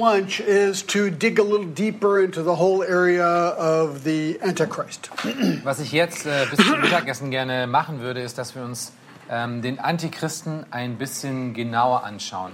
Lunch 0.00 0.40
is 0.40 0.84
to 0.86 1.10
dig 1.10 1.38
a 1.38 1.42
little 1.42 1.66
deeper 1.66 2.18
into 2.18 2.42
the 2.42 2.56
whole 2.56 2.82
area 2.82 3.24
of 3.24 4.02
the 4.04 4.38
Antichrist. 4.42 5.10
Was 5.64 5.78
ich 5.78 5.92
jetzt 5.92 6.26
äh, 6.26 6.46
bis 6.50 6.66
zum 6.66 6.80
Mittagessen 6.80 7.30
gerne 7.30 7.66
machen 7.66 8.00
würde, 8.00 8.20
ist, 8.20 8.38
dass 8.38 8.54
wir 8.54 8.64
uns 8.64 8.92
ähm, 9.30 9.62
den 9.62 9.78
Antichristen 9.78 10.66
ein 10.70 10.96
bisschen 10.98 11.54
genauer 11.54 12.04
anschauen. 12.04 12.52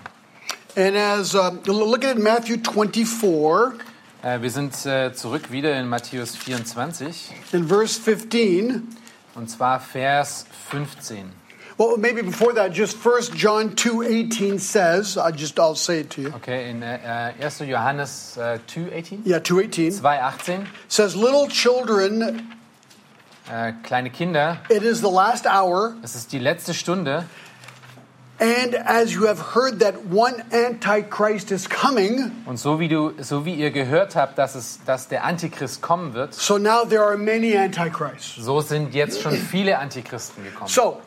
And 0.76 0.94
as 0.96 1.34
um, 1.34 1.60
looking 1.64 2.10
at 2.10 2.18
Matthew 2.18 2.58
24 2.58 3.06
Äh, 4.26 4.42
wir 4.42 4.50
sind 4.50 4.86
äh, 4.86 5.12
zurück 5.12 5.52
wieder 5.52 5.78
in 5.78 5.88
Matthäus 5.88 6.34
24 6.34 7.32
in 7.52 7.68
verse 7.68 8.00
15, 8.00 8.82
und 9.36 9.48
zwar 9.48 9.78
Vers 9.78 10.46
15. 10.70 11.30
Well, 11.78 11.96
maybe 11.98 12.22
before 12.22 12.54
that, 12.54 12.72
just 12.72 12.96
First 12.96 13.34
John 13.34 13.70
2:18 13.76 14.58
says, 14.60 15.18
I 15.18 15.30
just 15.30 15.58
I'll 15.58 15.74
say 15.74 16.00
it 16.00 16.10
to 16.10 16.22
you. 16.22 16.28
Okay, 16.36 16.70
in 16.70 16.82
uh, 16.82 17.32
uh, 17.38 17.42
äh, 17.42 17.44
1. 17.44 17.68
Johannes 17.68 18.36
uh, 18.38 18.56
äh, 18.56 18.58
2,18 18.66 19.26
Yeah, 19.26 19.38
2:18 19.38 20.00
2,18 20.00 20.66
says, 20.88 21.14
"Little 21.14 21.48
children, 21.48 22.50
äh, 23.50 23.72
kleine 23.82 24.10
Kinder, 24.10 24.58
it 24.70 24.82
is 24.82 25.00
the 25.00 25.10
last 25.10 25.46
hour, 25.46 25.96
es 26.02 26.14
ist 26.14 26.32
die 26.32 26.38
letzte 26.38 26.72
Stunde 26.72 27.24
and 28.38 28.74
as 28.74 29.14
you 29.14 29.26
have 29.26 29.38
heard 29.38 29.78
that 29.80 30.06
one 30.06 30.44
antichrist 30.52 31.50
is 31.50 31.68
coming, 31.68 32.32
und 32.46 32.58
so 32.58 32.78
wie, 32.78 32.88
du, 32.88 33.12
so 33.22 33.44
wie 33.46 33.54
ihr 33.54 33.70
gehört 33.70 34.14
habt, 34.14 34.36
dass, 34.38 34.54
es, 34.54 34.80
dass 34.84 35.08
der 35.08 35.24
Antichrist 35.24 35.80
kommen 35.80 36.14
wird, 36.14 36.34
so 36.34 36.58
now 36.58 36.84
there 36.84 37.02
are 37.02 37.16
many 37.16 37.56
antichrists." 37.56 38.36
so 38.36 38.60
sind 38.60 38.94
jetzt 38.94 39.22
schon 39.22 39.32
viele 39.32 39.78
Antichristen 39.78 40.44
gekommen. 40.44 40.68
So, 40.68 41.00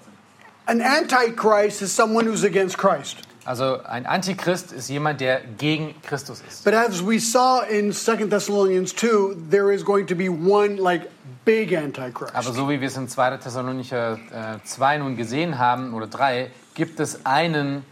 an 0.69 0.81
antichrist 0.81 1.81
is 1.81 1.91
someone 1.91 2.25
who's 2.25 2.43
against 2.43 2.77
Christ. 2.77 3.17
Also 3.45 3.81
ein 3.83 4.05
Antichrist 4.05 4.71
ist 4.71 4.89
jemand, 4.89 5.21
der 5.21 5.41
gegen 5.57 5.95
Christus 6.03 6.43
ist. 6.47 6.63
But 6.63 6.75
as 6.75 7.03
we 7.03 7.19
saw 7.19 7.61
in 7.61 7.91
2 7.91 8.27
Thessalonians 8.27 8.93
2, 8.95 9.49
there 9.49 9.73
is 9.73 9.83
going 9.83 10.05
to 10.05 10.15
be 10.15 10.29
one 10.29 10.75
like 10.75 11.09
big 11.45 11.73
antichrist. 11.73 12.35
Aber 12.35 12.53
so 12.53 12.69
wie 12.69 12.79
wir 12.79 12.87
es 12.87 12.97
in 12.97 13.07
2. 13.07 13.37
Thessalonicher 13.37 14.19
äh, 14.31 14.63
2 14.63 14.97
nun 14.99 15.15
gesehen 15.17 15.57
haben, 15.57 15.95
oder 15.95 16.05
3, 16.05 16.51
gibt 16.75 16.99
es 16.99 17.25
einen 17.25 17.83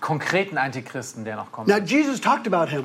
konkreten 0.00 0.58
Antichristen, 0.58 1.24
der 1.24 1.36
noch 1.36 1.50
kommt. 1.52 1.68
Now 1.68 1.78
Jesus 1.78 2.20
talked 2.20 2.46
about 2.46 2.70
him 2.70 2.84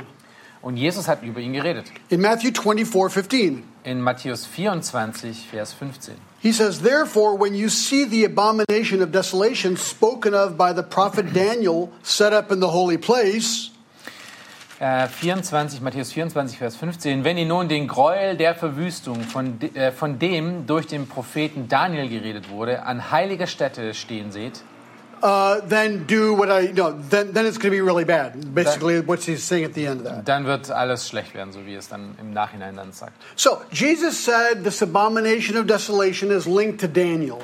Und 0.63 0.77
Jesus 0.77 1.07
hat 1.09 1.23
über 1.23 1.41
ihn 1.41 1.53
geredet. 1.53 1.85
in 2.09 2.21
Matthew 2.21 2.51
24, 2.53 3.13
15. 3.13 3.63
In 3.83 4.01
Matthäus 4.01 4.45
24, 4.45 5.47
Vers 5.51 5.73
15. 5.73 6.15
He 6.41 6.53
says, 6.53 6.81
Therefore, 6.81 7.37
when 7.37 7.53
you 7.53 7.67
see 7.67 8.05
the 8.05 8.23
abomination 8.25 9.01
of 9.01 9.11
desolation 9.11 9.75
spoken 9.75 10.33
of 10.33 10.57
by 10.57 10.73
the 10.73 10.81
prophet 10.83 11.33
Daniel 11.33 11.89
set 12.01 12.31
up 12.31 12.49
in 12.49 12.61
the 12.61 12.69
holy 12.69 12.97
place, 12.97 13.71
Äh, 14.79 15.07
24, 15.07 15.81
Matthäus 15.81 16.11
24, 16.11 16.57
Vers 16.57 16.75
15. 16.75 17.23
Wenn 17.23 17.37
ihr 17.37 17.45
nun 17.45 17.69
den 17.69 17.87
Gräuel 17.87 18.35
der 18.35 18.55
Verwüstung, 18.55 19.21
von, 19.21 19.61
äh, 19.75 19.91
von 19.91 20.17
dem 20.19 20.65
durch 20.65 20.87
den 20.87 21.07
Propheten 21.07 21.67
Daniel 21.69 22.09
geredet 22.09 22.49
wurde, 22.49 22.83
an 22.85 23.11
heiliger 23.11 23.47
Stätte 23.47 23.93
stehen 23.93 24.31
seht, 24.31 24.61
uh, 25.23 25.61
then 25.67 26.05
do 26.05 26.33
what 26.33 26.49
I, 26.51 26.71
no, 26.73 26.91
then, 26.91 27.31
then 27.31 27.45
it's 27.45 27.57
going 27.57 27.71
to 27.71 27.77
be 27.77 27.81
really 27.81 28.03
bad. 28.03 28.53
Basically, 28.53 28.99
what 28.99 29.23
he's 29.23 29.43
saying 29.43 29.63
at 29.63 29.73
the 29.73 29.87
end 29.87 30.01
of 30.01 30.05
that. 30.05 30.25
dann 30.25 30.45
wird 30.45 30.69
alles 30.69 31.07
schlecht 31.07 31.33
werden, 31.33 31.53
so 31.53 31.65
wie 31.65 31.75
es 31.75 31.87
dann 31.87 32.15
im 32.19 32.33
Nachhinein 32.33 32.75
dann 32.75 32.91
sagt. 32.91 33.13
So, 33.35 33.61
Jesus 33.71 34.17
said 34.23 34.63
this 34.63 34.81
abomination 34.83 35.57
of 35.57 35.65
desolation 35.65 36.29
is 36.29 36.45
linked 36.45 36.81
to 36.81 36.87
Daniel. 36.87 37.39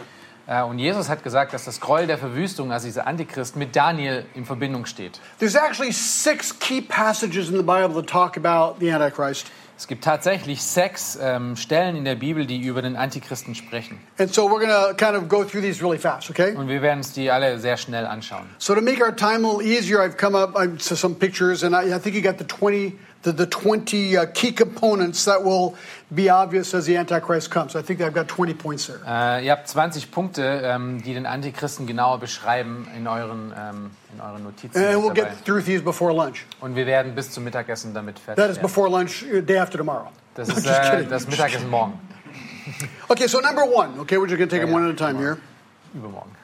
Äh, 0.46 0.64
Und 0.64 0.80
Jesus 0.80 1.08
hat 1.10 1.24
gesagt, 1.24 1.54
dass 1.54 1.66
das 1.66 1.80
Gräuel 1.80 2.08
der 2.08 2.18
Verwüstung, 2.18 2.72
also 2.72 2.88
dieser 2.88 3.08
Antichrist, 3.08 3.56
mit 3.56 3.76
Daniel 3.76 4.26
in 4.34 4.46
Verbindung 4.46 4.86
steht. 4.86 5.20
There's 5.40 5.56
actually 5.56 5.92
six 5.94 6.58
key 6.60 6.82
passages 6.82 7.50
in 7.50 7.56
the 7.56 7.64
Bible 7.64 7.94
that 7.94 8.08
talk 8.08 8.36
about 8.36 8.80
the 8.80 8.92
Antichrist. 8.92 9.48
Es 9.80 9.88
gibt 9.88 10.04
tatsächlich 10.04 10.62
sechs 10.62 11.18
ähm, 11.22 11.56
Stellen 11.56 11.96
in 11.96 12.04
der 12.04 12.16
Bibel, 12.16 12.46
die 12.46 12.60
über 12.60 12.82
den 12.82 12.98
Antichristen 12.98 13.56
sprechen. 13.56 13.98
And 14.18 14.34
so 14.34 14.46
we're 14.50 14.60
going 14.60 14.68
to 14.68 14.94
kind 14.94 15.16
of 15.16 15.30
go 15.30 15.46
through 15.46 15.62
these 15.62 15.82
really 15.82 15.98
fast, 15.98 16.30
okay? 16.30 16.54
Und 16.54 16.68
wir 16.68 16.82
werden 16.82 16.98
uns 16.98 17.14
die 17.14 17.32
alle 17.32 17.58
sehr 17.60 17.78
schnell 17.78 18.06
anschauen. 18.06 18.50
So 18.58 18.76
to 18.76 18.82
make 18.82 19.02
our 19.02 19.16
time 19.16 19.48
a 19.48 19.54
little 19.54 19.66
easier, 19.66 20.02
I've 20.02 20.18
come 20.18 20.38
up 20.38 20.54
to 20.54 20.96
some 20.96 21.16
pictures, 21.16 21.64
and 21.64 21.74
I, 21.74 21.96
I 21.96 21.98
think 21.98 22.14
you 22.14 22.22
got 22.22 22.40
the 22.40 22.46
20, 22.46 23.00
the, 23.24 23.32
the 23.32 23.46
20 23.46 24.18
uh, 24.18 24.26
key 24.34 24.52
components 24.52 25.26
that 25.26 25.44
will 25.44 25.76
be 26.14 26.30
obvious 26.30 26.74
as 26.74 26.86
the 26.86 26.96
Antichrist 26.96 27.52
comes. 27.52 27.76
I 27.76 27.82
think 27.82 28.02
I've 28.02 28.14
got 28.14 28.28
20 28.28 28.54
points 28.54 28.88
there. 28.88 29.00
Äh, 29.06 29.46
ihr 29.46 29.52
habt 29.52 29.68
20 29.68 30.12
Punkte, 30.12 30.62
ähm, 30.64 31.02
die 31.04 31.14
den 31.14 31.26
Antichristen 31.26 31.86
genauer 31.86 32.20
beschreiben 32.20 32.88
in 32.96 33.08
euren, 33.08 33.54
ähm, 33.58 33.92
in 34.14 34.22
euren 34.22 34.44
Notizen. 34.44 34.78
And 34.78 34.96
we'll 34.96 35.14
dabei. 35.14 35.30
get 35.30 35.46
through 35.46 35.64
these 35.64 35.84
before 35.84 36.14
lunch. 36.14 36.46
Und 36.62 36.76
wir 36.76 36.86
werden 36.86 37.14
bis 37.16 37.32
zum 37.32 37.44
Mittagessen 37.44 37.94
damit 37.94 38.20
fertig 38.20 38.42
That 38.42 38.52
is 38.52 38.58
werden. 38.58 38.68
before 38.68 38.90
lunch, 38.90 39.24
uh, 39.24 39.42
day 39.42 39.58
after 39.58 39.78
tomorrow. 39.78 40.10
Das 40.36 40.48
ist 40.48 40.66
just 40.66 40.80
äh, 40.80 41.06
das 41.06 41.28
Mittagessen 41.28 41.70
morgen. 41.70 42.00
Okay, 43.10 43.28
so 43.28 43.42
number 43.42 43.64
one. 43.64 44.00
Okay, 44.00 44.18
we're 44.18 44.28
just 44.28 44.38
going 44.38 44.48
to 44.48 44.56
take 44.56 44.64
them 44.64 44.72
one 44.72 44.86
at 44.86 44.92
a 44.92 44.96
time 44.96 45.18
here. 45.18 45.38
Übermorgen. 45.94 46.39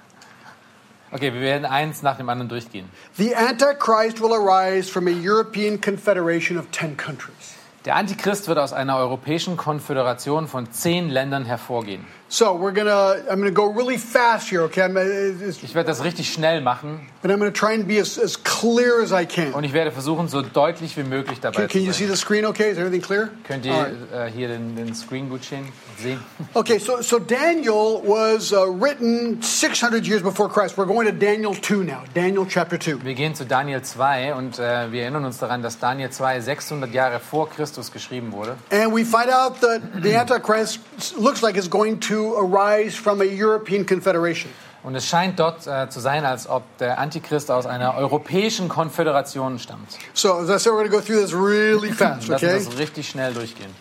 Okay, 1.16 1.34
wir 1.34 1.40
werden 1.40 1.66
eins 1.66 2.03
nach 2.03 2.18
dem 2.18 2.28
anderen 2.28 2.50
durchgehen. 2.50 2.90
The 3.18 3.34
Antichrist 3.38 4.20
will 4.20 4.34
arise 4.34 4.90
from 4.90 5.08
a 5.08 5.12
European 5.12 5.80
confederation 5.80 6.58
of 6.58 6.70
10 6.72 6.98
countries. 6.98 7.56
Der 7.85 7.96
Antichrist 7.97 8.47
wird 8.47 8.57
aus 8.57 8.73
einer 8.73 8.97
europäischen 8.97 9.57
Konföderation 9.57 10.47
von 10.47 10.72
zehn 10.72 11.07
Ländern 11.09 11.46
hervorgehen. 11.46 12.03
So 12.28 12.47
we're 12.47 12.73
gonna. 12.73 13.13
I'm 13.29 13.38
gonna 13.38 13.51
go 13.51 13.68
really 13.68 14.00
fast 14.00 14.50
here, 14.51 14.63
okay? 14.63 14.81
I'm, 14.81 14.96
uh, 14.96 15.44
it's- 15.47 15.59
Ich 15.62 15.75
werde 15.75 15.88
das 15.90 16.03
richtig 16.03 16.34
schnell 16.34 16.59
machen 16.62 17.07
but 17.22 17.29
I'm 17.29 17.38
gonna 17.38 17.51
try 17.51 17.73
and 17.75 17.88
be 17.88 18.00
as, 18.01 18.18
as 18.19 18.44
clear 18.44 19.01
as 19.03 19.12
I 19.12 19.28
can. 19.28 19.53
und 19.53 19.63
ich 19.63 19.73
werde 19.73 19.91
versuchen, 19.91 20.28
so 20.28 20.41
deutlich 20.41 20.97
wie 20.97 21.03
möglich 21.03 21.40
dabei 21.40 21.62
Can, 21.62 21.68
can 21.68 21.81
you 21.81 21.91
zu 21.91 22.00
see 22.00 22.06
sein. 22.06 22.16
the 22.16 22.19
screen? 22.19 22.46
Okay, 22.46 22.72
is 22.72 22.79
everything 22.79 23.01
clear? 23.01 23.29
Könnt 23.47 23.66
ihr 23.68 23.73
right. 23.73 23.94
äh, 24.12 24.31
hier 24.31 24.47
den, 24.47 24.75
den 24.75 24.96
Screen 24.96 25.29
gut 25.29 25.44
sehen? 25.44 25.72
sehen? 26.02 26.19
Okay, 26.56 26.79
so 26.79 27.02
so 27.03 27.19
Daniel 27.19 28.02
was 28.03 28.52
uh, 28.52 28.66
written 28.81 29.40
600 29.44 30.03
years 30.07 30.23
before 30.23 30.50
Christ. 30.50 30.78
We're 30.78 30.88
going 30.88 31.06
to 31.07 31.13
Daniel 31.13 31.53
2 31.53 31.84
now. 31.85 32.03
Daniel 32.16 32.47
chapter 32.47 32.79
2. 32.79 33.03
Wir 33.06 33.13
gehen 33.13 33.35
zu 33.35 33.46
Daniel 33.46 33.84
2 33.84 34.34
und 34.34 34.57
äh, 34.57 34.91
wir 34.91 35.03
erinnern 35.03 35.25
uns 35.25 35.38
daran, 35.38 35.62
dass 35.62 35.78
Daniel 35.78 36.09
2 36.09 36.40
600 36.41 36.91
Jahre 36.91 37.19
vor 37.19 37.50
Christus 37.52 37.75
geschrieben 37.91 38.31
wurde. 38.31 38.58
And 38.72 38.94
we 38.94 39.03
find 39.03 39.30
out 39.30 39.62
that 39.62 39.81
the 40.02 40.16
Antichrist 40.16 40.80
looks 41.18 41.41
like 41.41 41.58
is 41.58 41.69
going 41.69 42.00
to 42.02 42.36
arise 42.38 42.96
from 42.96 43.22
a 43.22 43.25
European 43.25 43.86
confederation. 43.86 44.50
Und 44.84 44.94
es 44.94 45.08
scheint 45.08 45.40
dort 45.40 45.66
äh, 45.66 45.90
zu 45.90 46.00
sein, 46.00 46.25
als 46.25 46.47
ob 46.47 46.64
der 46.78 47.00
Antichrist 47.00 47.50
aus 47.50 47.66
einer 47.66 47.96
europäischen 47.96 48.69
Konföderation 48.69 49.58
stammt. 49.58 49.97
So 50.14 50.34
as 50.34 50.50
I 50.50 50.59
said, 50.59 50.74
we're 50.74 50.88
going 50.88 50.91
to 50.91 50.97
go 50.97 51.02
through 51.02 51.19
this 51.19 51.34
really 51.34 51.91
fast. 51.94 52.30
Okay. 52.30 52.56
uns 52.56 52.66
das 52.66 52.78
richtig 52.78 53.09
schnell 53.09 53.34
durchgehen. 53.34 53.74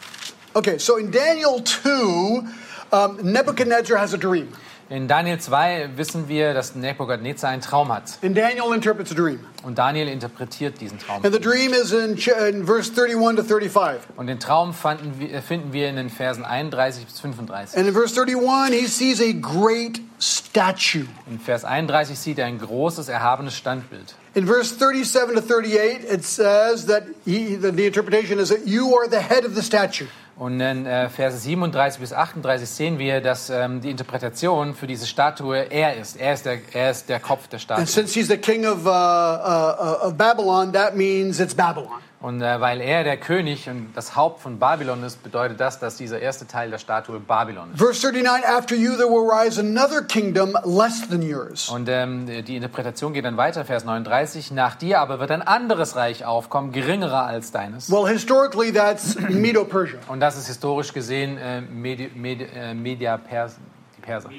Okay. 0.55 0.79
So 0.79 0.97
in 0.97 1.11
Daniel 1.11 1.63
2, 1.63 2.45
um, 2.91 3.19
Nebuchadnezzar 3.21 3.99
has 3.99 4.15
a 4.15 4.17
dream, 4.17 4.49
In 4.95 5.09
Daniel 5.09 5.41
2 5.41 5.97
wissen 5.97 6.29
wir, 6.29 6.55
dass 6.55 6.77
Nebukadnezar 6.77 7.51
einen 7.51 7.63
Traum 7.63 7.93
hat. 7.93 8.17
and 8.23 8.37
Daniel 8.37 8.73
interprets 8.73 9.11
a 9.11 9.15
dream. 9.17 9.41
Und 9.65 9.77
Daniel 9.77 10.07
interpretiert 10.07 10.81
diesen 10.81 11.01
Traum. 11.01 11.25
And 11.25 11.35
the 11.35 11.41
dream 11.41 11.73
is 11.73 11.91
in, 11.91 12.17
in 12.49 12.65
verse 12.65 12.93
31 12.93 13.35
to 13.35 13.43
35. 13.43 14.03
Und 14.17 14.29
den 14.29 14.39
Traum 14.39 14.73
wir, 15.19 15.43
finden 15.43 15.73
wir 15.73 15.89
in 15.89 15.97
den 15.97 16.11
Versen 16.11 16.45
31 16.45 17.07
bis 17.07 17.19
35. 17.19 17.77
And 17.77 17.89
in 17.89 17.93
verse 17.93 18.15
31, 18.17 18.73
he 18.73 18.87
sees 18.87 19.21
a 19.21 19.33
great 19.33 20.01
statue. 20.21 21.09
In 21.29 21.41
Vers 21.41 21.65
31 21.65 22.17
sieht 22.17 22.39
er 22.39 22.47
ein 22.47 22.61
großes, 22.61 23.09
erhabenes 23.09 23.57
Standbild. 23.57 24.15
In 24.37 24.47
verse 24.47 24.77
37 24.79 25.35
to 25.35 25.41
38, 25.41 26.05
it 26.05 26.25
says 26.25 26.87
that 26.87 27.03
he, 27.25 27.57
the, 27.57 27.73
the 27.73 27.87
interpretation 27.87 28.39
is 28.39 28.49
that 28.49 28.65
you 28.65 28.97
are 28.97 29.09
the 29.09 29.21
head 29.21 29.45
of 29.45 29.57
the 29.57 29.63
statue. 29.63 30.07
Und 30.37 30.61
in 30.61 30.85
äh, 30.85 31.09
Verse 31.09 31.39
37 31.39 32.01
bis 32.01 32.13
38 32.13 32.69
sehen 32.69 32.99
wir, 32.99 33.21
dass 33.21 33.51
ähm, 33.51 33.81
die 33.81 33.91
Interpretation 33.91 34.75
für 34.75 34.89
diese 34.89 35.07
Statue 35.07 35.59
er 35.71 35.97
ist. 35.97 36.17
Er 36.17 36.35
ist 36.35 36.45
der, 36.45 36.59
er 36.73 36.91
ist 36.91 37.09
der 37.09 37.21
Kopf 37.21 37.47
der 37.47 37.59
And 37.59 37.63
Statue. 37.63 37.87
since 37.87 38.15
he's 38.15 38.27
the 38.29 38.37
king 38.37 38.67
of, 38.67 38.85
uh, 38.85 38.91
uh, 38.91 40.07
of 40.09 40.17
Babylon, 40.17 40.73
that 40.73 40.97
means 40.97 41.39
it's 41.39 41.55
Babylon. 41.55 42.01
Und 42.25 42.41
äh, 42.41 42.59
weil 42.59 42.81
er 42.81 43.05
der 43.05 43.19
König 43.19 43.69
und 43.69 43.93
das 43.95 44.17
Haupt 44.17 44.41
von 44.41 44.59
Babylon 44.59 45.03
ist, 45.03 45.23
bedeutet 45.23 45.61
das, 45.61 45.79
dass 45.79 45.99
dieser 45.99 46.21
erste 46.21 46.47
Teil 46.47 46.71
der 46.71 46.79
Statue 46.79 47.21
Babylon 47.21 47.73
ist. 47.75 47.79
Verse 47.79 48.01
39, 48.01 48.49
after 48.49 48.75
you 48.75 48.97
there 48.97 49.11
will 49.11 49.29
rise 49.31 49.61
another 49.61 50.01
kingdom 50.01 50.57
less 50.65 51.07
than 51.07 51.21
yours. 51.21 51.69
Und 51.69 51.87
ähm, 51.91 52.25
die 52.27 52.57
Interpretation 52.57 53.13
geht 53.13 53.27
dann 53.27 53.37
weiter, 53.37 53.67
Vers 53.67 53.85
39. 53.85 54.53
Nach 54.53 54.75
dir 54.75 55.01
aber 55.01 55.21
wird 55.21 55.33
ein 55.33 55.43
anderes 55.43 55.97
Reich 55.97 56.25
aufkommen, 56.25 56.73
geringerer 56.73 57.27
als 57.27 57.53
deines. 57.53 57.91
Well, 57.91 58.09
historically, 58.11 58.73
that's 58.73 59.17
Medo-Persia. 59.29 59.99
Und 60.09 60.21
das 60.21 60.39
ist 60.39 60.47
historisch 60.47 60.95
gesehen 60.95 61.37
äh, 61.37 61.61
Medi, 61.61 62.11
Medi, 62.15 62.45
äh, 62.45 62.73
Media 62.73 63.19
Pers, 63.19 63.57
die 63.99 64.01
Perser. 64.01 64.31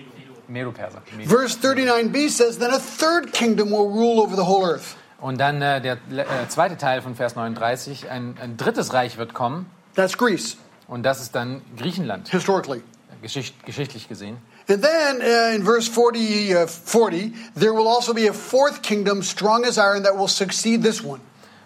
Medo-Perser. 0.48 1.04
Medo. 1.16 1.30
Verse 1.30 1.56
39b 1.56 2.30
says, 2.30 2.58
Then 2.58 2.72
a 2.72 2.80
third 2.80 3.32
kingdom 3.32 3.70
will 3.70 3.92
rule 3.92 4.20
over 4.24 4.36
the 4.36 4.46
whole 4.46 4.66
earth. 4.66 4.96
Und 5.26 5.40
dann 5.40 5.60
äh, 5.60 5.82
der 5.82 5.94
äh, 6.12 6.48
zweite 6.50 6.78
Teil 6.78 7.02
von 7.02 7.16
Vers 7.16 7.36
39, 7.36 8.12
ein, 8.12 8.38
ein 8.40 8.58
drittes 8.58 8.94
Reich 8.94 9.18
wird 9.18 9.34
kommen 9.34 9.66
That's 9.96 10.20
Greece, 10.20 10.58
und 10.88 11.02
das 11.02 11.20
ist 11.20 11.34
dann 11.34 11.64
Griechenland, 11.78 12.30
historically. 12.30 12.84
geschicht, 13.24 13.66
geschichtlich 13.66 14.08
gesehen. 14.08 14.38
And 14.70 14.84
then 14.84 15.22
uh, 15.22 15.56
in 15.56 15.64
verse 15.66 15.90
40, 15.90 16.54
uh, 16.54 16.68
40, 16.68 17.34
there 17.56 17.74
will 17.74 17.88
also 17.88 18.14
be 18.14 18.30
a 18.30 18.34
fourth 18.34 18.84
kingdom, 18.84 19.24
strong 19.24 19.66
as 19.66 19.80
iron, 19.80 20.04
that 20.04 20.16
will 20.16 20.28
succeed 20.28 20.84
this 20.84 21.04
one. 21.04 21.22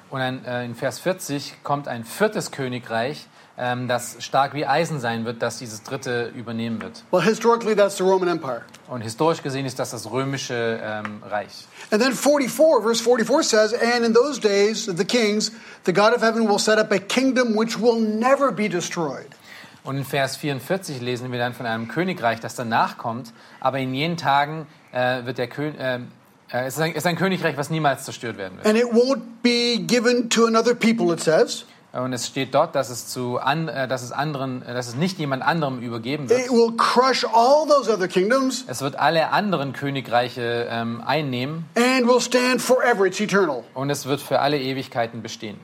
Und 0.10 0.22
dann 0.22 0.46
äh, 0.46 0.64
in 0.64 0.74
Vers 0.74 1.00
40 1.00 1.62
kommt 1.62 1.90
ein 1.90 2.06
viertes 2.06 2.52
Königreich, 2.52 3.28
ähm, 3.60 3.88
das 3.88 4.16
stark 4.20 4.54
wie 4.54 4.66
Eisen 4.66 5.00
sein 5.00 5.26
wird, 5.26 5.42
das 5.42 5.58
dieses 5.58 5.84
dritte 5.84 6.32
übernehmen 6.36 6.82
wird. 6.82 7.04
Well, 7.12 7.22
historically, 7.22 7.76
that's 7.76 7.98
the 7.98 8.04
Roman 8.04 8.30
Empire. 8.30 8.62
Und 8.88 9.02
historisch 9.02 9.44
gesehen 9.44 9.66
ist 9.66 9.78
das 9.78 9.92
das 9.92 10.10
römische 10.10 10.80
ähm, 10.82 11.22
Reich. 11.30 11.68
And 11.92 12.02
then 12.02 12.14
44, 12.14 12.82
verse 12.82 13.04
44 13.04 13.44
says, 13.44 13.74
And 13.74 14.06
in 14.06 14.14
those 14.14 14.40
days, 14.40 14.86
the 14.86 15.06
kings, 15.06 15.52
the 15.86 15.94
God 15.94 16.14
of 16.14 16.22
heaven 16.22 16.48
will 16.48 16.60
set 16.60 16.78
up 16.78 16.92
a 16.92 17.00
kingdom 17.00 17.56
which 17.56 17.78
will 17.80 18.00
never 18.00 18.52
be 18.52 18.70
destroyed. 18.70 19.28
Und 19.84 19.98
in 19.98 20.06
Vers 20.06 20.38
44 20.38 21.02
lesen 21.02 21.32
wir 21.32 21.40
dann 21.40 21.54
von 21.54 21.66
einem 21.66 21.88
Königreich, 21.88 22.40
das 22.40 22.56
danach 22.56 22.98
kommt, 22.98 23.34
aber 23.60 23.80
in 23.80 23.94
jenen 23.94 24.18
Tagen 24.18 24.68
äh, 24.92 25.26
wird 25.26 25.38
der 25.38 25.48
König, 25.48 25.80
äh, 25.80 26.00
äh, 26.52 26.66
es 26.66 26.76
ist 26.76 26.82
ein, 26.82 26.94
ist 26.94 27.08
ein 27.08 27.16
Königreich, 27.16 27.58
was 27.58 27.70
niemals 27.70 28.04
zerstört 28.04 28.38
werden 28.38 28.58
wird. 28.58 28.68
And 28.68 28.78
it 28.78 28.86
won't 28.86 29.22
be 29.42 29.78
given 29.86 30.30
to 30.30 30.46
another 30.46 30.76
people, 30.76 31.14
it 31.14 31.22
says. 31.22 31.66
Und 31.92 32.14
es 32.14 32.28
steht 32.28 32.54
dort, 32.54 32.76
dass 32.76 32.90
es 32.92 33.08
zu 33.08 33.40
an, 33.40 33.68
äh, 33.68 33.88
dass 33.88 34.04
es 34.04 34.12
anderen, 34.12 34.62
äh, 34.62 34.74
dass 34.76 34.88
es 34.90 34.96
nicht 34.96 35.18
jemand 35.18 35.42
anderem 35.42 35.80
übergeben 35.80 36.26
It 36.26 36.30
wird. 36.30 36.50
will 36.52 36.78
crush 36.78 37.26
all 37.26 37.68
those 37.68 37.92
other 37.92 38.08
kingdoms 38.08 38.64
Es 38.68 38.82
wird 38.82 38.96
alle 39.00 39.32
anderen 39.32 39.74
Königreiche 39.74 40.68
ähm, 40.70 41.02
einnehmen 41.04 41.66
and 41.76 42.08
will 42.08 42.22
stand 42.22 42.62
forever. 42.62 43.06
It's 43.08 43.20
eternal. 43.20 43.64
und 43.74 43.90
es 43.90 44.06
wird 44.06 44.22
für 44.22 44.40
alle 44.40 44.60
Ewigkeiten 44.60 45.24
bestehen. 45.24 45.58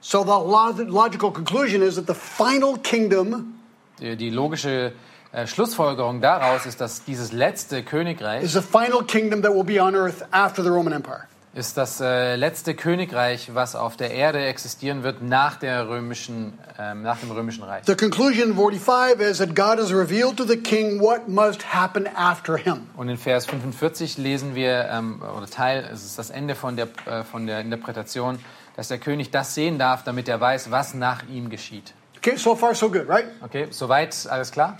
So 0.00 0.22
the 0.22 0.28
log- 0.28 0.78
logical 0.88 1.32
conclusion 1.32 1.82
is 1.82 1.96
that 1.96 2.06
the 2.06 2.14
final 2.14 2.78
kingdom 2.78 3.54
Die, 4.00 4.16
die 4.16 4.30
logische 4.30 4.92
äh, 5.32 5.46
Schlussfolgerung 5.48 6.20
daraus 6.20 6.64
ist, 6.66 6.80
dass 6.80 7.04
dieses 7.04 7.32
letzte 7.32 7.82
Königreich 7.82 8.44
is 8.44 8.52
the 8.52 8.60
final 8.62 9.02
kingdom 9.04 9.42
that 9.42 9.52
will 9.52 9.64
be 9.64 9.82
on 9.82 9.96
earth 9.96 10.24
after 10.30 10.62
the 10.62 10.68
Roman 10.70 10.92
Empire. 10.92 11.24
Ist 11.54 11.76
das 11.76 12.00
äh, 12.00 12.36
letzte 12.36 12.74
Königreich, 12.74 13.54
was 13.54 13.76
auf 13.76 13.96
der 13.96 14.10
Erde 14.10 14.44
existieren 14.46 15.02
wird 15.02 15.20
nach, 15.20 15.56
der 15.56 15.86
römischen, 15.86 16.58
ähm, 16.78 17.02
nach 17.02 17.18
dem 17.18 17.30
römischen 17.30 17.62
Reich. 17.62 17.84
The 17.84 17.94
conclusion 17.94 18.50
in 18.50 18.56
45 18.56 19.20
is 19.20 19.38
that 19.38 19.54
God 19.54 19.78
has 19.78 19.92
revealed 19.92 20.38
to 20.38 20.44
the 20.44 20.56
king 20.56 20.98
what 20.98 21.28
must 21.28 21.74
happen 21.74 22.08
after 22.16 22.56
him. 22.56 22.88
Und 22.96 23.10
in 23.10 23.18
Vers 23.18 23.44
45 23.46 24.16
lesen 24.16 24.54
wir, 24.54 24.88
ähm, 24.90 25.20
oder 25.20 25.46
Teil, 25.46 25.86
es 25.92 26.04
ist 26.04 26.18
das 26.18 26.30
Ende 26.30 26.54
von 26.54 26.76
der, 26.76 26.88
äh, 27.04 27.22
von 27.22 27.46
der 27.46 27.60
Interpretation, 27.60 28.38
dass 28.76 28.88
der 28.88 28.98
König 28.98 29.30
das 29.30 29.54
sehen 29.54 29.78
darf, 29.78 30.04
damit 30.04 30.28
er 30.28 30.40
weiß, 30.40 30.70
was 30.70 30.94
nach 30.94 31.28
ihm 31.28 31.50
geschieht. 31.50 31.92
Okay, 32.16 32.36
so 32.36 32.54
far 32.54 32.74
so 32.74 32.88
good, 32.88 33.06
right? 33.08 33.26
Okay, 33.42 33.66
soweit 33.70 34.26
alles 34.30 34.52
klar? 34.52 34.78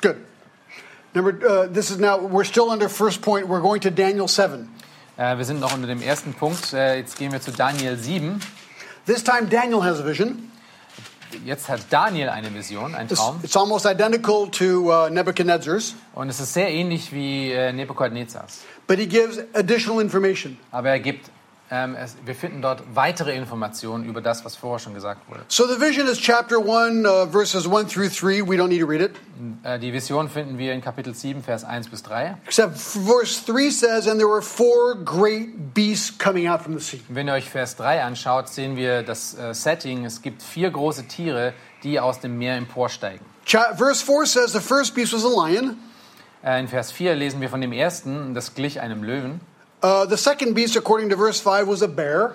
Good. 0.00 0.16
Number, 1.14 1.34
uh, 1.46 1.72
this 1.72 1.90
is 1.90 1.98
now, 1.98 2.18
we're 2.18 2.44
still 2.44 2.70
under 2.70 2.88
first 2.88 3.22
point. 3.22 3.46
We're 3.46 3.60
going 3.60 3.82
to 3.82 3.90
Daniel 3.90 4.26
7. 4.26 4.68
Äh, 5.16 5.36
wir 5.36 5.44
sind 5.44 5.60
noch 5.60 5.74
unter 5.74 5.86
dem 5.86 6.02
ersten 6.02 6.34
Punkt. 6.34 6.72
Äh, 6.72 6.98
jetzt 6.98 7.18
gehen 7.18 7.32
wir 7.32 7.40
zu 7.40 7.52
Daniel 7.52 7.96
7. 7.98 8.40
This 9.06 9.22
time 9.24 9.46
Daniel 9.48 9.82
has 9.82 10.00
a 10.00 10.06
vision. 10.06 10.50
Jetzt 11.46 11.68
hat 11.70 11.80
Daniel 11.88 12.28
eine 12.28 12.52
Vision, 12.52 12.94
einen 12.94 13.08
It's, 13.08 13.18
Traum. 13.18 13.40
it's 13.42 13.56
almost 13.56 13.86
identical 13.86 14.48
to 14.50 14.92
uh, 14.92 15.08
Nebuchadnezzar's, 15.08 15.94
Und 16.14 16.28
es 16.28 16.38
ist 16.40 16.52
sehr 16.52 16.68
ähnlich 16.70 17.10
wie 17.10 17.50
äh, 17.52 17.72
Nebukadnezars. 17.72 18.60
but 18.86 18.98
he 18.98 19.06
gives 19.06 19.38
additional 19.54 20.02
information. 20.02 20.58
Aber 20.70 20.90
er 20.90 21.00
gibt, 21.00 21.30
ähm, 21.72 21.96
es, 21.98 22.16
wir 22.26 22.34
finden 22.34 22.60
dort 22.60 22.82
weitere 22.94 23.34
Informationen 23.34 24.04
über 24.04 24.20
das, 24.20 24.44
was 24.44 24.56
vorher 24.56 24.78
schon 24.78 24.92
gesagt 24.92 25.26
wurde. 25.30 25.40
So 25.48 25.66
the 25.66 25.80
vision 25.80 26.06
is 26.06 26.18
chapter 26.18 26.58
1, 26.58 27.06
uh, 27.06 27.26
verses 27.32 27.66
1 27.66 27.88
through 27.88 28.10
3. 28.10 28.42
We 28.46 28.56
don't 28.56 28.68
need 28.68 28.82
to 28.82 28.86
read 28.86 29.00
it. 29.00 29.12
Äh, 29.62 29.78
die 29.78 29.90
Vision 29.90 30.28
finden 30.28 30.58
wir 30.58 30.74
in 30.74 30.82
Kapitel 30.82 31.14
7, 31.14 31.42
Vers 31.42 31.64
1 31.64 31.88
bis 31.88 32.02
3. 32.02 32.36
Except 32.44 32.76
verse 32.76 33.42
3 33.46 33.70
says, 33.70 34.06
And 34.06 34.18
there 34.20 34.28
were 34.28 34.42
four 34.42 34.96
great 35.02 35.72
beasts 35.72 36.12
coming 36.18 36.46
out 36.46 36.60
from 36.60 36.78
the 36.78 36.84
sea. 36.84 37.00
Wenn 37.08 37.26
ihr 37.26 37.32
euch 37.32 37.48
Vers 37.48 37.76
3 37.76 38.02
anschaut, 38.04 38.48
sehen 38.50 38.76
wir 38.76 39.02
das 39.02 39.32
äh, 39.34 39.54
Setting. 39.54 40.04
Es 40.04 40.20
gibt 40.20 40.42
vier 40.42 40.70
große 40.70 41.08
Tiere, 41.08 41.54
die 41.84 41.98
aus 41.98 42.20
dem 42.20 42.36
Meer 42.36 42.56
emporsteigen. 42.56 43.24
Cha- 43.46 43.74
verse 43.74 44.04
4 44.04 44.26
says, 44.26 44.52
The 44.52 44.60
first 44.60 44.94
beast 44.94 45.14
was 45.14 45.24
a 45.24 45.28
lion. 45.28 45.78
Äh, 46.44 46.60
in 46.60 46.68
Vers 46.68 46.92
4 46.92 47.14
lesen 47.14 47.40
wir 47.40 47.48
von 47.48 47.62
dem 47.62 47.72
ersten, 47.72 48.34
das 48.34 48.54
glich 48.54 48.80
einem 48.82 49.02
Löwen. 49.02 49.40
Uh, 49.82 50.06
the 50.06 50.16
second 50.16 50.54
beast, 50.54 50.76
according 50.76 51.10
to 51.10 51.16
verse 51.16 51.40
5, 51.40 51.66
was 51.66 51.82
a 51.82 51.88
bear. 51.88 52.34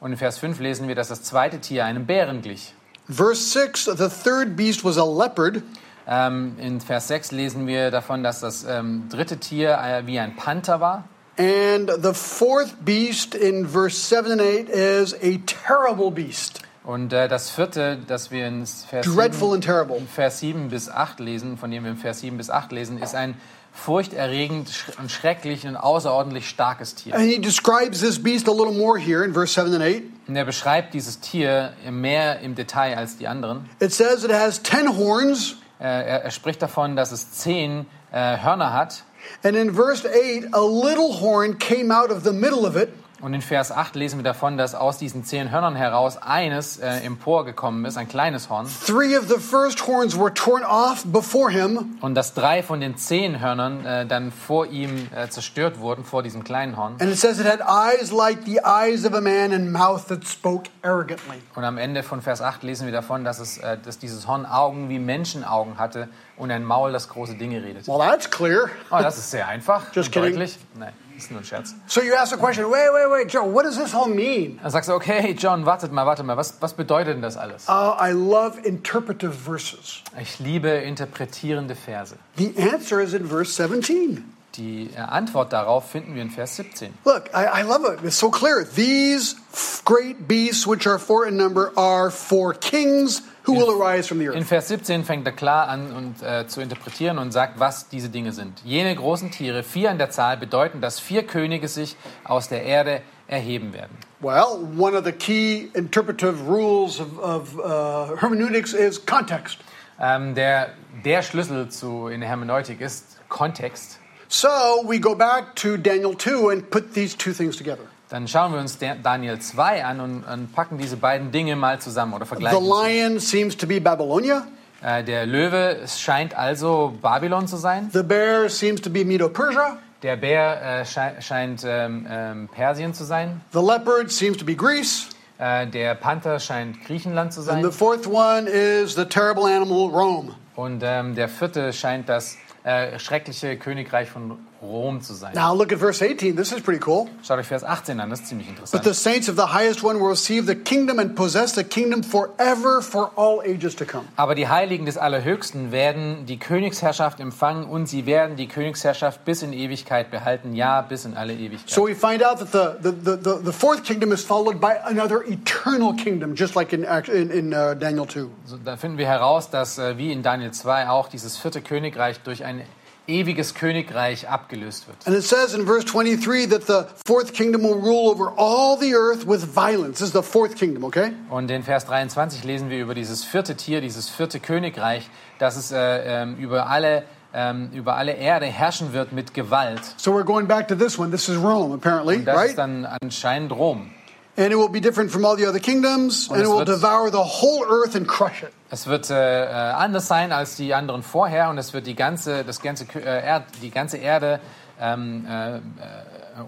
Und 0.00 0.12
in 0.12 0.18
Vers 0.18 0.38
5 0.38 0.58
lesen 0.58 0.88
wir, 0.88 0.96
dass 0.96 1.08
das 1.08 1.22
zweite 1.22 1.60
Tier 1.60 1.84
einem 1.84 2.06
Bären 2.06 2.42
glich. 2.42 2.74
Verse 3.08 3.40
6, 3.40 3.84
the 3.84 4.08
third 4.08 4.56
beast 4.56 4.84
was 4.84 4.98
a 4.98 5.04
leopard. 5.04 5.62
Ähm, 6.08 6.56
in 6.58 6.80
Vers 6.80 7.08
6 7.08 7.32
lesen 7.32 7.66
wir 7.66 7.90
davon, 7.90 8.24
dass 8.24 8.40
das 8.40 8.64
ähm, 8.64 9.08
dritte 9.10 9.36
Tier 9.36 9.78
äh, 9.78 10.06
wie 10.06 10.18
ein 10.18 10.34
Panther 10.34 10.80
war. 10.80 11.04
And 11.38 11.88
the 12.02 12.12
fourth 12.14 12.84
beast 12.84 13.34
in 13.36 13.68
verse 13.68 13.96
7 13.96 14.32
and 14.32 14.40
8 14.40 14.68
is 14.68 15.14
a 15.14 15.38
terrible 15.46 16.10
beast. 16.10 16.62
Und 16.82 17.12
äh, 17.12 17.28
das 17.28 17.50
vierte, 17.50 17.98
das 18.08 18.32
wir 18.32 18.48
in 18.48 18.66
Vers 18.66 19.06
Dreadful 19.06 19.50
7, 19.50 19.54
and 19.54 19.64
terrible. 19.64 19.96
in 19.98 20.08
Vers 20.08 20.40
7 20.40 20.68
bis 20.68 20.88
8 20.88 21.20
lesen, 21.20 21.58
von 21.58 21.70
dem 21.70 21.84
wir 21.84 21.92
in 21.92 21.96
Vers 21.96 22.20
7 22.20 22.36
bis 22.36 22.50
8 22.50 22.72
lesen, 22.72 23.00
ist 23.00 23.14
ein 23.14 23.36
furchterregend 23.78 24.68
und 24.98 25.10
schrecklich 25.10 25.66
und 25.66 25.76
außerordentlich 25.76 26.48
starkes 26.48 26.94
Tier. 26.94 27.14
And 27.14 27.24
he 27.24 27.40
describes 27.40 28.00
this 28.00 28.22
beast 28.22 28.48
a 28.48 28.52
little 28.52 28.72
more 28.72 28.98
here 28.98 29.24
in 29.24 29.32
verse 29.32 29.52
7 29.54 29.72
and 29.74 29.82
8. 29.82 30.02
Und 30.28 30.36
er 30.36 30.44
beschreibt 30.44 30.94
dieses 30.94 31.20
Tier 31.20 31.72
mehr 31.90 32.40
im 32.40 32.54
Detail 32.54 32.96
als 32.96 33.16
die 33.16 33.28
anderen. 33.28 33.68
It 33.80 33.92
says 33.92 34.24
it 34.24 34.32
has 34.32 34.62
10 34.62 34.98
horns. 34.98 35.56
Äh, 35.80 35.84
er, 35.84 36.24
er 36.24 36.30
spricht 36.30 36.60
davon, 36.60 36.96
dass 36.96 37.12
es 37.12 37.30
zehn 37.32 37.86
äh, 38.10 38.36
Hörner 38.38 38.72
hat. 38.72 39.04
And 39.42 39.56
in 39.56 39.74
verse 39.74 40.04
8, 40.04 40.52
a 40.52 40.60
little 40.60 41.20
horn 41.20 41.58
came 41.58 41.94
out 41.94 42.10
of 42.10 42.24
the 42.24 42.32
middle 42.32 42.66
of 42.66 42.76
it. 42.76 42.90
Und 43.20 43.34
in 43.34 43.42
Vers 43.42 43.72
8 43.72 43.96
lesen 43.96 44.18
wir 44.20 44.22
davon, 44.22 44.56
dass 44.56 44.76
aus 44.76 44.96
diesen 44.96 45.24
zehn 45.24 45.50
Hörnern 45.50 45.74
heraus 45.74 46.16
eines 46.18 46.76
äh, 46.78 46.88
emporgekommen 47.04 47.84
ist, 47.84 47.96
ein 47.96 48.06
kleines 48.06 48.48
Horn. 48.48 48.68
Three 48.86 49.16
of 49.18 49.26
the 49.28 49.40
first 49.40 49.86
horns 49.88 50.16
were 50.16 50.32
torn 50.32 50.62
off 50.64 51.02
before 51.04 51.50
him, 51.50 51.96
Und 52.00 52.14
dass 52.14 52.34
drei 52.34 52.62
von 52.62 52.80
den 52.80 52.96
zehn 52.96 53.40
Hörnern 53.40 53.84
äh, 53.84 54.06
dann 54.06 54.30
vor 54.30 54.66
ihm 54.66 55.08
äh, 55.16 55.28
zerstört 55.28 55.80
wurden, 55.80 56.04
vor 56.04 56.22
diesem 56.22 56.44
kleinen 56.44 56.76
Horn. 56.76 56.92
and 57.00 57.10
it 57.10 57.18
says 57.18 57.40
it 57.40 57.46
had 57.46 57.60
eyes 57.60 58.12
like 58.12 58.44
the 58.46 58.60
eyes 58.64 59.04
of 59.04 59.14
a 59.14 59.20
man 59.20 59.52
and 59.52 59.72
mouth 59.72 60.06
that 60.06 60.24
spoke 60.24 60.70
arrogantly. 60.82 61.42
Und 61.56 61.64
am 61.64 61.76
Ende 61.76 62.04
von 62.04 62.22
Vers 62.22 62.40
8 62.40 62.62
lesen 62.62 62.86
wir 62.86 62.92
davon, 62.92 63.24
dass, 63.24 63.40
es, 63.40 63.58
äh, 63.58 63.78
dass 63.84 63.98
dieses 63.98 64.28
Horn 64.28 64.46
Augen 64.46 64.88
wie 64.90 65.00
Menschenaugen 65.00 65.78
hatte 65.78 66.08
und 66.36 66.52
ein 66.52 66.62
Maul, 66.64 66.92
das 66.92 67.08
große 67.08 67.34
Dinge 67.34 67.64
redet. 67.64 67.88
Well, 67.88 67.98
that's 67.98 68.30
clear. 68.30 68.66
Oh, 68.92 68.98
das 69.00 69.18
ist 69.18 69.32
sehr 69.32 69.48
einfach. 69.48 69.86
Just 69.92 70.12
kidding. 70.12 70.30
deutlich. 70.34 70.56
Nein, 70.78 70.92
ist 71.18 71.30
nur 71.30 71.40
ein 71.40 71.44
Scherz. 71.44 71.74
So 71.86 72.00
you 72.00 72.14
ask 72.14 72.32
the 72.32 72.38
question, 72.38 72.64
wait, 72.70 72.88
wait, 72.92 73.10
wait, 73.10 73.32
Joe, 73.32 73.44
what 73.44 73.64
does 73.64 73.76
this 73.76 73.94
all 73.94 74.08
mean? 74.08 74.58
Dann 74.62 74.70
sagst 74.70 74.88
du, 74.88 74.94
okay, 74.94 75.34
John, 75.38 75.66
wartet 75.66 75.92
mal, 75.92 76.06
warte 76.06 76.22
mal, 76.22 76.36
was, 76.36 76.60
was 76.60 76.74
bedeutet 76.74 77.14
denn 77.14 77.22
das 77.22 77.36
alles? 77.36 77.68
Uh, 77.68 77.94
I 78.00 78.12
love 78.12 78.58
interpretive 78.64 79.32
verses. 79.32 80.02
Ich 80.20 80.38
liebe 80.38 80.68
interpretierende 80.68 81.74
Verse. 81.74 82.16
The 82.36 82.54
answer 82.56 83.00
is 83.00 83.14
in 83.14 83.26
verse 83.26 83.52
17. 83.52 84.24
Die 84.58 84.90
äh, 84.94 84.98
Antwort 84.98 85.52
darauf 85.52 85.90
finden 85.90 86.14
wir 86.14 86.22
in 86.22 86.30
Vers 86.30 86.56
17. 86.56 86.92
Look, 87.04 87.30
I, 87.32 87.60
I 87.60 87.62
love 87.62 87.84
it. 87.86 88.04
It's 88.04 88.18
so 88.18 88.28
clear. 88.28 88.64
These 88.64 89.36
great 89.84 90.26
beasts, 90.26 90.66
which 90.66 90.86
are 90.86 90.98
four 90.98 91.26
in 91.26 91.36
number, 91.36 91.72
are 91.76 92.10
four 92.10 92.54
kings 92.54 93.22
who 93.44 93.54
will 93.54 93.70
arise 93.70 94.08
from 94.08 94.18
the 94.18 94.26
In 94.26 94.32
earth. 94.32 94.48
Vers 94.48 94.68
17 94.68 95.04
fängt 95.04 95.26
er 95.26 95.32
klar 95.32 95.68
an 95.68 95.92
und, 95.92 96.22
äh, 96.22 96.46
zu 96.48 96.60
interpretieren 96.60 97.18
und 97.18 97.30
sagt, 97.30 97.60
was 97.60 97.88
diese 97.88 98.08
Dinge 98.08 98.32
sind. 98.32 98.60
Jene 98.64 98.94
großen 98.94 99.30
Tiere, 99.30 99.62
vier 99.62 99.90
an 99.90 99.98
der 99.98 100.10
Zahl, 100.10 100.36
bedeuten, 100.36 100.80
dass 100.80 100.98
vier 100.98 101.24
Könige 101.24 101.68
sich 101.68 101.96
aus 102.24 102.48
der 102.48 102.64
Erde 102.64 103.02
erheben 103.28 103.72
werden. 103.72 103.96
Well, 104.20 104.66
one 104.76 104.96
of 104.96 105.04
the 105.04 105.12
key 105.12 105.70
interpretive 105.74 106.48
rules 106.48 107.00
of, 107.00 107.18
of 107.20 107.58
uh, 107.58 108.16
hermeneutics 108.20 108.74
is 108.74 109.04
context. 109.06 109.58
Ähm, 110.00 110.34
der, 110.34 110.70
der 111.04 111.22
Schlüssel 111.22 111.68
zu, 111.68 112.08
in 112.08 112.20
der 112.20 112.28
Hermeneutik 112.28 112.80
ist 112.80 113.18
Kontext. 113.28 113.98
So 114.28 114.84
we 114.86 114.98
go 114.98 115.14
back 115.14 115.54
to 115.56 115.76
Daniel 115.76 116.14
2 116.14 116.50
and 116.50 116.70
put 116.70 116.92
these 116.94 117.16
two 117.16 117.32
things 117.32 117.56
together. 117.56 117.84
Dann 118.10 118.26
schauen 118.26 118.52
wir 118.52 118.60
uns 118.60 118.78
Daniel 118.78 119.38
2 119.38 119.84
an 119.84 120.00
und, 120.00 120.24
und 120.24 120.52
packen 120.54 120.78
diese 120.78 120.96
beiden 120.96 121.30
Dinge 121.30 121.56
mal 121.56 121.78
zusammen 121.78 122.14
oder 122.14 122.24
The 122.24 122.28
vergleichen. 122.28 122.64
sie. 122.64 122.70
lion 122.70 123.20
seems 123.20 123.56
to 123.56 123.66
be 123.66 123.80
Babylonia. 123.80 124.46
Äh, 124.82 125.02
der 125.04 125.26
Löwe 125.26 125.78
scheint 125.86 126.34
also 126.36 126.94
Babylon 127.02 127.48
zu 127.48 127.56
sein. 127.56 127.90
The 127.92 128.02
bear 128.02 128.48
seems 128.48 128.80
to 128.82 128.90
be 128.90 129.04
Medo-Persia. 129.04 129.78
Der 130.02 130.16
Bär 130.16 130.62
äh, 130.80 130.84
schei 130.86 131.20
scheint 131.20 131.64
ähm, 131.66 132.06
ähm, 132.08 132.48
Persien 132.48 132.94
zu 132.94 133.04
sein. 133.04 133.40
The 133.52 133.58
leopard 133.58 134.10
seems 134.12 134.38
to 134.38 134.44
be 134.44 134.54
Greece. 134.54 135.08
Äh, 135.38 135.66
der 135.66 135.94
Panther 135.96 136.38
scheint 136.38 136.84
Griechenland 136.86 137.32
zu 137.32 137.42
sein. 137.42 137.56
And 137.56 137.64
the 137.64 137.76
fourth 137.76 138.06
one 138.06 138.48
is 138.48 138.94
the 138.94 139.04
terrible 139.04 139.44
animal 139.44 139.88
Rome. 139.90 140.34
Und 140.54 140.82
ähm, 140.84 141.14
der 141.14 141.28
vierte 141.28 141.72
scheint 141.72 142.08
das 142.08 142.36
äh, 142.68 142.98
schreckliche 142.98 143.56
Königreich 143.56 144.10
von 144.10 144.38
Rom 144.60 145.00
zu 145.00 145.14
sein. 145.14 145.34
Now 145.34 145.54
look 145.54 145.72
at 145.72 145.78
verse 145.78 146.04
18. 146.04 146.36
This 146.36 146.52
is 146.52 146.60
pretty 146.60 146.82
cool. 146.84 147.08
Schaut 147.22 147.38
euch 147.38 147.46
Vers 147.46 147.62
18 147.62 148.00
an, 148.00 148.10
das 148.10 148.20
ist 148.20 148.28
ziemlich 148.28 148.48
But 148.48 148.56
interessant. 148.56 148.84
the 148.84 148.94
saints 148.94 149.28
of 149.28 149.36
the 149.36 149.52
highest 149.54 149.84
one 149.84 150.00
will 150.00 150.08
receive 150.08 150.46
the 150.46 150.56
kingdom 150.56 150.98
and 150.98 151.14
possess 151.14 151.54
the 151.54 151.64
kingdom 151.64 152.02
forever 152.02 152.82
for 152.82 153.12
all 153.16 153.40
ages 153.40 153.76
to 153.76 153.84
come. 153.84 154.04
Aber 154.16 154.34
die 154.34 154.48
Heiligen 154.48 154.86
des 154.86 154.98
Allerhöchsten 154.98 155.70
werden 155.70 156.26
die 156.26 156.38
Königsherrschaft 156.38 157.20
empfangen 157.20 157.64
und 157.64 157.86
sie 157.86 158.06
werden 158.06 158.36
die 158.36 158.48
Königsherrschaft 158.48 159.24
bis 159.24 159.42
in 159.42 159.52
Ewigkeit 159.52 160.10
behalten, 160.10 160.54
ja, 160.54 160.82
bis 160.82 161.04
in 161.04 161.16
alle 161.16 161.34
Ewigkeit. 161.34 161.70
So 161.70 161.86
we 161.86 161.94
find 161.94 162.24
out 162.24 162.38
that 162.38 162.52
the, 162.52 162.90
the, 162.90 163.16
the, 163.16 163.44
the, 163.44 163.52
fourth 163.52 163.84
kingdom 163.84 164.12
is 164.12 164.24
followed 164.24 164.60
by 164.60 164.74
another 164.84 165.22
eternal 165.26 165.94
kingdom, 165.94 166.34
just 166.34 166.56
like 166.56 166.72
in, 166.72 166.84
in, 166.84 167.30
in 167.30 167.52
uh, 167.52 167.74
Daniel 167.74 168.06
2. 168.06 168.26
So, 168.44 168.56
da 168.56 168.76
finden 168.76 168.98
wir 168.98 169.06
heraus, 169.06 169.50
dass 169.50 169.78
äh, 169.78 169.96
wie 169.98 170.12
in 170.12 170.22
Daniel 170.22 170.50
2 170.50 170.88
auch 170.88 171.08
dieses 171.08 171.36
vierte 171.36 171.62
Königreich 171.62 172.20
durch 172.20 172.44
ein 172.44 172.62
ewiges 173.08 173.54
Königreich 173.54 174.28
abgelöst 174.28 174.86
wird. 174.86 174.98
And 175.06 175.16
it 175.16 175.24
says 175.24 175.54
in 175.54 175.66
verse 175.66 175.84
23 175.86 176.48
that 176.50 176.66
the 176.66 176.84
fourth 177.06 177.32
kingdom 177.32 177.62
will 177.62 177.80
rule 177.80 178.08
over 178.10 178.32
all 178.36 178.78
the 178.78 178.94
earth 178.94 179.26
with 179.26 179.42
violence. 179.44 179.98
This 179.98 180.08
is 180.08 180.12
the 180.12 180.22
fourth 180.22 180.56
kingdom, 180.56 180.84
okay? 180.84 181.12
Und 181.30 181.50
in 181.50 181.62
Vers 181.62 181.86
23 181.86 182.44
lesen 182.44 182.70
wir 182.70 182.80
über 182.80 182.94
dieses 182.94 183.24
vierte 183.24 183.56
Tier, 183.56 183.80
dieses 183.80 184.08
vierte 184.08 184.38
Königreich, 184.40 185.08
das 185.38 185.56
es 185.56 185.72
äh, 185.72 185.78
ähm, 186.22 186.36
über, 186.36 186.68
alle, 186.68 187.04
ähm, 187.32 187.70
über 187.72 187.96
alle 187.96 188.12
Erde 188.12 188.46
herrschen 188.46 188.92
wird 188.92 189.12
mit 189.12 189.34
Gewalt. 189.34 189.80
So 189.96 190.12
we're 190.12 190.24
going 190.24 190.46
back 190.46 190.68
to 190.68 190.74
this 190.74 190.98
one. 190.98 191.10
This 191.10 191.28
is 191.28 191.36
Rome, 191.36 191.74
apparently, 191.74 192.16
Und 192.16 192.24
das 192.26 192.36
right? 192.36 192.48
ist 192.50 192.58
dann 192.58 192.86
anscheinend 192.86 193.52
Rom. 193.52 193.90
And 194.38 194.52
it 194.52 194.56
will 194.56 194.68
be 194.68 194.80
different 194.80 195.10
from 195.10 195.24
all 195.24 195.36
the 195.36 195.46
other 195.46 195.58
kingdoms, 195.58 196.30
and 196.30 196.40
it 196.40 196.46
will 196.46 196.64
devour 196.64 197.10
the 197.10 197.24
whole 197.24 197.64
earth 197.64 197.96
and 197.96 198.06
crush 198.06 198.44
it. 198.44 198.52
Es 198.70 198.86
wird 198.86 199.10
äh, 199.10 199.14
äh, 199.14 199.48
anders 199.48 200.06
sein 200.06 200.30
als 200.30 200.54
die 200.54 200.74
anderen 200.74 201.02
vorher 201.02 201.50
und 201.50 201.58
es 201.58 201.72
wird 201.72 201.88
die 201.88 201.96
ganze, 201.96 202.44
das 202.44 202.60
ganze, 202.60 202.84
äh, 202.94 203.26
Erd, 203.26 203.46
die 203.62 203.70
ganze 203.70 203.96
Erde 203.96 204.38
ähm, 204.80 205.26
äh, 205.26 205.56
äh, 205.56 205.60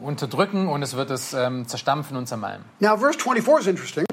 unterdrücken 0.00 0.68
und 0.68 0.82
es 0.82 0.94
wird 0.94 1.10
es 1.10 1.32
ähm, 1.34 1.66
zerstampfen 1.66 2.16
und 2.16 2.28
zermalmen. 2.28 2.64
Now, 2.78 2.96
verse 2.96 3.18
24 3.18 3.62
is 3.62 3.66
interesting. 3.66 4.04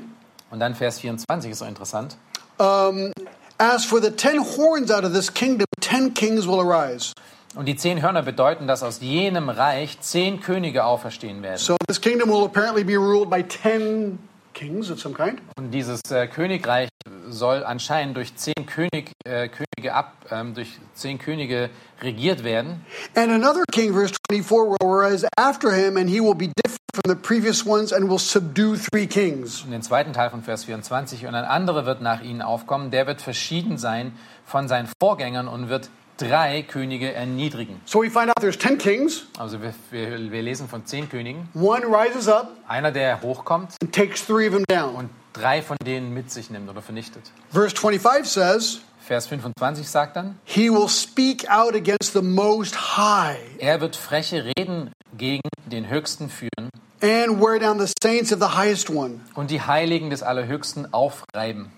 Und 0.50 0.60
dann 0.60 0.74
Vers 0.74 1.00
24 1.00 1.52
ist 1.52 1.60
so 1.60 1.66
interessant. 1.66 2.18
Um, 2.58 3.12
as 3.60 3.86
for 3.86 4.02
the 4.02 4.10
ten 4.10 4.40
horns 4.40 4.90
out 4.90 5.04
of 5.04 5.14
this 5.14 5.32
kingdom, 5.32 5.68
ten 5.82 6.16
kings 6.16 6.48
will 6.48 6.60
arise. 6.60 7.14
Und 7.58 7.66
die 7.66 7.76
zehn 7.76 8.04
Hörner 8.04 8.22
bedeuten, 8.22 8.68
dass 8.68 8.84
aus 8.84 9.00
jenem 9.02 9.50
Reich 9.50 10.00
zehn 10.00 10.42
Könige 10.42 10.86
auferstehen 10.86 11.42
werden. 11.42 11.58
So 11.58 11.76
this 11.88 12.00
kingdom 12.00 12.30
will 12.30 12.46
apparently 12.46 12.84
be 12.84 12.98
ruled 12.98 13.32
by 13.32 13.42
ten 13.42 14.20
kings 14.54 14.92
of 14.92 15.00
some 15.00 15.16
kind. 15.16 15.42
Und 15.58 15.72
dieses 15.72 16.02
äh, 16.12 16.28
Königreich 16.28 16.90
soll 17.30 17.64
anscheinend 17.64 18.16
durch 18.16 18.36
zehn 18.36 18.68
König, 18.68 19.12
äh, 19.26 19.50
Könige 19.50 19.96
ab, 19.96 20.14
ähm, 20.30 20.54
durch 20.54 20.78
zehn 20.94 21.18
Könige 21.18 21.72
regiert 22.04 22.44
werden. 22.44 22.86
And 23.16 23.32
another 23.32 23.64
king, 23.72 23.92
verse 23.92 24.14
24, 24.30 24.52
will 24.52 24.78
arise 24.88 25.28
after 25.36 25.72
him, 25.72 25.98
and 25.98 26.08
he 26.08 26.22
will 26.22 26.36
be 26.36 26.52
different 26.64 26.78
from 26.94 27.12
the 27.12 27.16
previous 27.16 27.66
ones 27.66 27.92
and 27.92 28.08
will 28.08 28.20
subdue 28.20 28.78
three 28.78 29.08
kings. 29.08 29.64
Und 29.64 29.72
den 29.72 29.82
zweiten 29.82 30.14
Teil 30.14 30.30
von 30.30 30.44
Vers 30.44 30.66
24. 30.66 31.26
Und 31.26 31.34
ein 31.34 31.44
anderer 31.44 31.88
wird 31.88 32.04
nach 32.04 32.22
ihnen 32.22 32.44
aufkommen, 32.44 32.92
der 32.92 33.08
wird 33.08 33.20
verschieden 33.20 33.80
sein 33.80 34.16
von 34.46 34.68
seinen 34.68 34.88
Vorgängern 35.02 35.48
und 35.48 35.70
wird 35.70 35.90
drei 36.18 36.64
Könige 36.64 37.14
erniedrigen. 37.14 37.80
So 37.86 38.02
we 38.02 38.10
find 38.10 38.30
out 38.30 38.36
there's 38.40 38.58
ten 38.58 38.78
kings. 38.78 39.26
Also 39.38 39.62
wir, 39.62 39.74
wir, 39.92 40.32
wir 40.32 40.42
lesen 40.42 40.68
von 40.68 40.86
zehn 40.86 41.10
Königen. 41.10 41.48
One 41.54 41.86
rises 41.86 42.28
up 42.28 42.52
Einer, 42.68 42.92
der 42.92 43.22
hochkommt 43.22 43.74
and 43.82 43.94
takes 43.94 44.26
three 44.26 44.48
of 44.48 44.54
them 44.56 44.66
down. 44.68 44.96
und 44.96 45.10
drei 45.34 45.62
von 45.62 45.78
denen 45.86 46.14
mit 46.14 46.32
sich 46.32 46.50
nimmt 46.50 46.70
oder 46.70 46.82
vernichtet. 46.82 47.24
Verse 47.52 47.76
25 47.76 48.26
says, 48.32 48.82
Vers 49.00 49.28
25 49.28 49.88
sagt 49.88 50.16
dann, 50.18 50.38
He 50.44 50.70
will 50.70 50.90
speak 50.90 51.50
out 51.50 51.74
against 51.76 52.14
the 52.14 52.22
Most 52.22 52.98
High 52.98 53.38
er 53.60 53.80
wird 53.80 53.96
freche 53.96 54.44
Reden 54.58 54.92
gegen 55.18 55.48
den 55.66 55.90
Höchsten 55.90 56.30
führen 56.30 56.70
and 57.02 57.40
wear 57.40 57.60
down 57.60 57.80
the 57.80 57.92
saints 58.04 58.34
of 58.34 58.40
the 58.40 58.58
Highest 58.58 58.90
One. 58.90 59.22
und 59.36 59.50
die 59.52 59.62
Heiligen 59.62 60.10
des 60.10 60.24
Allerhöchsten 60.24 60.92
aufreiben. 60.94 61.72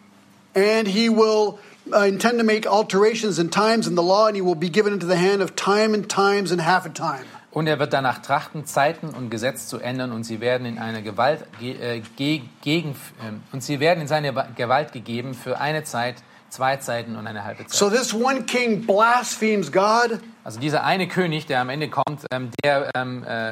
And 0.56 0.88
he 0.88 1.10
will 1.10 1.60
uh, 1.94 2.06
intend 2.08 2.40
to 2.40 2.44
make 2.46 2.68
alterations 2.68 3.40
in 3.40 3.50
times 3.50 3.88
in 3.88 3.96
the 3.96 4.04
law, 4.04 4.28
and 4.28 4.36
he 4.36 4.42
will 4.42 4.56
be 4.56 4.70
given 4.70 4.94
into 4.94 5.08
the 5.08 5.18
hand 5.18 5.42
of 5.42 5.56
time 5.56 5.94
and 5.94 6.10
times 6.10 6.52
and 6.52 6.62
half 6.62 6.86
a 6.86 6.90
time. 6.90 7.26
Und 7.52 7.66
er 7.68 7.80
wird 7.80 7.94
danach 7.94 8.20
trachten, 8.22 8.66
Zeiten 8.68 9.10
und 9.10 9.32
Gesetz 9.32 9.68
zu 9.68 9.80
ändern, 9.80 10.12
und 10.12 10.24
sie 10.24 10.40
werden 10.40 10.68
in 10.68 10.78
eine 10.78 11.02
Gewalt 11.02 11.46
ge, 11.60 11.72
äh, 11.82 12.02
ge, 12.16 12.42
gegen 12.62 12.96
ähm, 13.26 13.42
und 13.52 13.64
sie 13.64 13.80
werden 13.80 14.02
in 14.02 14.08
seine 14.08 14.36
Wa- 14.36 14.48
Gewalt 14.56 14.92
gegeben 14.92 15.34
für 15.34 15.60
eine 15.60 15.84
Zeit, 15.84 16.16
zwei 16.50 16.78
Zeiten 16.78 17.16
und 17.16 17.28
eine 17.28 17.44
halbe 17.44 17.66
Zeit. 17.66 17.74
So 17.74 17.90
this 17.90 18.14
one 18.14 18.44
king 18.44 18.86
blasphemes 18.86 19.72
God, 19.72 20.20
Also 20.44 20.60
dieser 20.60 20.84
eine 20.84 21.08
König, 21.08 21.46
der 21.46 21.62
am 21.62 21.70
Ende 21.70 21.90
kommt, 21.90 22.26
ähm, 22.32 22.50
der 22.64 22.90
ähm, 22.96 23.24
äh, 23.24 23.52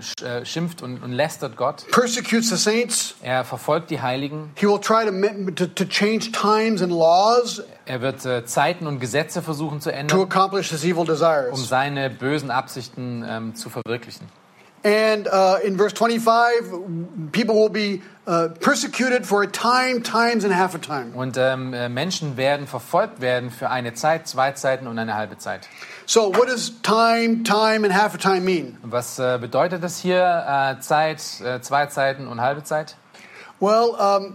sch, 0.00 0.22
äh, 0.22 0.44
schimpft 0.46 0.80
und, 0.82 1.02
und 1.02 1.12
lästert 1.12 1.56
Gott. 1.56 1.84
persecutes 1.90 2.48
the 2.48 2.56
saints. 2.56 3.14
Er 3.22 3.44
verfolgt 3.44 3.90
die 3.90 4.00
Heiligen. 4.00 4.50
He 4.56 4.66
will 4.66 4.80
try 4.80 5.04
to, 5.04 5.50
to, 5.52 5.66
to 5.66 5.84
change 5.84 6.32
times 6.32 6.80
and 6.82 6.92
laws 6.92 7.62
Er 7.86 8.00
wird 8.00 8.24
äh, 8.24 8.46
Zeiten 8.46 8.86
und 8.86 9.00
Gesetze 9.00 9.42
versuchen 9.42 9.80
zu 9.82 9.90
to 9.90 9.96
ändern, 9.96 10.20
accomplish 10.22 10.70
his 10.70 10.84
evil 10.84 11.00
um 11.00 11.06
desires. 11.06 11.68
seine 11.68 12.08
bösen 12.08 12.50
Absichten 12.50 13.24
ähm, 13.28 13.54
zu 13.54 13.68
verwirklichen. 13.68 14.26
And 14.84 15.26
uh, 15.26 15.60
in 15.64 15.78
verse 15.78 15.94
25, 15.94 17.32
people 17.32 17.54
will 17.54 17.70
be 17.70 18.02
uh, 18.26 18.48
persecuted 18.60 19.26
for 19.26 19.42
a 19.42 19.46
time, 19.46 20.02
times, 20.02 20.44
and 20.44 20.52
a 20.52 20.56
half 20.56 20.74
a 20.74 20.78
time. 20.78 21.14
Und 21.14 21.38
ähm, 21.38 21.72
äh, 21.72 21.88
Menschen 21.88 22.36
werden 22.36 22.66
verfolgt 22.66 23.22
werden 23.22 23.50
für 23.50 23.70
eine 23.70 23.94
Zeit, 23.94 24.28
zwei 24.28 24.52
Zeiten 24.52 24.86
und 24.86 24.98
eine 24.98 25.14
halbe 25.14 25.38
Zeit. 25.38 25.66
So, 26.04 26.34
what 26.34 26.48
does 26.48 26.70
time, 26.82 27.44
time, 27.44 27.84
and 27.84 27.94
half 27.94 28.14
a 28.14 28.18
time 28.18 28.44
mean? 28.44 28.76
Was 28.82 29.18
äh, 29.18 29.38
bedeutet 29.40 29.82
das 29.82 30.00
hier? 30.00 30.44
Äh, 30.46 30.80
Zeit, 30.80 31.22
äh, 31.42 31.62
zwei 31.62 31.86
Zeiten 31.86 32.26
und 32.26 32.42
halbe 32.42 32.62
Zeit? 32.62 32.96
Well, 33.60 33.94
um, 33.98 34.34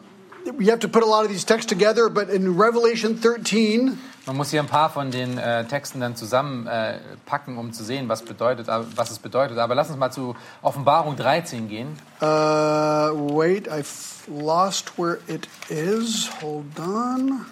you 0.58 0.72
have 0.72 0.80
to 0.80 0.88
put 0.88 1.04
a 1.04 1.06
lot 1.06 1.26
of 1.26 1.30
these 1.30 1.46
texts 1.46 1.70
together, 1.70 2.10
but 2.10 2.30
in 2.30 2.58
Revelation 2.60 3.22
13, 3.22 4.00
Man 4.30 4.38
muss 4.38 4.52
hier 4.52 4.60
ein 4.60 4.68
paar 4.68 4.92
von 4.92 5.10
den 5.10 5.40
äh, 5.40 5.66
Texten 5.66 6.02
dann 6.02 6.16
zusammenpacken, 6.16 7.56
äh, 7.56 7.60
um 7.60 7.74
zu 7.74 7.84
sehen, 7.84 8.10
was, 8.10 8.22
bedeutet, 8.22 8.68
äh, 8.68 8.82
was 8.96 9.10
es 9.10 9.18
bedeutet. 9.18 9.58
Aber 9.58 9.74
lass 9.74 9.90
uns 9.90 9.98
mal 9.98 10.12
zu 10.12 10.36
Offenbarung 10.62 11.16
13 11.16 11.68
gehen. 11.68 11.98
uh, 12.22 13.10
wait, 13.36 13.68
I've 13.68 14.28
lost 14.28 15.00
where 15.00 15.18
it 15.26 15.48
is. 15.70 16.30
Hold 16.44 16.80
on. 16.80 17.48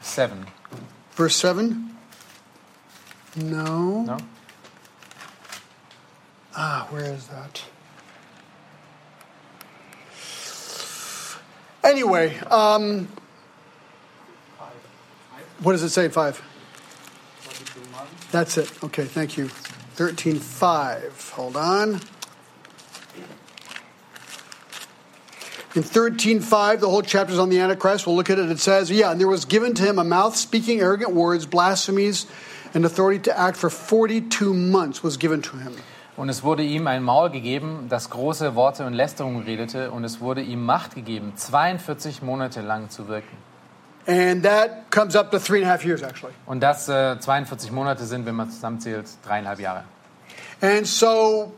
7. 0.00 0.48
Verse 1.14 1.38
7. 1.38 1.96
No. 3.36 4.02
No? 4.02 4.16
Ah, 6.56 6.88
where 6.90 7.14
is 7.14 7.28
that? 7.28 7.62
Anyway, 11.84 12.34
um, 12.50 13.06
what 15.62 15.72
does 15.72 15.82
it 15.82 15.90
say? 15.90 16.08
Five. 16.08 16.42
That's 18.30 18.58
it. 18.58 18.70
Okay, 18.82 19.04
thank 19.04 19.36
you. 19.36 19.48
Thirteen 19.94 20.38
five. 20.38 21.30
Hold 21.34 21.56
on. 21.56 22.00
In 25.74 25.82
thirteen 25.82 26.40
five, 26.40 26.80
the 26.80 26.88
whole 26.88 27.02
chapter 27.02 27.32
is 27.32 27.38
on 27.38 27.48
the 27.48 27.60
Antichrist. 27.60 28.06
We'll 28.06 28.16
look 28.16 28.30
at 28.30 28.38
it. 28.38 28.50
It 28.50 28.58
says, 28.58 28.90
"Yeah, 28.90 29.10
and 29.10 29.20
there 29.20 29.28
was 29.28 29.44
given 29.44 29.74
to 29.74 29.82
him 29.82 29.98
a 29.98 30.04
mouth 30.04 30.36
speaking 30.36 30.80
arrogant 30.80 31.12
words, 31.12 31.46
blasphemies, 31.46 32.26
and 32.74 32.84
authority 32.84 33.20
to 33.20 33.38
act 33.38 33.56
for 33.56 33.70
forty-two 33.70 34.52
months 34.54 35.04
was 35.04 35.16
given 35.16 35.42
to 35.42 35.56
him." 35.58 35.74
Und 36.16 36.28
es 36.28 36.42
wurde 36.42 36.62
ihm 36.62 36.86
ein 36.86 37.02
Maul 37.02 37.30
gegeben, 37.30 37.86
das 37.88 38.10
große 38.10 38.54
Worte 38.54 38.84
und 38.84 38.94
Lästerungen 38.94 39.44
redete, 39.44 39.90
und 39.90 40.04
es 40.04 40.20
wurde 40.20 40.42
ihm 40.42 40.62
Macht 40.62 40.94
gegeben, 40.94 41.32
42 41.34 42.20
Monate 42.20 42.60
lang 42.60 42.90
zu 42.90 43.08
wirken. 43.08 43.49
And 44.10 44.42
that 44.42 44.90
comes 44.90 45.14
up 45.14 45.30
to 45.30 45.38
three 45.38 45.60
and 45.60 45.68
a 45.68 45.70
half 45.70 45.84
years, 45.84 46.02
actually. 46.02 46.32
Und 46.46 46.60
das 46.60 46.88
äh, 46.88 47.20
42 47.20 47.70
Monate 47.70 48.04
sind, 48.04 48.26
wenn 48.26 48.34
man 48.34 48.50
zusammenzählt, 48.50 49.06
dreieinhalb 49.24 49.60
Jahre. 49.60 49.84
And 50.60 50.84
so 50.84 51.52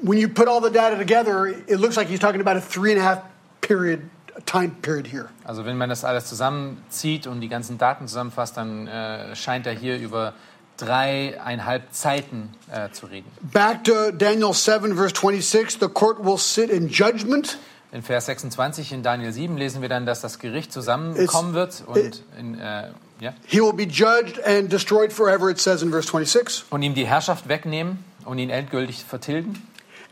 when 0.00 0.18
you 0.18 0.28
put 0.28 0.46
all 0.46 0.60
the 0.62 0.70
data 0.70 0.96
together, 0.96 1.46
it 1.66 1.80
looks 1.80 1.96
like 1.96 2.06
he's 2.06 2.20
talking 2.20 2.40
about 2.40 2.56
a 2.56 2.60
three 2.60 2.92
and 2.92 3.00
a 3.00 3.04
half 3.04 3.22
period 3.62 4.08
time 4.44 4.76
period 4.80 5.08
here. 5.08 5.28
Also 5.44 5.64
wenn 5.64 5.76
man 5.76 5.88
das 5.88 6.04
alles 6.04 6.26
zusammenzieht 6.26 7.26
und 7.26 7.40
die 7.40 7.48
ganzen 7.48 7.78
Daten 7.78 8.06
zusammenfasst, 8.06 8.56
dann 8.56 8.86
äh, 8.86 9.34
scheint 9.34 9.66
er 9.66 9.72
hier 9.72 9.98
über 9.98 10.34
dreieinhalb 10.76 11.92
Zeiten 11.92 12.50
äh, 12.70 12.90
zu 12.90 13.06
reden. 13.06 13.28
Back 13.40 13.82
to 13.84 14.12
Daniel 14.12 14.52
7, 14.52 14.94
verse 14.94 15.14
26, 15.14 15.80
the 15.80 15.88
court 15.88 16.24
will 16.24 16.38
sit 16.38 16.70
in 16.70 16.88
judgment. 16.88 17.58
In 17.96 18.02
Vers 18.02 18.26
26 18.26 18.92
in 18.92 19.02
Daniel 19.02 19.32
7 19.32 19.56
lesen 19.56 19.80
wir 19.80 19.88
dann, 19.88 20.04
dass 20.04 20.20
das 20.20 20.38
Gericht 20.38 20.70
zusammenkommen 20.70 21.54
wird 21.54 21.82
und, 21.86 22.22
in, 22.38 22.60
äh, 22.60 22.90
ja, 23.20 23.32
He 23.46 23.62
will 23.62 23.72
be 23.72 23.84
judged 23.84 24.38
and 24.44 24.70
destroyed 24.70 25.14
forever, 25.14 25.48
it 25.48 25.58
says 25.58 25.80
in 25.80 25.90
verse 25.90 26.06
26. 26.06 26.66
und 26.68 26.82
ihm 26.82 26.92
die 26.92 27.06
Herrschaft 27.06 27.48
wegnehmen 27.48 28.04
und 28.26 28.36
ihn 28.36 28.50
endgültig 28.50 29.02
vertilgen. 29.02 29.62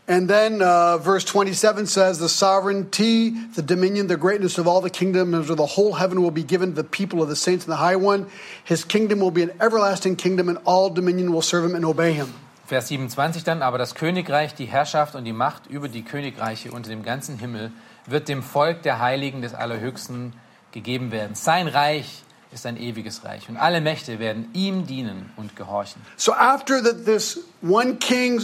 And 0.07 0.27
then 0.27 0.63
uh, 0.63 0.97
verse 0.97 1.27
27 1.27 1.85
says, 1.85 2.17
The 2.17 2.27
sovereignty, 2.27 3.35
the 3.55 3.61
dominion, 3.61 4.07
the 4.07 4.17
greatness 4.17 4.57
of 4.57 4.67
all 4.67 4.81
the 4.81 4.89
kingdoms 4.89 5.51
of 5.51 5.57
the 5.57 5.77
whole 5.77 5.99
heaven 5.99 6.23
will 6.23 6.31
be 6.31 6.43
given 6.43 6.73
to 6.73 6.81
the 6.81 6.87
people 6.87 7.21
of 7.21 7.29
the 7.29 7.35
saints 7.35 7.65
and 7.65 7.71
the 7.71 7.77
high 7.77 7.97
one. 7.97 8.25
His 8.63 8.83
kingdom 8.83 9.19
will 9.19 9.29
be 9.29 9.43
an 9.43 9.51
everlasting 9.61 10.15
kingdom, 10.15 10.49
and 10.49 10.57
all 10.65 10.89
dominion 10.89 11.31
will 11.31 11.43
serve 11.43 11.65
him 11.65 11.75
and 11.75 11.85
obey 11.85 12.13
him. 12.13 12.33
Vers 12.65 12.87
27 12.87 13.43
dann, 13.43 13.61
aber 13.61 13.77
das 13.77 13.95
Königreich, 13.95 14.55
die 14.55 14.65
Herrschaft 14.65 15.15
und 15.15 15.25
die 15.25 15.33
Macht 15.33 15.67
über 15.67 15.87
die 15.87 16.03
Königreiche 16.03 16.71
unter 16.71 16.89
dem 16.89 17.03
ganzen 17.03 17.37
Himmel 17.37 17.71
wird 18.05 18.27
dem 18.27 18.43
Volk 18.43 18.81
der 18.81 18.99
Heiligen 18.99 19.41
des 19.41 19.53
Allerhöchsten 19.53 20.33
gegeben 20.71 21.11
werden. 21.11 21.35
Sein 21.35 21.67
Reich 21.67 22.23
ist 22.51 22.65
ein 22.65 22.77
ewiges 22.77 23.23
Reich 23.23 23.49
und 23.49 23.57
alle 23.57 23.81
Mächte 23.81 24.19
werden 24.19 24.49
ihm 24.53 24.87
dienen 24.87 25.31
und 25.35 25.55
gehorchen. 25.55 26.01
So 26.17 26.33
after 26.33 26.83
that, 26.83 27.05
this 27.05 27.39
one 27.61 27.95
king, 27.95 28.41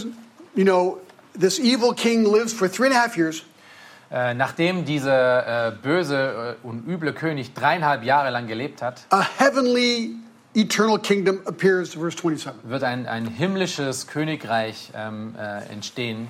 you 0.54 0.64
know, 0.64 0.98
this 1.38 1.58
evil 1.58 1.94
king 1.94 2.24
lives 2.24 2.52
for 2.52 2.70
three 2.70 2.86
and 2.86 2.96
a 2.96 3.00
half 3.00 3.16
years, 3.16 3.44
Äh, 4.12 4.34
nachdem 4.34 4.84
dieser 4.84 5.68
äh, 5.68 5.72
böse 5.72 6.58
äh, 6.62 6.66
und 6.66 6.86
üble 6.86 7.14
König 7.14 7.54
dreieinhalb 7.54 8.04
Jahre 8.04 8.28
lang 8.28 8.46
gelebt 8.46 8.82
hat, 8.82 9.06
a 9.08 9.24
heavenly 9.38 10.16
eternal 10.54 10.98
kingdom 10.98 11.42
appears, 11.46 11.94
verse 11.94 12.16
27. 12.16 12.54
wird 12.64 12.82
ein, 12.82 13.06
ein 13.06 13.26
himmlisches 13.26 14.06
Königreich 14.06 14.90
ähm, 14.94 15.34
äh, 15.38 15.64
entstehen. 15.72 16.28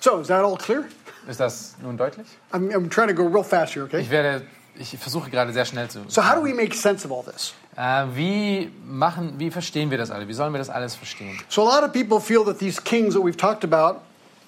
So 0.00 0.20
is 0.20 0.28
that 0.28 0.44
all 0.44 0.56
clear? 0.56 0.84
Ist 1.28 1.40
das 1.40 1.76
nun 1.82 1.96
deutlich? 1.96 2.26
I'm, 2.52 2.70
I'm 2.70 2.90
trying 2.90 3.08
to 3.08 3.14
go 3.14 3.24
real 3.26 3.42
fast 3.42 3.74
here, 3.74 3.84
okay? 3.86 4.00
Ich 4.00 4.10
werde, 4.10 4.42
ich 4.76 4.96
versuche 4.98 5.30
gerade 5.30 5.52
sehr 5.52 5.64
schnell 5.64 5.88
zu. 5.88 6.04
So 6.08 6.22
how 6.22 6.34
do 6.34 6.44
we 6.44 6.52
make 6.52 6.74
sense 6.74 7.06
of 7.06 7.12
all 7.12 7.24
this? 7.24 7.54
Äh, 7.76 8.06
wie 8.14 8.70
machen, 8.86 9.34
wie 9.38 9.50
verstehen 9.50 9.90
wir 9.90 9.98
das 9.98 10.10
alle? 10.10 10.28
Wie 10.28 10.34
sollen 10.34 10.52
wir 10.52 10.58
das 10.58 10.68
alles 10.68 10.94
verstehen? 10.94 11.38
So 11.48 11.66
a 11.66 11.74
lot 11.74 11.82
of 11.82 11.92
people 11.92 12.20
feel 12.20 12.44
that 12.44 12.58
these 12.58 12.80
kings 12.80 13.14
that 13.14 13.22
we've 13.22 13.36
talked 13.36 13.64
about, 13.64 14.00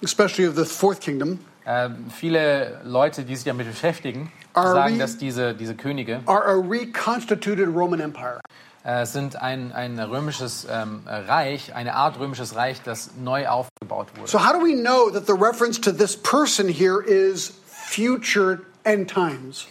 especially 0.03 0.47
of 0.47 0.55
the 0.55 0.65
fourth 0.65 1.01
kingdom, 1.01 1.39
Äh, 1.67 1.89
viele 2.15 2.79
Leute, 2.85 3.23
die 3.25 3.35
sich 3.35 3.43
damit 3.45 3.67
beschäftigen, 3.67 4.31
Are 4.53 4.71
sagen, 4.71 4.95
we- 4.95 4.99
dass 4.99 5.17
diese, 5.17 5.53
diese 5.53 5.75
Könige 5.75 6.21
are 6.25 6.45
a 6.45 6.53
reconstituted 6.53 7.67
Roman 7.67 7.99
Empire. 7.99 8.39
äh, 8.85 9.05
sind 9.05 9.35
ein, 9.35 9.73
ein 9.73 9.99
römisches 9.99 10.65
ähm, 10.71 11.01
Reich, 11.05 11.75
eine 11.75 11.93
Art 11.95 12.19
römisches 12.19 12.55
Reich, 12.55 12.81
das 12.83 13.09
neu 13.21 13.47
aufgebaut 13.49 14.07
wurde. 14.15 14.29
So 14.29 14.39
how 14.39 14.53
do 14.53 14.59
we 14.65 14.81
know 14.81 15.09
that 15.11 15.27
the 15.27 15.33
reference 15.33 15.79
to 15.81 15.91
this 15.91 16.15
person 16.15 16.69
here 16.69 17.03
is 17.03 17.51
future 17.67 18.61
end 18.85 19.09
times? 19.09 19.67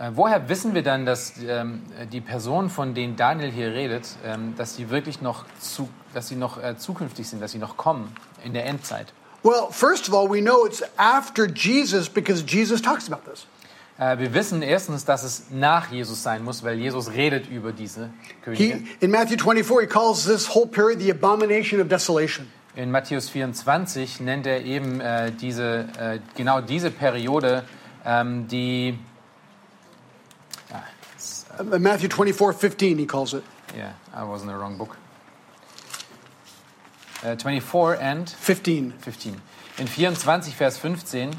Äh, 0.00 0.12
woher 0.14 0.48
wissen 0.48 0.72
wir 0.74 0.82
dann, 0.82 1.04
dass 1.04 1.34
ähm, 1.46 1.82
die 2.10 2.22
Person, 2.22 2.70
von 2.70 2.94
denen 2.94 3.16
Daniel 3.16 3.50
hier 3.50 3.72
redet, 3.72 4.08
ähm, 4.24 4.54
dass 4.56 4.76
sie 4.76 4.88
wirklich 4.88 5.20
noch, 5.20 5.44
zu, 5.60 5.90
dass 6.14 6.28
sie 6.28 6.36
noch 6.36 6.56
äh, 6.62 6.76
zukünftig 6.78 7.28
sind, 7.28 7.42
dass 7.42 7.52
sie 7.52 7.58
noch 7.58 7.76
kommen 7.76 8.10
in 8.44 8.54
der 8.54 8.64
Endzeit? 8.64 9.12
Well, 9.44 9.70
first 9.70 10.08
of 10.08 10.14
all, 10.14 10.26
we 10.26 10.40
know 10.40 10.64
it's 10.64 10.82
after 10.98 11.46
Jesus 11.46 12.08
because 12.08 12.42
Jesus 12.42 12.80
talks 12.80 13.06
about 13.06 13.24
this. 13.30 13.46
Äh, 13.98 14.18
wir 14.18 14.34
wissen 14.34 14.62
erstens, 14.62 15.04
dass 15.04 15.22
es 15.22 15.44
nach 15.50 15.92
Jesus 15.92 16.22
sein 16.22 16.42
muss, 16.42 16.64
weil 16.64 16.78
Jesus 16.80 17.12
redet 17.12 17.48
über 17.48 17.72
diese 17.72 18.10
Könige. 18.42 18.64
He, 18.64 18.86
in 19.00 19.10
Matthew 19.10 19.36
24, 19.36 19.82
he 19.82 19.86
calls 19.86 20.24
this 20.24 20.48
whole 20.54 20.66
period 20.66 20.98
the 20.98 21.10
abomination 21.10 21.80
of 21.80 21.88
desolation. 21.88 22.50
In 22.74 22.90
Matthäus 22.90 23.28
24 23.28 24.18
nennt 24.20 24.46
er 24.46 24.64
eben 24.64 25.00
äh, 25.00 25.30
diese, 25.30 25.86
äh, 25.96 26.18
genau 26.34 26.60
diese 26.60 26.90
Periode, 26.90 27.64
ähm, 28.04 28.48
die, 28.48 28.98
Uh, 31.56 31.78
Matthew 31.78 32.08
24, 32.08 32.56
15, 32.58 32.98
he 32.98 33.06
calls 33.06 33.32
it. 33.32 33.44
yeah, 33.76 33.92
I 34.12 34.24
was 34.24 34.42
in 34.42 34.48
the 34.48 34.54
wrong 34.54 34.76
book. 34.76 34.96
Äh, 37.24 37.36
24 37.38 38.00
and 38.00 38.28
15. 38.28 38.92
15. 39.00 39.40
In 39.78 39.88
24, 39.88 40.54
Vers 40.54 40.78
15 40.78 41.30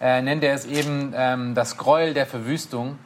äh, 0.00 0.22
nennt 0.22 0.42
er 0.42 0.54
es 0.54 0.66
eben 0.66 1.12
ähm, 1.16 1.54
das 1.54 1.76
Gräuel 1.76 2.14
der 2.14 2.26
Verwüstung. 2.26 2.98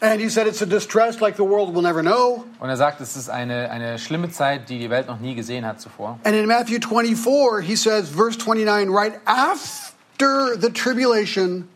And 0.00 0.20
he 0.20 0.28
said 0.28 0.46
it's 0.46 0.62
a 0.62 0.66
distress 0.66 1.20
like 1.20 1.36
the 1.36 1.44
world 1.44 1.74
will 1.74 1.82
never 1.82 2.02
know. 2.02 2.44
Und 2.60 2.68
er 2.68 2.76
sagt, 2.76 3.00
es 3.00 3.16
ist 3.16 3.28
eine, 3.28 3.70
eine 3.70 3.98
schlimme 3.98 4.30
Zeit, 4.30 4.68
die 4.68 4.78
die 4.78 4.90
Welt 4.90 5.08
noch 5.08 5.18
nie 5.18 5.34
gesehen 5.34 5.66
hat 5.66 5.80
zuvor. 5.80 6.18
And 6.24 6.36
in 6.36 6.46
Matthew 6.46 6.78
24, 6.80 7.62
he 7.62 7.74
says, 7.74 8.08
verse 8.08 8.38
29, 8.38 8.90
right 8.90 9.20
after 9.24 10.56
the 10.56 10.70
tribulation, 10.70 11.68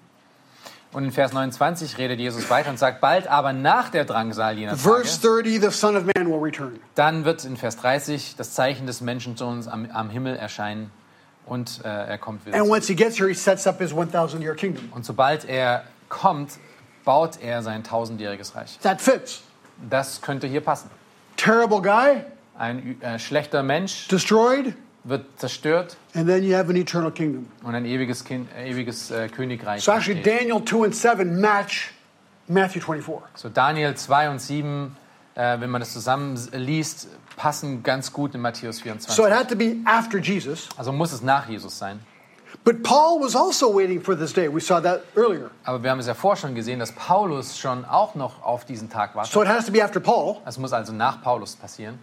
Und 0.92 1.04
in 1.04 1.12
Vers 1.12 1.32
29 1.32 1.96
redet 1.96 2.18
Jesus 2.18 2.50
weiter 2.50 2.68
und 2.68 2.78
sagt, 2.78 3.00
bald 3.00 3.26
aber 3.26 3.52
nach 3.54 3.88
der 3.88 4.04
Drangsal 4.04 4.58
jener 4.58 4.76
verse 4.76 5.20
Tage, 5.22 5.42
30, 5.44 5.60
the 5.62 5.70
Son 5.70 5.96
of 5.96 6.04
Man 6.04 6.26
will 6.26 6.38
return. 6.38 6.78
dann 6.94 7.24
wird 7.24 7.44
in 7.44 7.56
Vers 7.56 7.76
30 7.78 8.36
das 8.36 8.52
Zeichen 8.52 8.86
des 8.86 9.00
Menschensohns 9.00 9.68
am, 9.68 9.90
am 9.90 10.10
Himmel 10.10 10.36
erscheinen 10.36 10.90
und 11.46 11.80
äh, 11.84 11.88
er 11.88 12.18
kommt 12.18 12.44
wieder. 12.46 12.58
And 12.58 12.68
once 12.68 12.86
he 12.86 12.94
gets 12.94 13.18
here, 13.18 13.28
he 13.28 13.34
sets 13.34 13.66
up 13.66 13.78
his 13.78 13.92
1,000 13.94 14.42
year 14.42 14.54
kingdom. 14.54 14.92
Und 14.94 15.04
sobald 15.06 15.46
er 15.48 15.84
kommt, 16.10 16.58
baut 17.04 17.40
er 17.40 17.62
sein 17.62 17.84
tausendjähriges 17.84 18.54
Reich. 18.54 18.78
That 18.82 19.00
fits. 19.00 19.42
Das 19.88 20.20
könnte 20.20 20.46
hier 20.46 20.60
passen. 20.60 20.90
Terrible 21.36 21.80
guy, 21.80 22.22
Ein 22.56 23.00
äh, 23.00 23.18
schlechter 23.18 23.62
Mensch 23.62 24.08
destroyed, 24.08 24.76
wird 25.04 25.26
zerstört 25.36 25.96
and 26.14 26.28
then 26.28 26.42
you 26.44 26.54
have 26.54 26.68
an 26.70 26.76
eternal 26.76 27.10
kingdom. 27.10 27.46
und 27.62 27.74
ein 27.74 27.84
ewiges, 27.84 28.24
kind, 28.24 28.48
äh, 28.56 28.70
ewiges 28.70 29.10
äh, 29.10 29.28
Königreich. 29.28 29.82
So 29.82 29.92
actually, 29.92 30.18
entsteht. 30.18 30.40
Daniel 30.40 30.64
2 30.64 30.84
and 30.84 30.94
7 30.94 31.40
match 31.40 31.92
Matthew 32.48 32.80
24. 32.80 33.22
So 33.34 33.48
Daniel 33.48 33.94
2 33.94 34.30
und 34.30 34.40
7, 34.40 34.96
äh, 35.34 35.60
wenn 35.60 35.70
man 35.70 35.80
das 35.80 35.92
zusammen 35.92 36.38
liest, 36.52 37.08
passen 37.36 37.82
ganz 37.82 38.12
gut 38.12 38.34
in 38.34 38.40
Matthäus 38.40 38.80
24. 38.80 39.14
So 39.14 39.26
it 39.26 39.32
had 39.32 39.48
to 39.48 39.56
be 39.56 39.76
after 39.84 40.18
Jesus. 40.18 40.68
Also 40.76 40.92
muss 40.92 41.12
es 41.12 41.22
nach 41.22 41.48
Jesus 41.48 41.78
sein. 41.78 42.00
But 42.64 42.82
Paul 42.82 43.20
was 43.20 43.34
also 43.34 43.74
waiting 43.74 44.00
for 44.00 44.16
this 44.16 44.32
day. 44.32 44.46
We 44.46 44.60
saw 44.60 44.80
that 44.80 45.02
earlier. 45.16 45.50
Aber 45.64 45.82
wir 45.82 45.90
haben 45.90 45.98
es 45.98 46.06
ja 46.06 46.14
vorher 46.14 46.36
schon 46.36 46.54
gesehen, 46.54 46.78
dass 46.78 46.92
Paulus 46.92 47.58
schon 47.58 47.84
auch 47.84 48.14
noch 48.14 48.42
auf 48.42 48.64
diesen 48.64 48.90
Tag 48.90 49.16
wartet. 49.16 49.32
So 49.32 49.42
it 49.42 49.48
has 49.48 49.66
to 49.66 49.72
be 49.72 49.82
after 49.82 50.00
Paul. 50.00 50.36
Es 50.44 50.58
muss 50.58 50.72
also 50.72 50.92
nach 50.92 51.22
Paulus 51.22 51.56
passieren. 51.56 51.98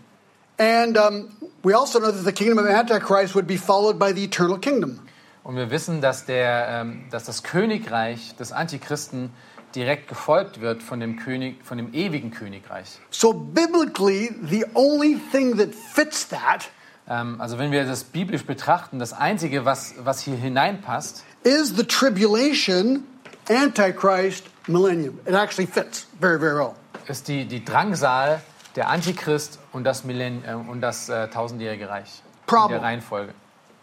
And 0.60 0.98
um, 0.98 1.30
we 1.64 1.74
also 1.74 2.00
know 2.00 2.12
that 2.12 2.24
the 2.24 2.34
kingdom 2.34 2.58
of 2.58 2.66
Antichrist 2.66 3.34
would 3.34 3.48
be 3.48 3.58
followed 3.58 3.98
by 3.98 4.12
the 4.14 4.24
eternal 4.24 4.60
kingdom. 4.60 5.00
Und 5.44 5.56
wir 5.56 5.72
wissen, 5.72 6.02
dass, 6.02 6.26
der, 6.26 6.68
ähm, 6.70 7.06
dass 7.10 7.24
das 7.24 7.44
Königreich 7.44 8.36
des 8.36 8.52
Antichristen 8.52 9.32
direkt 9.74 10.08
gefolgt 10.08 10.62
wird 10.62 10.84
von 10.84 11.00
dem, 11.00 11.18
König, 11.18 11.66
von 11.66 11.78
dem 11.78 11.94
ewigen 11.94 12.32
Königreich. 12.32 13.00
So 13.10 13.34
biblically, 13.34 14.32
the 14.44 14.66
only 14.76 15.20
thing 15.32 15.58
that 15.58 15.74
fits 15.74 16.28
that 16.28 16.70
Ähm, 17.10 17.42
also 17.42 17.58
wenn 17.58 17.72
wir 17.72 17.86
das 17.86 18.04
biblisch 18.04 18.46
betrachten, 18.46 19.00
das 19.00 19.14
Einzige, 19.14 19.66
was, 19.66 19.96
was 19.98 20.22
hier 20.22 20.36
hineinpasst, 20.36 21.24
is 21.44 21.76
the 21.76 21.84
tribulation, 21.84 23.06
Antichrist, 23.50 24.44
millennium. 24.68 25.20
It 25.26 25.34
actually 25.34 25.66
fits 25.66 26.06
very, 26.22 26.40
very 26.40 26.56
well. 26.56 26.76
ist 27.08 27.28
die, 27.28 27.46
die 27.46 27.66
Drangsal, 27.66 28.42
der 28.80 28.90
Antichrist 28.90 29.60
und 29.74 29.84
das, 29.84 30.06
Millenn 30.06 30.44
äh, 30.48 30.54
und 30.54 30.80
das 30.82 31.10
äh, 31.10 31.28
tausendjährige 31.28 31.90
Reich. 31.90 32.24
Problem. 32.48 32.78
In 32.78 32.82
der 32.82 32.90
Reihenfolge. 32.90 33.34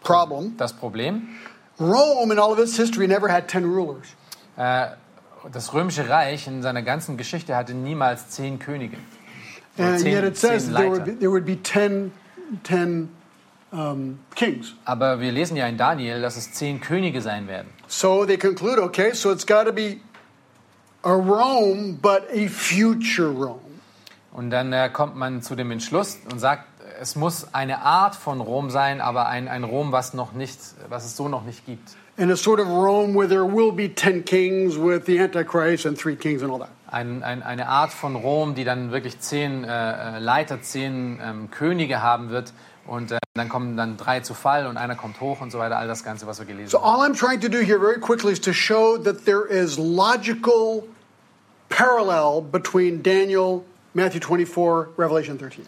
Problem 0.01 0.57
Das 0.57 0.73
Problem, 0.73 1.29
Rome, 1.79 2.33
in 2.33 2.39
all 2.39 2.51
of 2.51 2.59
its 2.59 2.75
history, 2.75 3.07
never 3.07 3.31
had 3.31 3.49
10 3.49 3.63
rulers. 3.63 4.07
äh, 4.57 4.87
das 5.51 5.73
römische 5.73 6.09
Reich 6.09 6.47
in 6.47 6.61
seiner 6.61 6.81
ganzen 6.81 7.15
Geschichte 7.15 7.55
hatte 7.55 7.73
niemals 7.73 8.29
zehn 8.29 8.57
Könige. 8.57 8.97
And 9.77 9.99
zehn, 9.99 10.11
yet 10.11 10.23
it 10.23 10.35
says 10.37 10.71
there 10.71 10.89
would 10.89 11.05
be, 11.05 11.13
there 11.13 11.29
would 11.29 11.45
be 11.45 11.61
10, 11.61 12.11
10 12.63 13.09
um, 13.71 14.19
kings. 14.35 14.73
Aber 14.85 15.19
wir 15.19 15.31
lesen 15.31 15.55
ja 15.55 15.67
in 15.67 15.77
Daniel, 15.77 16.21
dass 16.21 16.37
es 16.37 16.51
zehn 16.53 16.81
Könige 16.81 17.21
sein 17.21 17.47
werden. 17.47 17.67
So 17.87 18.25
they 18.25 18.37
conclude 18.37 18.81
okay, 18.81 19.13
so 19.13 19.31
it's 19.31 19.45
got 19.45 19.65
to 19.65 19.71
be 19.71 19.99
a 21.03 21.13
Rome, 21.13 21.99
but 22.01 22.27
a 22.33 22.47
future 22.47 23.29
Rome. 23.29 23.66
Und 24.37 24.51
dann 24.51 24.71
äh, 24.71 24.87
kommt 24.93 25.15
man 25.15 25.41
zu 25.41 25.55
dem 25.55 25.71
Entschluss 25.71 26.19
und 26.31 26.37
sagt, 26.37 26.65
es 27.01 27.15
muss 27.15 27.55
eine 27.55 27.81
Art 27.81 28.15
von 28.15 28.39
Rom 28.39 28.69
sein, 28.69 29.01
aber 29.01 29.27
ein, 29.27 29.47
ein 29.47 29.63
Rom, 29.63 29.91
was, 29.91 30.13
noch 30.13 30.31
nicht, 30.33 30.59
was 30.89 31.05
es 31.05 31.17
so 31.17 31.27
noch 31.27 31.43
nicht 31.43 31.65
gibt. 31.65 31.95
And 32.19 32.31
a 32.31 32.35
sort 32.35 32.59
of 32.59 32.67
Rome 32.67 33.15
where 33.15 33.27
there 33.27 33.45
will 33.45 33.71
be 33.71 33.89
10 33.93 34.25
kings 34.25 34.77
with 34.77 35.07
the 35.07 35.19
Antichrist 35.19 35.87
and 35.87 35.97
three 35.99 36.15
kings 36.15 36.43
and 36.43 36.51
all 36.51 36.59
that. 36.59 36.69
Ein, 36.85 37.23
ein, 37.23 37.41
eine 37.41 37.67
Art 37.67 37.91
von 37.91 38.15
Rom, 38.15 38.53
die 38.53 38.63
dann 38.63 38.91
wirklich 38.91 39.19
zehn 39.19 39.63
äh, 39.63 40.17
äh, 40.17 40.19
Leiter, 40.19 40.61
zehn 40.61 41.19
ähm, 41.19 41.49
Könige 41.49 42.03
haben 42.03 42.29
wird. 42.29 42.53
Und 42.85 43.11
äh, 43.11 43.17
dann 43.33 43.49
kommen 43.49 43.75
dann 43.75 43.97
drei 43.97 44.19
zu 44.19 44.35
Fall 44.35 44.67
und 44.67 44.77
einer 44.77 44.95
kommt 44.95 45.19
hoch 45.19 45.41
und 45.41 45.51
so 45.51 45.57
weiter. 45.57 45.79
All 45.79 45.87
das 45.87 46.03
Ganze, 46.03 46.27
was 46.27 46.37
wir 46.37 46.45
gelesen 46.45 46.69
So 46.69 46.83
haben. 46.83 47.01
all 47.01 47.09
I'm 47.09 47.17
trying 47.17 47.41
to 47.41 47.49
do 47.49 47.57
here 47.57 47.79
very 47.79 47.99
quickly 47.99 48.33
is 48.33 48.41
to 48.41 48.53
show 48.53 48.99
that 48.99 49.25
there 49.25 49.47
is 49.47 49.79
logical 49.79 50.83
parallel 51.69 52.41
between 52.41 53.01
Daniel, 53.01 53.63
Matthew 53.97 54.19
24, 54.21 54.95
Revelation 54.99 55.39
13. 55.39 55.65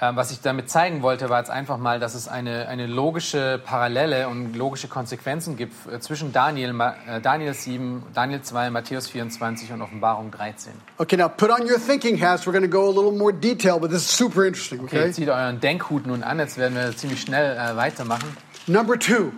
Ähm, 0.00 0.16
was 0.16 0.32
ich 0.32 0.40
damit 0.40 0.68
zeigen 0.68 1.00
wollte, 1.02 1.30
war 1.30 1.38
jetzt 1.38 1.50
einfach 1.50 1.78
mal, 1.78 2.00
dass 2.00 2.16
es 2.16 2.26
eine, 2.26 2.66
eine 2.66 2.88
logische 2.88 3.60
Parallele 3.64 4.26
und 4.28 4.56
logische 4.56 4.88
Konsequenzen 4.88 5.56
gibt 5.56 5.72
äh, 5.86 6.00
zwischen 6.00 6.32
Daniel, 6.32 6.74
äh, 7.06 7.20
Daniel 7.20 7.54
7, 7.54 8.02
Daniel 8.12 8.42
2, 8.42 8.70
Matthäus 8.70 9.08
24 9.08 9.70
und 9.70 9.80
Offenbarung 9.80 10.32
13. 10.32 10.72
Okay, 10.98 11.16
now 11.16 11.28
put 11.28 11.50
on 11.50 11.62
your 11.62 11.78
thinking 11.78 12.20
hats. 12.20 12.48
We're 12.48 12.52
going 12.52 12.68
to 12.68 12.68
go 12.68 12.88
a 12.88 12.92
little 12.92 13.16
more 13.16 13.32
detail, 13.32 13.78
but 13.78 13.90
this 13.90 14.02
is 14.02 14.10
super 14.10 14.44
interesting, 14.44 14.80
Okay, 14.80 14.98
okay? 14.98 15.12
zieht 15.12 15.28
euren 15.28 15.60
Denkhut 15.60 16.04
nun 16.04 16.24
an, 16.24 16.40
jetzt 16.40 16.58
werden 16.58 16.74
wir 16.74 16.96
ziemlich 16.96 17.20
schnell 17.20 17.56
äh, 17.56 17.76
weitermachen. 17.76 18.36
Number 18.66 18.98
two, 18.98 19.30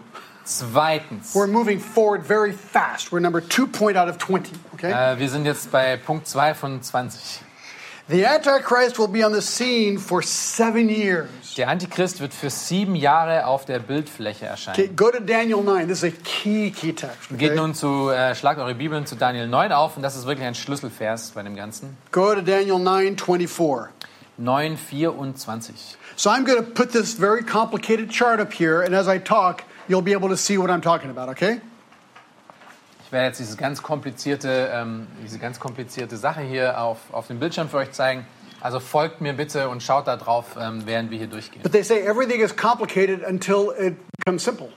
Zweitens, 0.47 1.35
we're 1.35 1.47
moving 1.47 1.79
forward 1.79 2.23
very 2.27 2.53
fast. 2.53 3.13
We're 3.13 3.21
number 3.21 3.43
two 3.43 3.67
point 3.67 3.99
out 3.99 4.09
of 4.09 4.17
20, 4.17 4.53
okay? 4.75 4.93
äh, 4.93 5.19
wir 5.19 5.29
sind 5.29 5.45
jetzt 5.45 5.71
bei 5.71 5.99
Punkt 5.99 6.27
2 6.27 6.55
von 6.55 6.83
20. 6.83 7.44
The 8.09 8.25
Antichrist 8.25 8.99
will 8.99 9.09
be 9.09 9.23
on 9.23 9.33
the 9.33 9.43
scene 9.43 9.99
for 9.99 10.23
seven 10.23 10.89
years. 10.89 11.29
Der 11.57 11.69
Antichrist 11.69 12.21
wird 12.21 12.35
für 12.35 12.51
sieben 12.51 12.97
Jahre 12.97 13.47
auf 13.47 13.65
der 13.65 13.79
Bildfläche 13.79 14.47
erscheinen. 14.47 14.81
Okay, 14.81 14.91
go 14.95 15.11
to 15.11 15.21
Daniel 15.21 15.63
9. 15.63 15.87
This 15.87 16.03
is 16.03 16.13
a 16.13 16.17
key, 16.25 16.71
key 16.71 16.93
text. 16.93 17.37
Geht 17.39 17.55
nun 17.55 17.75
zu, 17.75 18.11
äh, 18.11 18.35
schlagt 18.35 18.59
eure 18.59 18.75
Bibeln 18.75 19.07
zu 19.07 19.15
Daniel 19.15 19.47
9 19.47 19.73
auf 19.73 19.97
und 19.97 20.03
das 20.03 20.17
ist 20.17 20.27
wirklich 20.27 20.47
ein 20.47 20.55
Schlüsselvers 20.55 21.31
bei 21.31 21.43
dem 21.43 21.55
Ganzen. 21.55 21.97
Go 22.11 22.35
to 22.35 22.41
Daniel 22.41 22.79
9 22.79 23.17
24. 23.17 23.93
9, 24.37 24.77
24. 24.77 25.97
So 26.17 26.31
I'm 26.31 26.45
going 26.45 26.59
to 26.59 26.63
put 26.63 26.93
this 26.93 27.15
very 27.15 27.43
complicated 27.43 28.11
chart 28.11 28.41
up 28.41 28.53
here, 28.53 28.83
and 28.83 28.95
as 28.95 29.09
I 29.09 29.19
talk, 29.19 29.63
you'll 29.89 30.03
be 30.03 30.13
able 30.13 30.29
to 30.29 30.37
see 30.37 30.59
what 30.59 30.71
I'm 30.71 30.81
talking 30.81 31.11
about, 31.11 31.29
okay? 31.31 31.61
Ich 33.07 33.13
werde 33.13 33.27
jetzt 33.27 33.39
diese 33.39 33.57
ganz 33.57 33.83
komplizierte, 33.83 34.71
ähm, 34.73 35.07
diese 35.23 35.39
ganz 35.39 35.61
komplizierte 35.61 36.17
Sache 36.17 36.41
hier 36.41 36.81
auf, 36.81 36.99
auf 37.13 37.27
dem 37.27 37.39
Bildschirm 37.39 37.69
für 37.69 37.77
euch 37.77 37.93
zeigen. 37.93 38.27
Also 38.61 38.81
folgt 38.81 39.21
mir 39.21 39.35
bitte 39.35 39.69
und 39.69 39.83
schaut 39.83 40.07
da 40.07 40.17
drauf, 40.17 40.57
ähm, 40.59 40.83
während 40.87 41.11
wir 41.11 41.19
hier 41.19 41.27
durchgehen. 41.27 41.63
But 41.63 41.73
they 41.73 41.83
say 41.83 42.01
everything 42.01 42.41
is 42.41 42.57
complicated 42.57 43.23
until 43.23 43.73
it 43.79 43.97
becomes 44.19 44.43
simple. 44.43 44.71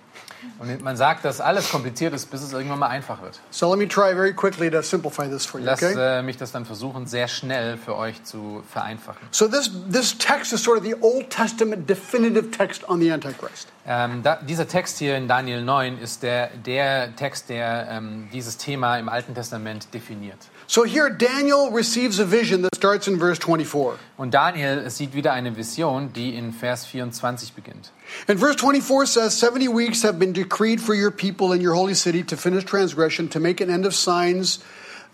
Und 0.59 0.81
man 0.81 0.97
sagt, 0.97 1.25
dass 1.25 1.41
alles 1.41 1.69
kompliziert 1.69 2.13
ist, 2.13 2.31
bis 2.31 2.41
es 2.41 2.53
irgendwann 2.53 2.79
mal 2.79 2.87
einfach 2.87 3.21
wird. 3.21 3.39
So 3.51 3.69
let 3.69 3.79
me 3.79 3.87
try 3.87 4.13
very 4.13 4.33
quickly 4.33 4.69
to 4.71 4.81
simplify 4.81 5.27
this 5.29 5.45
for 5.45 5.59
you, 5.59 5.65
Lass 5.65 5.83
okay? 5.83 6.19
äh, 6.19 6.21
mich 6.21 6.37
das 6.37 6.51
dann 6.51 6.65
versuchen, 6.65 7.05
sehr 7.07 7.27
schnell 7.27 7.77
für 7.77 7.95
euch 7.95 8.23
zu 8.23 8.63
vereinfachen. 8.71 9.27
So 9.31 9.47
this 9.47 9.71
this 9.91 10.17
text 10.17 10.53
is 10.53 10.63
sort 10.63 10.77
of 10.77 10.83
the 10.83 10.95
Old 11.01 11.29
Testament 11.29 11.89
definitive 11.89 12.51
text 12.51 12.87
on 12.89 12.99
the 12.99 13.11
Antichrist. 13.11 13.67
Ähm, 13.85 14.21
da, 14.21 14.35
dieser 14.35 14.67
Text 14.67 14.97
hier 14.97 15.15
in 15.15 15.27
Daniel 15.29 15.61
9 15.61 15.99
ist 15.99 16.21
der, 16.21 16.49
der 16.65 17.15
Text, 17.15 17.49
der 17.49 17.87
ähm, 17.89 18.27
dieses 18.33 18.57
Thema 18.57 18.97
im 18.97 19.07
Alten 19.07 19.33
Testament 19.33 19.93
definiert. 19.93 20.39
So 20.67 20.83
here 20.83 21.09
Daniel 21.09 21.69
receives 21.73 22.19
a 22.19 22.29
vision 22.29 22.63
that 22.63 22.75
starts 22.75 23.07
in 23.07 23.17
verse 23.17 23.41
24. 23.41 23.97
Und 24.17 24.33
Daniel 24.33 24.89
sieht 24.89 25.13
wieder 25.13 25.31
eine 25.31 25.55
Vision, 25.55 26.11
die 26.11 26.35
in 26.35 26.51
Vers 26.51 26.85
24 26.85 27.53
beginnt. 27.53 27.91
And 28.27 28.39
verse 28.39 28.55
24 28.55 29.05
says, 29.05 29.37
70 29.37 29.67
weeks 29.67 30.01
have 30.03 30.19
been 30.19 30.33
decreed 30.33 30.81
for 30.81 30.93
your 30.93 31.11
people 31.11 31.53
in 31.53 31.61
your 31.61 31.73
holy 31.73 31.93
city 31.93 32.23
to 32.23 32.37
finish 32.37 32.63
transgression, 32.63 33.29
to 33.29 33.39
make 33.39 33.61
an 33.61 33.69
end 33.69 33.85
of 33.85 33.93
signs 33.93 34.59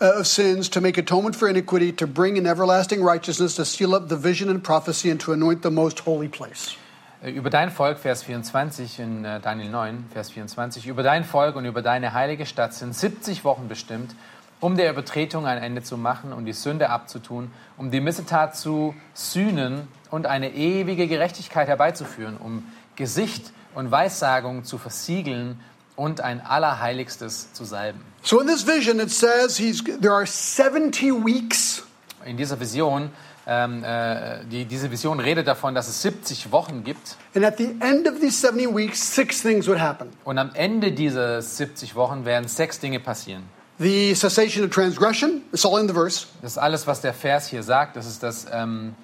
uh, 0.01 0.19
of 0.19 0.27
sins, 0.27 0.69
to 0.69 0.81
make 0.81 0.97
atonement 0.97 1.35
for 1.35 1.47
iniquity, 1.47 1.91
to 1.91 2.07
bring 2.07 2.37
in 2.37 2.45
everlasting 2.47 3.01
righteousness, 3.03 3.55
to 3.55 3.65
seal 3.65 3.93
up 3.93 4.09
the 4.09 4.17
vision 4.17 4.49
and 4.49 4.63
prophecy, 4.63 5.09
and 5.09 5.19
to 5.19 5.33
anoint 5.33 5.61
the 5.61 5.71
most 5.71 5.99
holy 5.99 6.27
place. 6.27 6.75
Äh, 7.23 7.31
Über 7.31 7.49
dein 7.49 7.69
Volk, 7.69 7.99
Vers 7.99 8.23
24 8.23 8.99
in 8.99 9.25
äh, 9.25 9.39
Daniel 9.39 9.69
9, 9.69 10.05
Vers 10.11 10.31
24, 10.31 10.87
über 10.87 11.03
dein 11.03 11.23
Volk 11.23 11.55
und 11.55 11.65
über 11.65 11.81
deine 11.81 12.13
heilige 12.13 12.45
Stadt 12.45 12.73
sind 12.73 12.95
70 12.95 13.43
Wochen 13.43 13.67
bestimmt, 13.67 14.15
um 14.63 14.77
der 14.77 14.89
Übertretung 14.89 15.45
ein 15.45 15.61
Ende 15.61 15.83
zu 15.83 15.97
machen 15.97 16.31
und 16.31 16.45
die 16.45 16.53
Sünde 16.53 16.89
abzutun, 16.89 17.51
um 17.75 17.91
die 17.91 17.99
Missetat 17.99 18.55
zu 18.55 18.95
sühnen 19.13 19.89
und 20.09 20.25
eine 20.25 20.53
ewige 20.53 21.07
Gerechtigkeit 21.07 21.67
herbeizuführen, 21.67 22.37
um 22.37 22.63
Gesicht 22.95 23.51
und 23.75 23.91
Weissagung 23.91 24.63
zu 24.63 24.77
versiegeln 24.77 25.59
und 25.97 26.21
ein 26.21 26.39
Allerheiligstes 26.39 27.51
zu 27.51 27.65
salben. 27.65 27.99
So 28.21 28.39
in 28.39 28.47
this 28.47 28.65
vision, 28.65 29.01
it 29.01 29.11
says 29.11 29.57
he's, 29.57 29.83
there 29.83 30.13
are 30.13 30.25
70 30.25 31.25
weeks 31.25 31.83
In 32.25 32.37
dieser 32.37 32.57
Vision, 32.57 33.09
ähm, 33.45 33.83
äh, 33.83 34.45
die, 34.45 34.63
diese 34.63 34.89
Vision 34.89 35.19
redet 35.19 35.45
davon, 35.45 35.75
dass 35.75 35.89
es 35.89 36.01
70 36.01 36.53
Wochen 36.53 36.85
gibt 36.85 37.17
And 37.35 37.43
at 37.43 37.57
the 37.57 37.75
end 37.81 38.07
of 38.07 38.21
these 38.21 38.39
70 38.39 38.73
weeks, 38.73 39.13
six 39.13 39.41
things 39.41 39.67
would 39.67 39.81
happen 39.81 40.07
und 40.23 40.37
am 40.37 40.51
Ende 40.53 40.93
dieser 40.93 41.41
70 41.41 41.95
Wochen 41.95 42.23
werden 42.23 42.47
sechs 42.47 42.79
Dinge 42.79 43.01
passieren. 43.01 43.43
The 43.79 44.13
cessation 44.15 44.63
of 44.63 44.71
transgression, 44.71 45.41
it's 45.51 45.65
all 45.65 45.79
in 45.79 45.87
the 45.87 45.93
verse, 45.93 46.27
Das 46.41 46.51
ist 46.53 46.57
alles, 46.57 46.87
was 46.87 47.01
der 47.01 47.13
Vers 47.13 47.47
hier 47.47 47.63
sagt. 47.63 47.95
Das 47.95 48.05
ist, 48.05 48.21
dass 48.23 48.45
ähm, 48.51 48.95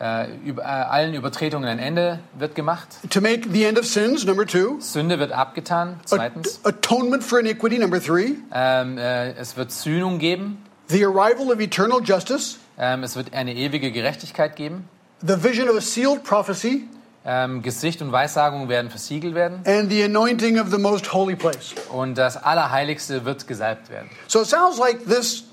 äh, 0.00 0.34
über, 0.44 0.62
äh, 0.62 0.66
allen 0.66 1.14
Übertretungen 1.14 1.68
ein 1.68 1.78
Ende 1.78 2.18
wird 2.38 2.54
gemacht. 2.54 2.88
to 3.10 3.20
make 3.20 3.48
the 3.52 3.64
end 3.64 3.78
of 3.78 3.84
sins, 3.86 4.24
number 4.24 4.46
two, 4.46 4.80
Sünde 4.80 5.18
wird 5.18 5.32
abgetan. 5.32 6.00
Zweitens, 6.06 6.60
atonement 6.64 7.22
for 7.24 7.40
iniquity, 7.40 7.78
number 7.78 8.00
three, 8.00 8.36
ähm, 8.52 8.96
äh, 8.98 9.32
es 9.34 9.56
wird 9.56 9.70
Sühnung 9.72 10.18
geben. 10.18 10.64
the 10.88 11.04
arrival 11.04 11.50
of 11.52 11.60
eternal 11.60 12.00
justice, 12.02 12.58
Ähm, 12.78 13.02
es 13.02 13.16
wird 13.16 13.34
eine 13.34 13.54
ewige 13.54 13.92
Gerechtigkeit 13.92 14.56
geben. 14.56 14.88
the 15.20 15.42
vision 15.44 15.68
of 15.68 15.76
a 15.76 15.80
sealed 15.80 16.24
prophecy, 16.24 16.88
Ähm, 17.24 17.62
Gesicht 17.62 18.02
und 18.02 18.10
Weissagung 18.10 18.68
werden 18.68 18.90
versiegelt 18.90 19.34
werden. 19.34 19.60
and 19.64 19.90
the 19.90 20.02
anointing 20.02 20.58
of 20.58 20.70
the 20.70 20.78
most 20.78 21.12
holy 21.12 21.36
place. 21.36 21.72
Und 21.90 22.18
das 22.18 22.36
Allerheiligste 22.36 23.24
wird 23.24 23.46
gesalbt 23.46 23.90
werden. 23.90 24.10
So 24.26 24.42
it 24.42 24.48
sounds 24.48 24.78
like 24.78 25.06
this 25.06 25.44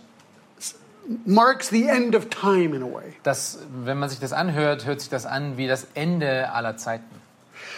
marks 1.25 1.69
the 1.69 1.87
end 1.87 2.15
of 2.15 2.29
time 2.29 2.75
in 2.75 2.81
a 2.81 2.87
way. 2.87 3.13
Das, 3.23 3.59
wenn 3.83 3.99
man 3.99 4.09
sich 4.09 4.19
das 4.19 4.33
anhört, 4.33 4.85
hört 4.85 4.99
sich 5.01 5.09
das 5.09 5.25
an 5.25 5.57
wie 5.57 5.67
das 5.67 5.87
Ende 5.93 6.51
aller 6.51 6.77
Zeiten. 6.77 7.05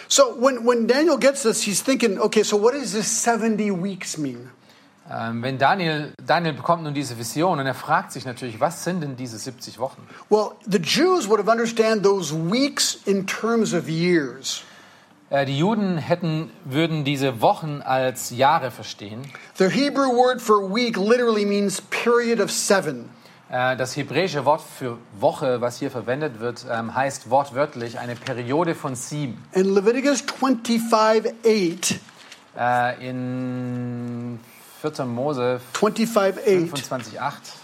So 0.08 0.22
when, 0.40 0.66
when 0.66 0.86
Daniel 0.86 1.18
gets 1.18 1.42
this, 1.42 1.62
he's 1.62 1.82
thinking, 1.82 2.18
okay, 2.18 2.42
so 2.42 2.60
what 2.60 2.74
does 2.74 2.92
this 2.92 3.06
70 3.22 3.70
weeks 3.72 4.16
mean? 4.16 4.50
Ähm, 5.12 5.42
wenn 5.42 5.58
Daniel, 5.58 6.14
Daniel 6.24 6.54
bekommt 6.54 6.84
nun 6.84 6.94
diese 6.94 7.18
Vision 7.18 7.58
und 7.60 7.66
er 7.66 7.74
fragt 7.74 8.12
sich 8.12 8.24
natürlich, 8.24 8.60
was 8.60 8.82
sind 8.82 9.02
denn 9.02 9.16
diese 9.16 9.36
70 9.36 9.78
Wochen? 9.78 10.06
Well, 10.30 10.52
the 10.66 10.78
Jews 10.78 11.28
would 11.28 11.38
have 11.38 11.50
understand 11.50 12.04
those 12.04 12.34
weeks 12.34 12.98
in 13.04 13.26
terms 13.26 13.74
of 13.74 13.88
years. 13.88 14.62
Äh, 15.28 15.44
die 15.44 15.58
Juden 15.58 15.98
hätten, 15.98 16.50
würden 16.64 17.04
diese 17.04 17.42
Wochen 17.42 17.82
als 17.82 18.30
Jahre 18.30 18.70
verstehen. 18.70 19.22
The 19.56 19.68
Hebrew 19.68 20.16
word 20.16 20.40
for 20.40 20.74
week 20.74 20.96
literally 20.96 21.44
means 21.44 21.82
period 21.82 22.40
of 22.40 22.50
seven. 22.50 23.10
Äh, 23.50 23.76
das 23.76 23.94
hebräische 23.94 24.46
Wort 24.46 24.62
für 24.62 24.96
Woche, 25.20 25.60
was 25.60 25.78
hier 25.78 25.90
verwendet 25.90 26.40
wird, 26.40 26.64
ähm, 26.70 26.94
heißt 26.94 27.28
wortwörtlich 27.28 27.98
eine 27.98 28.14
Periode 28.16 28.74
von 28.74 28.94
sieben. 28.94 29.44
In 29.52 29.74
Leviticus 29.74 30.22
25 30.22 31.34
8, 31.44 32.00
Äh, 32.54 33.08
in 33.08 34.38
4. 34.82 35.06
Mose 35.06 35.60
25 35.72 36.38
8, 36.44 36.70
25,8 36.70 37.62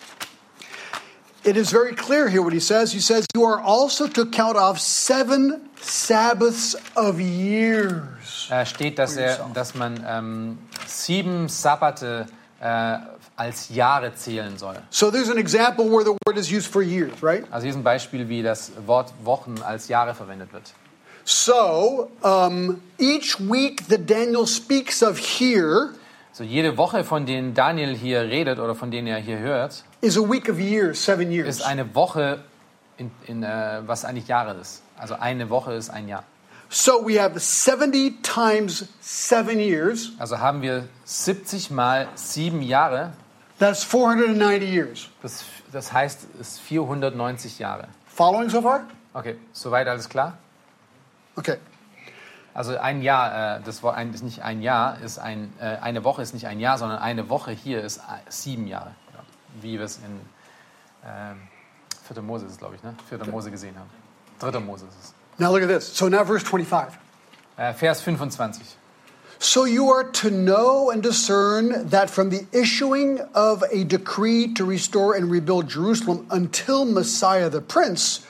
it 1.44 1.56
is 1.56 1.70
very 1.70 1.94
clear 1.94 2.28
here 2.28 2.42
what 2.42 2.52
he 2.52 2.60
says. 2.60 2.92
He 2.92 3.00
says, 3.00 3.26
You 3.34 3.44
are 3.44 3.60
also 3.60 4.06
to 4.06 4.26
count 4.26 4.56
off 4.56 4.78
seven 4.78 5.70
Sabbaths 5.80 6.76
of 6.96 7.20
years. 7.20 8.48
äh, 8.50 8.66
steht, 8.66 8.98
dass, 8.98 9.16
er, 9.16 9.50
dass 9.54 9.74
man 9.74 10.04
ähm, 10.06 10.58
sieben 10.86 11.48
Sabbate 11.48 12.26
äh, 12.60 12.98
als 13.36 13.68
Jahre 13.70 14.14
zählen 14.14 14.58
soll. 14.58 14.76
So 14.90 15.10
there's 15.10 15.30
an 15.30 15.38
example 15.38 15.88
where 15.88 16.04
the 16.04 16.16
word 16.26 16.36
is 16.36 16.50
used 16.50 16.70
for 16.70 16.82
years, 16.82 17.22
right? 17.22 17.44
Also 17.50 17.64
hier 17.64 17.70
ist 17.70 17.76
ein 17.76 17.84
Beispiel, 17.84 18.28
wie 18.28 18.42
das 18.42 18.72
Wort 18.86 19.12
Wochen 19.24 19.54
als 19.64 19.88
Jahre 19.88 20.14
verwendet 20.14 20.52
wird. 20.52 20.72
So 21.24 22.10
um, 22.22 22.80
each 22.98 23.38
week 23.38 23.86
that 23.88 24.08
Daniel 24.08 24.46
speaks 24.46 25.02
of 25.02 25.18
here 25.18 25.94
So 26.38 26.44
jede 26.44 26.76
Woche, 26.76 27.02
von 27.02 27.26
denen 27.26 27.52
Daniel 27.52 27.96
hier 27.96 28.20
redet 28.20 28.60
oder 28.60 28.76
von 28.76 28.92
denen 28.92 29.08
er 29.08 29.18
hier 29.18 29.40
hört, 29.40 29.82
is 30.00 30.16
a 30.16 30.20
week 30.20 30.48
of 30.48 30.60
years, 30.60 31.04
seven 31.04 31.32
years. 31.32 31.48
ist 31.48 31.62
eine 31.62 31.96
Woche, 31.96 32.44
in, 32.96 33.10
in, 33.26 33.42
äh, 33.42 33.82
was 33.84 34.04
eigentlich 34.04 34.28
Jahre 34.28 34.54
ist. 34.54 34.84
Also 34.96 35.14
eine 35.14 35.50
Woche 35.50 35.72
ist 35.72 35.90
ein 35.90 36.06
Jahr. 36.06 36.22
So 36.68 37.04
we 37.04 37.20
have 37.20 37.40
70 37.40 38.22
times 38.22 38.86
seven 39.00 39.58
years. 39.58 40.12
Also 40.20 40.38
haben 40.38 40.62
wir 40.62 40.84
70 41.06 41.72
mal 41.72 42.06
sieben 42.14 42.62
Jahre. 42.62 43.14
That's 43.58 43.82
490 43.82 44.70
years. 44.70 45.08
Das, 45.22 45.44
das 45.72 45.92
heißt, 45.92 46.28
es 46.40 46.50
ist 46.50 46.60
490 46.60 47.58
Jahre. 47.58 47.88
Following 48.06 48.48
so 48.48 48.62
far? 48.62 48.84
Okay, 49.12 49.34
soweit 49.52 49.88
alles 49.88 50.08
klar? 50.08 50.38
Okay. 51.34 51.56
Also 52.58 52.76
ein 52.76 53.02
Jahr, 53.02 53.58
äh, 53.58 53.60
das 53.62 53.84
Wort 53.84 53.96
ein, 53.96 54.12
ist 54.12 54.24
nicht 54.24 54.42
ein 54.42 54.62
Jahr, 54.62 55.00
ist 55.00 55.20
ein, 55.20 55.52
äh, 55.60 55.76
eine 55.76 56.02
Woche 56.02 56.22
ist 56.22 56.34
nicht 56.34 56.48
ein 56.48 56.58
Jahr, 56.58 56.76
sondern 56.76 56.98
eine 56.98 57.28
Woche 57.30 57.52
hier 57.52 57.84
ist 57.84 57.98
äh, 57.98 58.00
sieben 58.28 58.66
Jahre. 58.66 58.96
Ja, 59.14 59.20
wie 59.62 59.78
wir 59.78 59.84
es 59.84 59.98
in 59.98 60.20
ähm, 61.06 61.36
4. 62.12 62.20
Mose 62.20 62.46
ist 62.46 62.58
glaube 62.58 62.74
ich, 62.74 62.82
ne? 62.82 62.96
4. 63.08 63.30
Mose 63.30 63.52
gesehen 63.52 63.76
haben. 63.78 63.88
3. 64.40 64.58
Mose 64.58 64.86
ist 64.86 64.96
es. 65.00 65.14
Now 65.38 65.52
look 65.52 65.62
at 65.62 65.68
this. 65.68 65.96
So 65.96 66.08
now 66.08 66.24
verse 66.24 66.44
25. 66.44 66.98
Äh, 67.58 67.74
Vers 67.74 68.00
25. 68.02 68.76
So 69.38 69.64
you 69.64 69.92
are 69.92 70.10
to 70.10 70.28
know 70.28 70.90
and 70.90 71.00
discern 71.00 71.88
that 71.90 72.10
from 72.10 72.30
the 72.30 72.44
issuing 72.50 73.20
of 73.36 73.62
a 73.72 73.84
decree 73.84 74.52
to 74.54 74.64
restore 74.64 75.14
and 75.14 75.30
rebuild 75.30 75.68
Jerusalem 75.68 76.26
until 76.28 76.84
Messiah 76.84 77.50
the 77.50 77.60
Prince, 77.60 78.26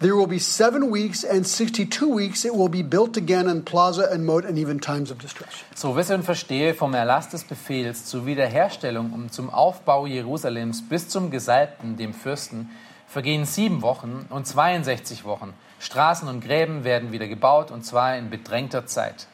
There 0.00 0.14
will 0.14 0.28
be 0.28 0.38
seven 0.38 0.92
weeks 0.92 1.24
and 1.24 1.44
62 1.44 2.06
weeks 2.06 2.44
it 2.44 2.54
will 2.54 2.68
be 2.68 2.84
built 2.84 3.16
again 3.16 3.48
in 3.48 3.64
plaza 3.64 4.08
and 4.12 4.24
moat 4.24 4.44
and 4.44 4.56
even 4.56 4.80
times 4.80 5.10
of 5.10 5.18
distress. 5.18 5.64
So 5.74 5.96
wisse 5.96 6.14
und 6.14 6.22
verstehe 6.22 6.72
vom 6.72 6.94
Erlass 6.94 7.30
des 7.30 7.42
Befehls 7.42 8.04
zur 8.04 8.24
Wiederherstellung 8.24 9.12
und 9.12 9.32
zum 9.32 9.50
Aufbau 9.50 10.06
Jerusalems 10.06 10.88
bis 10.88 11.08
zum 11.08 11.32
Gesalbten, 11.32 11.96
dem 11.96 12.14
Fürsten, 12.14 12.70
vergehen 13.08 13.44
sieben 13.44 13.82
Wochen 13.82 14.26
und 14.30 14.46
62 14.46 15.24
Wochen. 15.24 15.52
Straßen 15.80 16.28
und 16.28 16.44
Gräben 16.44 16.84
werden 16.84 17.10
wieder 17.10 17.26
gebaut 17.26 17.72
und 17.72 17.84
zwar 17.84 18.16
in 18.16 18.30
bedrängter 18.30 18.86
Zeit. 18.86 19.26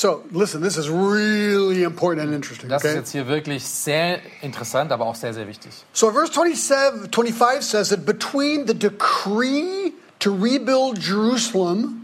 So, 0.00 0.22
listen, 0.32 0.62
this 0.62 0.78
is 0.78 0.88
really 0.88 1.82
important 1.82 2.22
and 2.26 2.34
interesting. 2.34 2.70
Das 2.70 2.82
ist 2.82 2.94
jetzt 2.94 3.12
hier 3.12 3.26
wirklich 3.26 3.62
sehr 3.66 4.20
interessant, 4.40 4.92
aber 4.92 5.04
auch 5.04 5.14
sehr, 5.14 5.34
sehr 5.34 5.46
wichtig. 5.46 5.72
So, 5.92 6.10
verse 6.10 6.32
27, 6.32 7.10
25 7.14 7.62
says 7.62 7.90
that 7.90 8.06
between 8.06 8.66
the 8.66 8.72
decree 8.72 9.92
to 10.20 10.30
rebuild 10.32 10.98
Jerusalem 11.06 11.96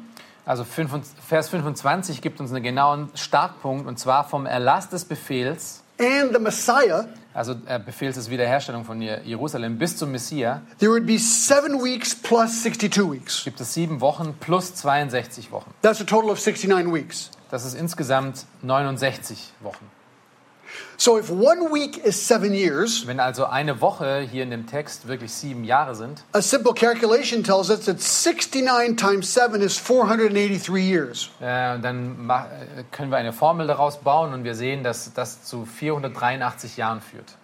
Also 0.44 0.62
5 0.64 0.90
Vers 1.26 1.48
25 1.48 2.20
gibt 2.20 2.38
uns 2.38 2.52
einen 2.52 2.62
genauen 2.62 3.08
Startpunkt 3.14 3.86
und 3.88 3.98
zwar 3.98 4.28
vom 4.28 4.44
Erlass 4.44 4.90
des 4.90 5.06
Befehls, 5.06 5.82
and 5.98 6.34
the 6.34 6.38
Messiah, 6.38 7.06
also 7.32 7.54
äh, 7.64 7.78
Befehls 7.78 8.16
des 8.16 8.28
Wiederherstellung 8.28 8.84
von 8.84 9.00
Je- 9.00 9.22
Jerusalem 9.24 9.78
bis 9.78 9.96
zum 9.96 10.12
Messias, 10.12 10.58
there 10.80 10.92
would 10.92 11.06
be 11.06 11.18
seven 11.18 11.82
weeks 11.82 12.14
plus 12.14 12.62
62 12.62 13.10
weeks. 13.10 13.42
gibt 13.42 13.58
es 13.58 13.72
sieben 13.72 14.02
Wochen 14.02 14.34
plus 14.38 14.74
62 14.74 15.50
Wochen. 15.50 15.70
That's 15.80 16.02
a 16.02 16.04
total 16.04 16.28
of 16.30 16.38
69 16.38 16.92
weeks. 16.92 17.30
Das 17.50 17.64
ist 17.64 17.74
insgesamt 17.74 18.44
69 18.62 19.52
Wochen. 19.60 19.90
So, 20.98 21.16
if 21.16 21.30
one 21.30 21.72
week 21.72 22.04
is 22.04 22.16
seven 22.26 22.52
years, 22.52 23.06
Wenn 23.06 23.20
also 23.20 23.44
eine 23.46 23.80
Woche 23.80 24.20
hier 24.20 24.42
in 24.42 24.50
dem 24.50 24.66
Text 24.66 25.06
wirklich 25.06 25.32
sieben 25.32 25.62
Jahre 25.62 25.94
sind, 25.94 26.24
a 26.32 26.42
simple 26.42 26.74
calculation 26.74 27.44
tells 27.44 27.70
us 27.70 27.84
that 27.84 28.00
69 28.00 28.96
times 28.96 29.32
seven 29.32 29.62
is 29.62 29.78
483 29.78 30.82
years. 30.82 31.30
äh, 31.40 31.78
dann 31.78 32.28
äh, 32.28 32.82
können 32.90 33.10
wir 33.10 33.18
eine 33.18 33.32
Formel 33.32 33.68
daraus 33.68 33.98
bauen 33.98 34.32
und 34.34 34.42
wir 34.42 34.54
sehen, 34.56 34.82
dass 34.82 35.12
das 35.14 35.44
zu 35.44 35.64
483 35.66 36.76
Jahren 36.76 37.00
führt. 37.00 37.36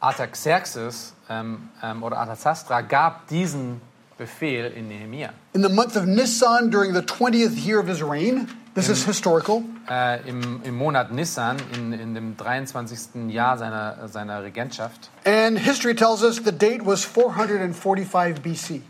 Artaxerxes 0.01 1.15
ähm, 1.31 1.71
ähm, 1.83 2.03
oder 2.03 2.19
Artaxastra 2.19 2.83
gab 2.83 3.29
diesen 3.29 3.81
Befehl 4.27 4.67
in 4.77 4.89
Nehemia. 4.89 5.31
In 5.55 5.63
the 5.63 5.69
month 5.69 5.97
of 5.97 6.07
Nisan 6.07 6.71
during 6.71 6.93
the 6.95 7.03
20th 7.03 7.57
year 7.67 7.79
of 7.81 7.89
his 7.89 8.03
reign, 8.03 8.47
this 8.75 8.89
is 8.89 9.05
historical, 9.05 9.63
Äh, 9.89 10.21
im, 10.29 10.63
Im 10.65 10.77
Monat 10.77 11.11
Nissan, 11.13 11.57
in, 11.77 11.93
in 11.93 12.15
dem 12.15 12.37
23. 12.37 13.31
Jahr 13.31 13.59
seiner, 13.59 14.09
seiner 14.09 14.43
Regentschaft. 14.45 15.11
and 15.27 15.59
history 15.59 15.95
tells 15.95 16.23
us 16.23 16.37
the 16.45 16.53
date 16.53 16.87
was 16.87 17.05
445 17.05 18.41
BC. 18.43 18.81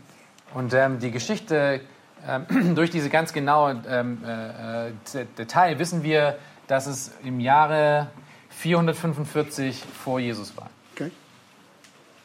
Und 0.53 0.73
ähm, 0.75 0.99
die 0.99 1.09
Geschichte, 1.09 1.81
ähm, 2.27 2.75
durch 2.75 2.91
diese 2.91 3.09
ganz 3.09 3.33
genaue 3.33 3.81
ähm, 3.89 4.19
äh, 4.23 4.89
äh, 4.89 5.25
Detail 5.37 5.79
wissen 5.79 6.03
wir, 6.03 6.37
dass 6.67 6.85
es 6.85 7.11
im 7.23 7.39
Jahre 7.39 8.07
445 8.49 9.83
vor 10.03 10.19
Jesus 10.19 10.55
war. 10.55 10.69
Okay? 10.93 11.11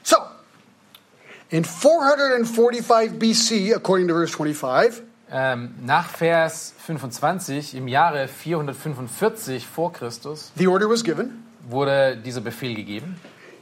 So, 0.02 0.16
in 1.50 1.64
445 1.64 3.18
BC, 3.18 3.74
according 3.74 4.08
to 4.08 4.14
verse 4.14 4.32
25, 4.32 5.02
Ähm, 5.30 5.74
nach 5.84 6.08
Vers 6.08 6.72
25, 6.87 7.74
im 7.74 7.87
Jahre 7.87 8.28
445 8.28 9.66
vor 9.66 9.92
Christus, 9.92 10.52
the 10.56 10.66
order 10.66 10.88
was 10.88 11.04
given. 11.04 11.44
wurde 11.68 12.16
dieser 12.16 12.40
Befehl 12.40 12.74
gegeben. 12.74 13.20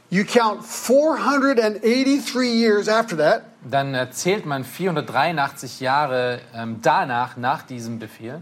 You 0.09 0.23
count 0.23 0.63
483 0.63 2.53
years 2.53 2.87
after 2.87 3.17
that, 3.17 3.41
Dann 3.69 3.93
äh, 3.93 4.09
zählt 4.11 4.45
man 4.45 4.63
483 4.63 5.81
Jahre 5.81 6.39
ähm, 6.55 6.79
danach, 6.81 7.35
nach 7.35 7.63
diesem 7.63 7.99
Befehl. 7.99 8.41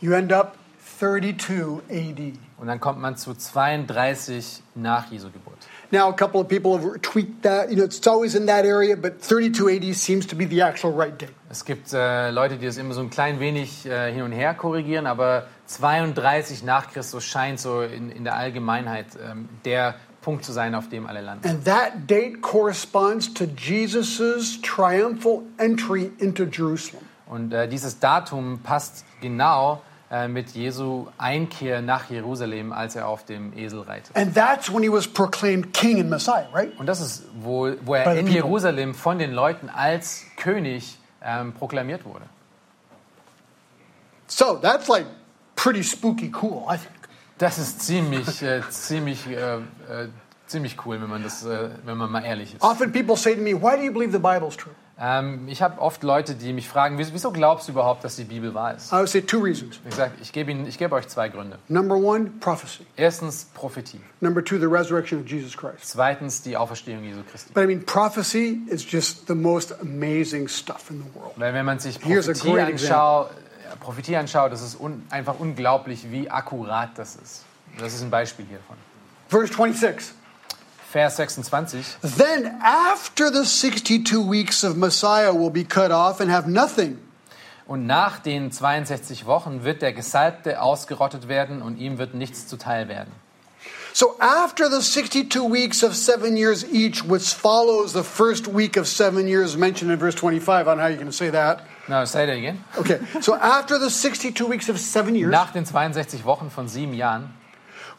you 0.00 0.12
end 0.14 0.32
up 0.32 0.56
32 0.98 1.82
AD. 1.90 2.32
Und 2.56 2.66
dann 2.68 2.80
kommt 2.80 3.00
man 3.00 3.16
zu 3.16 3.34
32 3.34 4.62
nach 4.74 5.10
Jesu 5.10 5.30
Geburt. 5.30 5.58
Now, 5.92 6.08
a 6.08 6.14
couple 6.14 6.40
of 6.40 6.48
people 6.48 6.78
have 6.78 7.02
tweaked 7.02 7.42
that. 7.42 7.68
You 7.68 7.76
know, 7.76 7.84
it's 7.84 8.06
always 8.06 8.34
in 8.34 8.46
that 8.46 8.64
area, 8.64 8.96
but 8.96 9.20
32 9.20 9.68
AD 9.68 9.94
seems 9.94 10.24
to 10.28 10.34
be 10.34 10.46
the 10.46 10.62
actual 10.62 10.90
right 10.90 11.16
date. 11.18 11.34
Es 11.50 11.66
gibt 11.66 11.92
äh, 11.92 12.30
Leute, 12.30 12.56
die 12.56 12.64
das 12.64 12.78
immer 12.78 12.94
so 12.94 13.02
ein 13.02 13.10
klein 13.10 13.40
wenig 13.40 13.84
äh, 13.84 14.10
hin 14.10 14.22
und 14.22 14.32
her 14.32 14.54
korrigieren, 14.54 15.06
aber 15.06 15.48
32 15.66 16.62
nach 16.62 16.90
Christus 16.90 17.24
scheint 17.24 17.60
so 17.60 17.82
in, 17.82 18.10
in 18.10 18.24
der 18.24 18.36
Allgemeinheit 18.36 19.08
ähm, 19.22 19.50
der 19.66 19.96
Punkt 20.22 20.46
zu 20.46 20.52
sein, 20.52 20.74
auf 20.74 20.88
dem 20.88 21.06
alle 21.06 21.20
landen. 21.20 21.46
And 21.46 21.62
that 21.66 22.08
date 22.08 22.40
corresponds 22.40 23.34
to 23.34 23.44
Jesus' 23.44 24.62
triumphal 24.62 25.42
entry 25.58 26.10
into 26.18 26.44
Jerusalem. 26.44 27.02
Und 27.26 27.52
äh, 27.52 27.68
dieses 27.68 27.98
Datum 27.98 28.60
passt 28.62 29.04
genau 29.20 29.82
mit 30.28 30.50
Jesu 30.50 31.06
Einkehr 31.16 31.80
nach 31.80 32.10
Jerusalem, 32.10 32.72
als 32.72 32.96
er 32.96 33.08
auf 33.08 33.24
dem 33.24 33.56
Esel 33.56 33.80
reitet. 33.80 34.14
And 34.14 34.34
that's 34.34 34.72
when 34.72 34.82
he 34.82 34.92
was 34.92 35.08
proclaimed 35.08 35.72
king 35.72 36.00
and 36.00 36.10
Messiah, 36.10 36.46
right? 36.52 36.78
Und 36.78 36.86
das 36.86 37.00
ist, 37.00 37.24
wo, 37.40 37.72
wo 37.82 37.94
er 37.94 38.18
in. 38.18 38.26
Jerusalem 38.26 38.94
von 38.94 39.18
den 39.18 39.32
Leuten 39.32 39.70
als 39.70 40.24
König 40.36 40.98
ähm, 41.22 41.52
proklamiert 41.52 42.04
wurde. 42.04 42.26
So 44.26 44.56
that's 44.56 44.88
like 44.88 45.06
pretty 45.56 45.82
spooky 45.82 46.32
cool, 46.42 46.64
I 46.68 46.76
think. 46.76 47.08
Das 47.38 47.58
ist 47.58 47.82
ziemlich, 47.82 48.42
äh, 48.42 48.62
ziemlich, 48.70 49.26
äh, 49.26 49.56
äh, 49.56 49.60
ziemlich 50.46 50.76
cool, 50.86 51.00
wenn 51.00 51.08
man, 51.08 51.22
das, 51.22 51.44
äh, 51.44 51.70
wenn 51.84 51.96
man 51.96 52.10
mal 52.10 52.24
ehrlich 52.24 52.54
ist. 52.54 52.62
Often 52.62 52.92
people 52.92 53.16
say 53.16 53.34
to 53.34 53.40
me, 53.40 53.54
Why 53.54 53.76
do 53.76 53.82
you 53.82 53.92
believe 53.92 54.12
the 54.12 54.18
Bible's 54.18 54.56
true? 54.56 54.72
Ähm, 55.04 55.48
ich 55.48 55.62
habe 55.62 55.80
oft 55.80 56.04
Leute, 56.04 56.36
die 56.36 56.52
mich 56.52 56.68
fragen, 56.68 56.96
wieso, 56.96 57.32
glaubst 57.32 57.66
du 57.66 57.72
überhaupt, 57.72 58.04
dass 58.04 58.14
die 58.14 58.22
Bibel 58.22 58.54
wahr 58.54 58.74
ist? 58.76 58.92
I 58.92 58.96
would 58.96 59.08
say 59.08 59.20
two 59.20 59.40
reasons. 59.40 59.80
Ich 59.88 59.96
sage, 59.96 60.12
ich 60.22 60.32
gebe 60.32 60.52
Ihnen- 60.52 60.64
ich 60.68 60.78
gebe 60.78 60.94
euch 60.94 61.08
zwei 61.08 61.28
Gründe. 61.28 61.58
Number 61.66 61.96
one, 61.96 62.30
prophecy. 62.38 62.86
Erstens 62.96 63.46
Prophetie. 63.52 64.00
Number 64.20 64.44
two, 64.44 64.58
the 64.60 64.66
resurrection 64.66 65.20
of 65.20 65.26
Jesus 65.28 65.56
Christ. 65.56 65.78
Zweitens 65.88 66.42
die 66.42 66.56
Auferstehung 66.56 67.02
Jesu 67.02 67.22
Christi. 67.28 67.52
But 67.52 67.64
I 67.64 67.66
mean, 67.66 67.84
prophecy 67.84 68.60
is 68.68 68.86
just 68.88 69.26
the 69.26 69.34
most 69.34 69.74
amazing 69.80 70.46
stuff 70.46 70.88
in 70.90 71.02
the 71.02 71.18
world. 71.18 71.32
Weil 71.34 71.52
wenn 71.52 71.64
man 71.66 71.80
sich 71.80 71.98
Prophetie 72.00 72.60
anschaut, 72.60 73.30
äh, 73.72 73.76
Prophetie 73.80 74.16
anschaut, 74.16 74.52
das 74.52 74.62
ist 74.62 74.78
un, 74.78 75.04
einfach 75.10 75.34
unglaublich, 75.40 76.12
wie 76.12 76.30
akkurat 76.30 76.90
das 76.96 77.16
ist. 77.16 77.42
Das 77.80 77.92
ist 77.92 78.02
ein 78.02 78.10
Beispiel 78.10 78.44
hiervon. 78.48 78.76
Verse 79.28 79.48
26. 79.52 80.14
Vers 80.92 81.16
26. 81.16 81.96
Then, 82.02 82.58
after 82.62 83.30
the 83.30 83.44
62 83.46 84.20
weeks 84.20 84.62
of 84.62 84.76
Messiah 84.76 85.32
will 85.32 85.50
be 85.50 85.64
cut 85.64 85.90
off 85.90 86.20
and 86.20 86.30
have 86.30 86.46
nothing, 86.46 86.98
Und 87.66 87.86
nach 87.86 88.18
den 88.18 88.50
62 88.50 89.24
Wochen 89.24 89.64
wird 89.64 89.80
der 89.80 89.92
Gesalbte 89.92 90.60
ausgerottet 90.60 91.28
werden 91.28 91.62
und 91.62 91.78
ihm 91.78 91.96
wird 91.96 92.12
nichts 92.12 92.46
zuteil 92.46 92.88
werden. 92.88 93.12
So 93.94 94.16
after 94.18 94.68
the 94.70 94.82
62 94.82 95.40
weeks 95.50 95.82
of 95.82 95.94
seven 95.94 96.36
years 96.36 96.64
each, 96.64 97.08
which 97.08 97.32
follows 97.34 97.92
the 97.92 98.02
first 98.02 98.52
week 98.52 98.76
of 98.76 98.86
seven 98.86 99.28
years 99.28 99.56
mentioned 99.56 99.90
in 99.90 99.98
verse 99.98 100.14
25, 100.14 100.66
I 100.66 100.70
don't 100.70 100.76
know 100.76 100.82
how 100.82 100.94
going 100.94 101.06
to 101.06 101.12
say 101.12 101.30
that. 101.30 101.62
Na, 101.88 102.04
say 102.04 102.26
that 102.26 102.36
again. 102.36 102.64
Okay, 102.78 103.00
so 103.20 103.34
after 103.34 103.78
the 103.78 103.90
62 103.90 104.46
weeks 104.46 104.68
of 104.68 104.78
seven 104.78 105.14
years, 105.14 105.30
Nach 105.30 105.52
den 105.52 105.64
62 105.64 106.24
Wochen 106.24 106.50
von 106.50 106.68
sieben 106.68 106.94
Jahren 106.94 107.30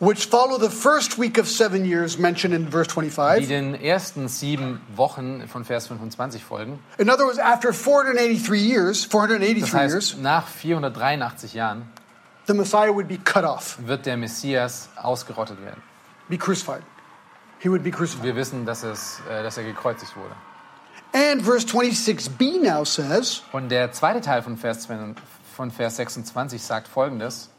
which 0.05 0.25
follow 0.25 0.57
the 0.59 0.69
first 0.69 1.17
week 1.17 1.37
of 1.39 1.47
seven 1.47 1.85
years 1.85 2.17
mentioned 2.17 2.53
in 2.53 2.69
verse 2.71 2.87
die 2.89 3.09
25. 3.09 3.47
den 3.47 3.75
ersten 3.75 4.27
sieben 4.27 4.81
Wochen 4.95 5.47
von 5.47 5.63
Vers 5.65 5.87
25 5.87 6.43
folgen. 6.43 6.79
In 6.97 7.09
other 7.09 7.25
words, 7.25 7.39
after 7.39 7.73
483 7.73 8.59
years, 8.61 9.01
Das 9.03 9.11
483 9.11 9.73
heißt, 9.73 9.93
years, 9.93 10.17
nach 10.21 10.47
483 10.47 11.53
Jahren 11.53 11.83
the 12.47 12.53
Messiah 12.53 12.93
would 12.93 13.07
be 13.07 13.17
cut 13.17 13.43
off, 13.45 13.77
wird 13.85 14.05
der 14.05 14.17
Messias 14.17 14.89
ausgerottet 15.01 15.61
werden. 15.63 15.81
be 16.29 16.37
crucified. 16.37 16.81
He 17.59 17.69
would 17.69 17.83
be 17.83 17.91
crucified. 17.91 18.23
Wir 18.25 18.35
wissen, 18.35 18.65
dass, 18.65 18.83
es, 18.83 19.21
äh, 19.29 19.43
dass 19.43 19.57
er 19.57 19.63
gekreuzigt 19.63 20.15
wurde. 20.17 20.35
And 21.13 21.41
verse 21.43 21.65
26b 21.67 22.61
now 22.61 22.83
says, 22.83 23.43
Und 23.51 23.69
der 23.69 23.91
zweite 23.91 24.19
Teil 24.19 24.41
von 24.41 24.57
Vers, 24.57 24.81
2 24.81 25.13
von 25.55 25.71
Vers 25.71 25.97
26 25.97 26.61
sagt 26.61 26.87
folgendes. 26.87 27.49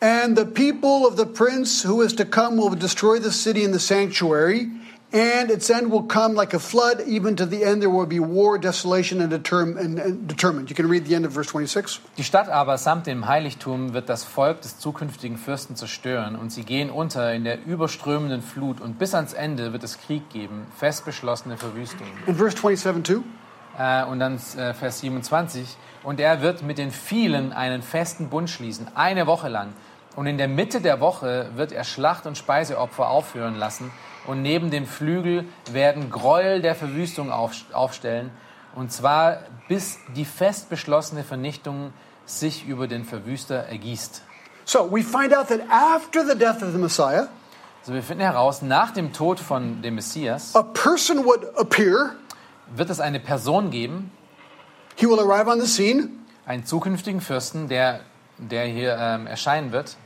And 0.00 0.36
the 0.36 0.44
people 0.44 1.06
of 1.06 1.16
the 1.16 1.24
prince 1.24 1.82
who 1.82 2.02
is 2.02 2.12
to 2.14 2.24
come 2.26 2.58
will 2.58 2.74
destroy 2.74 3.18
the 3.18 3.32
city 3.32 3.64
and 3.64 3.72
the 3.72 3.80
sanctuary, 3.80 4.68
and 5.10 5.50
its 5.50 5.70
end 5.70 5.90
will 5.90 6.02
come 6.02 6.34
like 6.34 6.52
a 6.52 6.58
flood. 6.58 7.00
Even 7.06 7.34
to 7.36 7.46
the 7.46 7.64
end, 7.64 7.80
there 7.80 7.88
will 7.88 8.04
be 8.04 8.20
war, 8.20 8.58
desolation, 8.58 9.22
and, 9.22 9.32
determ- 9.32 9.78
and, 9.78 10.28
determined. 10.28 10.68
You 10.68 10.76
can 10.76 10.86
read 10.86 11.06
the 11.06 11.14
end 11.14 11.24
of 11.24 11.32
verse 11.32 11.48
26. 11.48 12.00
Die 12.18 12.24
Stadt 12.24 12.50
aber 12.50 12.76
samt 12.76 13.06
dem 13.06 13.26
Heiligtum 13.26 13.94
wird 13.94 14.10
das 14.10 14.24
Volk 14.24 14.60
des 14.60 14.78
zukünftigen 14.78 15.38
Fürsten 15.38 15.76
zerstören 15.76 16.36
und 16.36 16.52
sie 16.52 16.64
gehen 16.64 16.90
unter 16.90 17.32
in 17.32 17.44
der 17.44 17.64
überströmenden 17.64 18.42
Flut 18.42 18.82
und 18.82 18.98
bis 18.98 19.14
ans 19.14 19.32
Ende 19.32 19.72
wird 19.72 19.82
es 19.82 19.98
Krieg 19.98 20.28
geben, 20.28 20.66
fest 20.76 21.06
beschlossene 21.06 21.56
Verwüstung. 21.56 22.06
In 22.26 22.34
verse 22.34 22.54
27 22.54 23.02
too, 23.02 23.22
Äh, 23.78 24.04
und 24.04 24.20
dann 24.20 24.38
äh, 24.56 24.72
Vers 24.72 25.00
27. 25.00 25.76
Und 26.02 26.20
er 26.20 26.40
wird 26.40 26.62
mit 26.62 26.78
den 26.78 26.90
vielen 26.90 27.52
einen 27.52 27.82
festen 27.82 28.28
Bund 28.28 28.48
schließen, 28.48 28.88
eine 28.94 29.26
Woche 29.26 29.48
lang. 29.48 29.72
Und 30.16 30.26
in 30.26 30.38
der 30.38 30.48
Mitte 30.48 30.80
der 30.80 31.00
Woche 31.00 31.50
wird 31.54 31.72
er 31.72 31.84
Schlacht- 31.84 32.26
und 32.26 32.36
Speiseopfer 32.38 33.08
aufführen 33.08 33.54
lassen. 33.54 33.92
Und 34.26 34.42
neben 34.42 34.70
dem 34.70 34.86
Flügel 34.86 35.44
werden 35.70 36.10
Gräuel 36.10 36.60
der 36.62 36.74
Verwüstung 36.74 37.30
auf, 37.30 37.52
aufstellen. 37.72 38.30
Und 38.74 38.90
zwar 38.92 39.38
bis 39.68 39.98
die 40.16 40.24
fest 40.24 40.68
beschlossene 40.68 41.22
Vernichtung 41.22 41.92
sich 42.24 42.66
über 42.66 42.88
den 42.88 43.04
Verwüster 43.04 43.66
ergießt. 43.68 44.22
so 44.64 44.90
we 44.90 45.02
find 45.02 45.32
out 45.36 45.46
that 45.48 45.60
after 45.70 46.26
the 46.26 46.36
death 46.36 46.60
of 46.62 46.72
the 46.72 46.78
Messiah, 46.78 47.28
Also 47.82 47.94
wir 47.94 48.02
finden 48.02 48.22
heraus, 48.24 48.62
nach 48.62 48.90
dem 48.90 49.12
Tod 49.12 49.38
von 49.38 49.80
dem 49.80 49.94
Messias 49.94 50.56
a 50.56 50.62
person 50.64 51.24
would 51.24 51.56
appear. 51.56 52.14
wird 52.74 52.90
es 52.90 52.98
eine 52.98 53.20
Person 53.20 53.70
geben, 53.70 54.10
He 54.96 55.06
will 55.06 55.20
arrive 55.20 55.48
on 55.48 55.60
the 55.60 55.66
scene, 55.68 56.08
einen 56.46 56.64
zukünftigen 56.66 57.20
Fürsten, 57.20 57.68
der, 57.68 58.00
der 58.38 58.64
hier 58.64 58.96
ähm, 58.98 59.26
erscheinen 59.28 59.70
wird. 59.70 59.96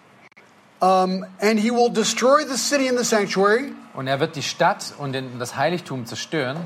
Um, 0.81 1.25
and 1.41 1.59
he 1.61 1.71
will 1.71 1.91
destroy 1.93 2.45
the 2.45 2.57
city 2.57 2.89
and 2.89 2.99
the 2.99 3.05
sanctuary. 3.05 3.73
Und 3.95 4.07
er 4.07 4.21
wird 4.21 4.37
die 4.37 4.43
Stadt 4.43 4.95
und 4.99 5.13
den, 5.13 5.39
das 5.39 5.57
Heiligtum 5.57 6.07
zerstören. 6.07 6.59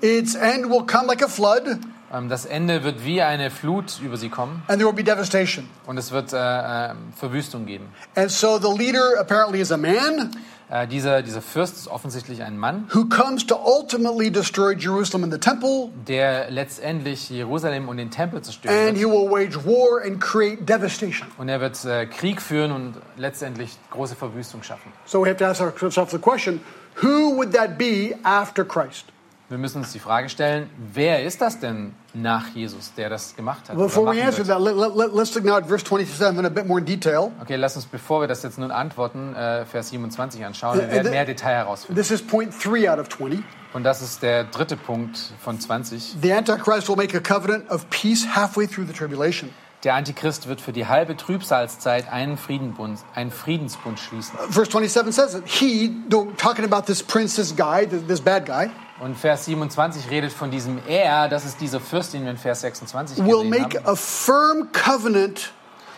Its 0.00 0.34
end 0.34 0.68
will 0.70 0.84
come 0.86 1.06
like 1.06 1.22
a 1.22 1.28
flood, 1.28 1.78
Ähm, 2.10 2.28
das 2.30 2.46
Ende 2.46 2.84
wird 2.84 3.04
wie 3.04 3.20
eine 3.20 3.50
Flut 3.50 4.00
über 4.00 4.16
sie 4.16 4.28
kommen. 4.30 4.62
and 4.68 4.78
there 4.78 4.86
will 4.86 4.94
be 4.96 5.04
devastation. 5.04 5.68
Und 5.86 5.98
es 5.98 6.10
wird 6.12 6.32
äh, 6.32 6.36
äh, 6.36 6.94
Verwüstung 7.16 7.66
geben. 7.66 7.86
And 8.14 8.30
so 8.30 8.58
the 8.58 8.72
leader 8.78 9.18
apparently 9.20 9.60
is 9.60 9.70
a 9.72 9.76
man 9.76 10.30
Äh, 10.70 10.86
dieser, 10.86 11.22
dieser 11.22 11.40
Fürst 11.40 11.76
ist 11.76 11.88
offensichtlich 11.88 12.42
ein 12.42 12.58
Mann, 12.58 12.88
who 12.92 13.06
comes 13.06 13.46
to 13.46 13.56
ultimately 13.56 14.30
destroy 14.30 14.74
Jerusalem 14.74 15.24
and 15.24 15.32
the 15.32 15.38
temple, 15.38 15.90
der 16.06 16.50
letztendlich 16.50 17.30
Jerusalem 17.30 17.88
und 17.88 17.96
den 17.96 18.10
Tempel 18.10 18.42
zerstören 18.42 18.88
and 18.88 18.96
he 18.98 19.04
wird. 19.04 19.12
will 19.12 19.30
wage 19.30 19.56
war 19.64 20.02
and 20.04 20.20
create 20.20 20.68
devastation. 20.68 21.28
Und 21.38 21.48
er 21.48 21.60
wird 21.60 21.82
äh, 21.86 22.04
Krieg 22.06 22.42
führen 22.42 22.72
und 22.72 22.94
letztendlich 23.16 23.78
große 23.90 24.14
Verwüstung 24.14 24.62
schaffen. 24.62 24.92
So 25.06 25.24
we 25.24 25.28
have 25.28 25.38
to 25.38 25.46
ask 25.46 25.60
ourselves 25.60 26.10
the 26.10 26.18
question 26.18 26.60
who 27.02 27.34
would 27.36 27.52
that 27.54 27.78
be 27.78 28.14
after 28.22 28.64
Christ? 28.64 29.06
Wir 29.50 29.56
müssen 29.56 29.78
uns 29.78 29.92
die 29.92 29.98
Frage 29.98 30.28
stellen, 30.28 30.68
wer 30.92 31.24
ist 31.24 31.40
das 31.40 31.58
denn 31.58 31.94
nach 32.12 32.48
Jesus, 32.48 32.92
der 32.94 33.08
das 33.08 33.34
gemacht 33.34 33.68
hat? 33.68 33.76
oder 33.76 33.84
Before 33.86 34.04
we 34.06 34.10
machen 34.16 34.26
answer 34.26 34.46
wird? 34.46 34.48
that, 34.48 34.60
let, 34.60 34.76
let, 34.76 34.94
let, 34.94 35.14
let's 35.14 35.34
look 35.34 35.44
now 35.44 35.56
at 35.56 35.66
verse 35.66 35.82
27 35.86 36.44
a 36.44 36.50
bit 36.50 36.66
more 36.66 36.78
in 36.80 36.84
detail. 36.84 37.32
Okay, 37.40 37.56
lass 37.56 37.74
uns, 37.74 37.86
bevor 37.86 38.20
wir 38.20 38.28
das 38.28 38.42
jetzt 38.42 38.58
nun 38.58 38.70
antworten, 38.70 39.34
äh, 39.34 39.64
Vers 39.64 39.88
27 39.88 40.44
anschauen. 40.44 40.78
Wir 40.78 40.88
Äh, 40.88 40.92
werden 40.92 41.06
äh, 41.06 41.10
mehr 41.10 41.24
Detail 41.24 41.54
herausfinden. 41.54 41.98
This 41.98 42.10
is 42.10 42.20
point 42.20 42.52
three 42.60 42.86
out 42.90 42.98
of 42.98 43.08
20. 43.08 43.42
Und 43.72 43.84
das 43.84 44.02
ist 44.02 44.22
der 44.22 44.44
dritte 44.44 44.76
Punkt 44.76 45.18
von 45.42 45.58
20. 45.58 46.16
The 46.20 46.32
Antichrist 46.34 46.88
will 46.90 46.96
make 46.96 47.16
a 47.16 47.20
covenant 47.20 47.70
of 47.70 47.88
peace 47.88 48.26
halfway 48.36 48.66
through 48.66 48.86
the 48.86 48.92
tribulation. 48.92 49.48
Der 49.84 49.94
Antichrist 49.94 50.46
wird 50.48 50.60
für 50.60 50.72
die 50.72 50.88
halbe 50.88 51.16
Trübsalzeit 51.16 52.12
einen, 52.12 52.36
Friedenbund, 52.36 52.98
einen 53.14 53.30
Friedensbund 53.30 53.98
schließen. 53.98 54.36
Verse 54.50 54.70
27 54.70 55.12
says 55.14 55.34
it. 55.34 55.44
He, 55.46 55.90
talking 56.36 56.64
about 56.64 56.82
this 56.86 57.02
prince, 57.02 57.36
this 57.36 57.54
guy, 57.56 57.86
this 57.86 58.20
bad 58.20 58.44
guy, 58.44 58.68
Und 59.00 59.16
Vers 59.16 59.44
27 59.44 60.10
redet 60.10 60.32
von 60.32 60.50
diesem 60.50 60.80
Er, 60.88 61.28
das 61.28 61.44
ist 61.44 61.60
dieser 61.60 61.78
Fürst, 61.80 62.14
den 62.14 62.24
wir 62.24 62.30
in 62.32 62.36
Vers 62.36 62.62
26 62.62 63.24
will 63.24 63.44
make 63.44 63.78
haben. 63.78 63.86
a 63.86 63.94
firm 63.94 64.68
covenant 64.72 65.52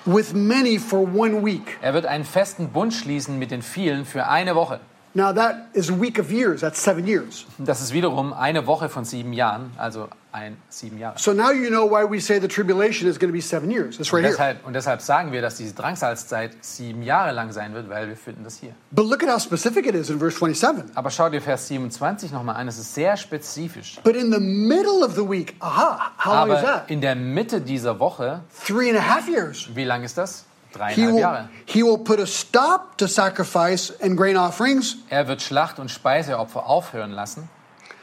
with 0.04 0.34
many 0.34 0.78
for 0.78 1.00
one 1.00 1.42
week. 1.44 1.78
Er 1.80 1.94
wird 1.94 2.04
einen 2.04 2.24
festen 2.24 2.68
Bund 2.68 2.92
schließen 2.92 3.38
mit 3.38 3.50
den 3.50 3.62
vielen 3.62 4.04
für 4.04 4.26
eine 4.26 4.54
Woche. 4.54 4.80
Now 5.12 5.33
that 5.35 5.70
is 5.75 5.90
a 5.90 5.99
week 6.01 6.18
of 6.20 6.31
years. 6.31 6.61
That's 6.61 6.81
seven 6.81 7.05
years. 7.07 7.44
Das 7.59 7.81
ist 7.81 7.92
wiederum 7.92 8.33
eine 8.33 8.66
Woche 8.68 8.88
von 8.88 9.05
sieben 9.05 9.33
Jahren, 9.33 9.73
also 9.77 10.09
ein 10.31 10.57
sieben 10.68 10.99
Jahre. 10.99 11.18
So 11.18 11.33
now 11.33 11.51
you 11.51 11.68
know 11.68 11.90
why 11.90 12.05
we 12.09 12.20
say 12.20 12.38
the 12.40 12.46
tribulation 12.46 13.09
is 13.09 13.18
going 13.18 13.29
to 13.29 13.37
be 13.37 13.40
seven 13.42 13.73
years. 13.73 13.99
Und 13.99 14.12
right 14.12 14.23
here. 14.23 14.31
deshalb, 14.31 14.64
und 14.64 14.73
deshalb 14.75 15.01
sagen 15.01 15.33
wir, 15.33 15.42
dass 15.42 15.57
diese 15.57 15.75
Drangsalzzeit 15.75 16.53
sieben 16.61 17.03
Jahre 17.03 17.33
lang 17.33 17.51
sein 17.51 17.75
wird, 17.75 17.88
weil 17.88 18.07
wir 18.07 18.16
finden 18.16 18.44
das 18.44 18.59
hier. 18.59 18.73
But 18.92 19.07
look 19.07 19.25
at 19.25 19.29
how 19.29 19.42
specific 19.42 19.85
it 19.87 19.96
is 19.96 20.11
in 20.11 20.20
verse 20.20 20.37
27. 20.38 20.85
Aber 20.94 21.11
schau 21.11 21.29
dir 21.29 21.40
Vers 21.40 21.66
27 21.66 22.31
nochmal 22.31 22.55
an, 22.55 22.68
es 22.68 22.79
ist 22.79 22.94
sehr 22.94 23.16
spezifisch. 23.16 23.99
But 24.05 24.14
in 24.14 24.31
the 24.33 24.38
middle 24.38 25.05
of 25.05 25.16
the 25.16 25.29
week, 25.29 25.57
aha, 25.59 26.12
how 26.25 26.35
long 26.46 26.51
is 26.51 26.59
Aber 26.59 26.62
that? 26.62 26.88
in 26.90 27.01
der 27.01 27.16
Mitte 27.16 27.61
dieser 27.61 27.99
Woche, 27.99 28.42
Three 28.64 28.90
and 28.90 28.99
a 28.99 29.03
half 29.03 29.29
years. 29.29 29.68
wie 29.75 29.83
lang 29.85 30.05
ist 30.05 30.16
das? 30.16 30.44
He 30.90 31.06
will, 31.06 31.48
he 31.66 31.83
will 31.83 31.98
put 31.98 32.20
a 32.20 32.26
stop 32.26 32.96
to 32.98 33.09
sacrifice 33.09 33.90
and 34.00 34.16
grain 34.16 34.37
offerings. 34.37 34.96
Er 35.09 35.26
wird 35.26 35.42
Schlacht- 35.42 35.78
und 35.78 35.90
Speiseopfer 35.90 36.66
aufhören 36.66 37.11
lassen. 37.11 37.48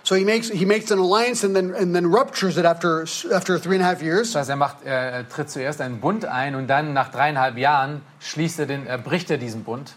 So 0.03 0.15
he 0.15 0.23
makes 0.23 0.49
he 0.49 0.65
makes 0.65 0.89
an 0.89 0.99
alliance 0.99 1.43
and 1.43 1.53
then 1.53 1.73
and 1.73 1.93
then 1.93 2.05
ruptures 2.05 2.57
it 2.57 2.65
after 2.65 3.05
after 3.33 3.59
three 3.59 3.75
and 3.75 3.83
a 3.83 3.87
half 3.87 4.01
years. 4.01 4.31
Das 4.31 4.43
heißt, 4.43 4.49
er, 4.49 4.55
macht, 4.55 4.83
er 4.85 5.27
tritt 5.27 5.49
zuerst 5.49 5.81
einen 5.81 5.99
Bund 5.99 6.23
ein 6.23 6.55
und 6.55 6.67
dann 6.67 6.93
nach 6.93 7.09
dreieinhalb 7.09 7.57
Jahren 7.57 8.01
schließt 8.21 8.59
er 8.59 8.65
den, 8.67 8.87
er 8.87 8.97
bricht 8.97 9.29
er 9.31 9.37
diesen 9.37 9.65
Bund. 9.65 9.95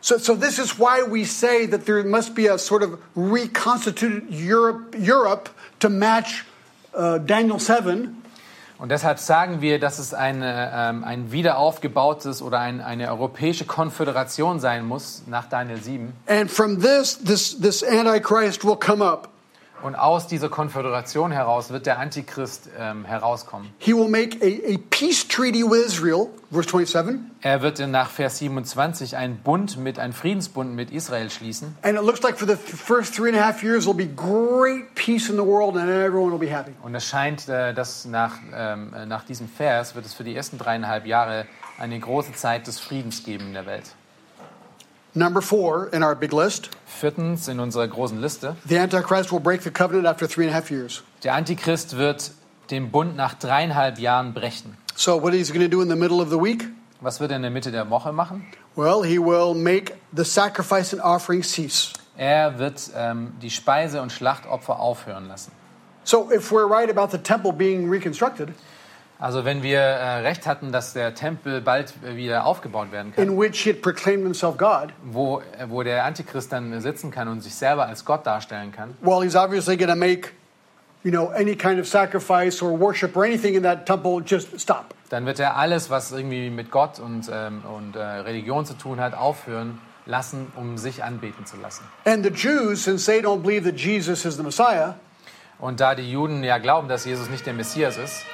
So 0.00 0.18
so 0.18 0.34
this 0.34 0.58
is 0.58 0.78
why 0.78 1.02
we 1.02 1.24
say 1.24 1.66
that 1.66 1.84
there 1.84 2.02
must 2.04 2.34
be 2.34 2.48
a 2.48 2.58
sort 2.58 2.82
of 2.82 2.98
reconstituted 3.14 4.30
Europe 4.30 4.96
Europe 4.98 5.50
to 5.80 5.90
match 5.90 6.44
uh, 6.94 7.18
Daniel 7.18 7.58
seven. 7.58 8.21
Und 8.82 8.88
deshalb 8.88 9.20
sagen 9.20 9.60
wir, 9.60 9.78
dass 9.78 10.00
es 10.00 10.12
eine, 10.12 10.72
ähm, 10.74 11.04
ein 11.04 11.30
wiederaufgebautes 11.30 12.42
oder 12.42 12.58
ein, 12.58 12.80
eine 12.80 13.10
europäische 13.10 13.64
Konföderation 13.64 14.58
sein 14.58 14.84
muss 14.88 15.22
nach 15.28 15.48
Daniel 15.48 15.80
7. 15.80 16.12
And 16.26 16.50
from 16.50 16.80
this, 16.80 17.16
this, 17.24 17.56
this 17.60 17.84
Antichrist 17.84 18.64
will 18.64 18.74
come 18.74 19.04
up. 19.04 19.31
Und 19.82 19.96
aus 19.96 20.28
dieser 20.28 20.48
Konföderation 20.48 21.32
heraus 21.32 21.70
wird 21.70 21.86
der 21.86 21.98
Antichrist 21.98 22.68
ähm, 22.78 23.04
herauskommen. 23.04 23.68
He 23.78 23.92
will 23.92 24.08
make 24.08 24.38
a, 24.40 24.74
a 24.74 24.78
peace 24.90 25.26
treaty 25.26 25.64
with 25.64 25.86
Israel, 25.86 26.28
verse 26.52 26.68
27. 26.68 27.18
Er 27.40 27.62
wird 27.62 27.80
nach 27.80 28.08
Vers 28.10 28.38
27 28.38 29.16
einen 29.16 29.38
Bund 29.38 29.76
mit, 29.76 29.98
einen 29.98 30.12
Friedensbund 30.12 30.74
mit 30.76 30.92
Israel 30.92 31.30
schließen. 31.30 31.76
And 31.82 31.98
it 31.98 32.04
looks 32.04 32.22
like 32.22 32.38
for 32.38 32.46
the 32.46 32.54
th- 32.54 32.76
first 32.76 33.14
three 33.14 33.30
and 33.30 33.38
a 33.38 33.44
half 33.44 33.64
years, 33.64 33.84
there'll 33.84 33.96
be 33.96 34.06
great 34.06 34.94
peace 34.94 35.28
in 35.28 35.36
the 35.36 35.44
world 35.44 35.76
and 35.76 35.88
everyone 35.88 36.30
will 36.30 36.38
be 36.38 36.54
happy. 36.54 36.72
Und 36.82 36.94
es 36.94 37.04
scheint, 37.06 37.48
äh, 37.48 37.74
dass 37.74 38.04
nach, 38.04 38.34
ähm, 38.54 38.94
äh, 38.94 39.06
nach 39.06 39.24
diesem 39.24 39.48
Vers 39.48 39.96
wird 39.96 40.06
es 40.06 40.14
für 40.14 40.22
die 40.22 40.36
ersten 40.36 40.58
dreieinhalb 40.58 41.06
Jahre 41.06 41.46
eine 41.78 41.98
große 41.98 42.32
Zeit 42.34 42.68
des 42.68 42.78
Friedens 42.78 43.24
geben 43.24 43.48
in 43.48 43.54
der 43.54 43.66
Welt. 43.66 43.94
Number 45.14 45.42
four 45.42 45.88
in 45.92 46.02
our 46.02 46.14
big 46.14 46.32
list 46.32 46.70
Viertens 46.86 47.48
in 47.48 47.60
unserer 47.60 47.86
großen 47.86 48.20
Liste. 48.20 48.56
the 48.66 48.78
Antichrist 48.78 49.30
will 49.30 49.40
break 49.40 49.62
the 49.62 49.70
covenant 49.70 50.06
after 50.06 50.26
three 50.26 50.44
and 50.46 50.50
a 50.50 50.54
half 50.54 50.70
years. 50.70 51.02
Der 51.22 51.34
Antichrist 51.34 51.96
wird 51.98 52.30
den 52.70 52.90
Bund 52.90 53.14
nach 53.16 53.34
dreieinhalb 53.34 53.98
Jahren 53.98 54.32
brechen. 54.32 54.76
So, 54.94 55.16
what 55.22 55.34
is 55.34 55.48
he 55.48 55.54
going 55.54 55.68
to 55.68 55.74
do 55.74 55.82
in 55.82 55.88
the 55.88 55.96
middle 55.96 56.20
of 56.20 56.30
the 56.30 56.38
week? 56.38 56.64
Was 57.00 57.20
wird 57.20 57.30
er 57.30 57.36
in 57.36 57.42
der 57.42 57.50
Mitte 57.50 57.70
der 57.70 57.90
Woche 57.90 58.12
machen? 58.12 58.46
Well, 58.74 59.02
he 59.02 59.18
will 59.18 59.54
make 59.54 59.94
the 60.16 60.24
sacrifice 60.24 60.94
and 60.94 61.02
offering 61.02 61.42
cease. 61.42 61.92
Er 62.16 62.58
wird 62.58 62.90
ähm, 62.94 63.32
die 63.42 63.50
Speise- 63.50 64.00
und 64.00 64.12
Schlachtopfer 64.12 64.78
aufhören 64.78 65.28
lassen. 65.28 65.52
So, 66.04 66.30
if 66.32 66.50
we're 66.50 66.66
right 66.68 66.88
about 66.90 67.10
the 67.10 67.18
temple 67.22 67.52
being 67.52 67.90
reconstructed, 67.90 68.54
Also 69.22 69.44
wenn 69.44 69.62
wir 69.62 69.78
äh, 69.78 70.18
recht 70.22 70.48
hatten, 70.48 70.72
dass 70.72 70.94
der 70.94 71.14
Tempel 71.14 71.60
bald 71.60 71.94
wieder 72.02 72.44
aufgebaut 72.44 72.90
werden 72.90 73.14
kann, 73.14 73.24
in 73.24 73.38
which 73.38 73.62
he 73.62 73.72
proclaimed 73.72 74.24
himself 74.24 74.56
God, 74.56 74.88
wo, 75.04 75.40
äh, 75.40 75.66
wo 75.68 75.84
der 75.84 76.04
Antichrist 76.04 76.52
dann 76.52 76.80
sitzen 76.80 77.12
kann 77.12 77.28
und 77.28 77.40
sich 77.40 77.54
selber 77.54 77.86
als 77.86 78.04
Gott 78.04 78.26
darstellen 78.26 78.72
kann, 78.72 78.96
well, 79.00 79.22
he's 79.22 79.36
obviously 79.36 79.76
going 79.76 79.88
to 79.88 79.94
make 79.94 80.30
you 81.04 81.12
know, 81.12 81.28
any 81.28 81.54
kind 81.54 81.78
of 81.78 81.86
sacrifice 81.86 82.60
or 82.60 82.76
worship 82.76 83.16
or 83.16 83.22
anything 83.22 83.54
in 83.54 83.62
that 83.62 83.86
temple 83.86 84.20
just 84.26 84.60
stop. 84.60 84.86
Dann 85.10 85.24
wird 85.24 85.38
er 85.38 85.56
alles, 85.56 85.88
was 85.88 86.10
irgendwie 86.10 86.50
mit 86.50 86.72
Gott 86.72 86.98
und, 86.98 87.30
ähm, 87.32 87.62
und 87.62 87.94
äh, 87.94 88.00
Religion 88.02 88.66
zu 88.66 88.74
tun 88.74 88.98
hat, 88.98 89.14
aufhören 89.14 89.78
lassen, 90.04 90.50
um 90.56 90.78
sich 90.78 91.04
anbeten 91.04 91.46
zu 91.46 91.56
lassen. 91.58 91.84
And 92.04 92.24
the 92.24 92.32
Jews, 92.32 92.82
since 92.82 93.06
they 93.06 93.20
don't 93.20 93.42
believe 93.42 93.70
that 93.70 93.78
Jesus 93.78 94.24
is 94.24 94.36
the 94.36 94.42
Messiah, 94.42 94.96
Und 95.62 95.78
da 95.78 95.94
die 95.94 96.10
Juden 96.10 96.42
ja 96.42 96.58
glauben, 96.58 96.88
dass 96.88 97.04
Jesus 97.04 97.30
nicht 97.30 97.46
der 97.46 97.52
Messias 97.52 97.96
ist, 97.96 98.24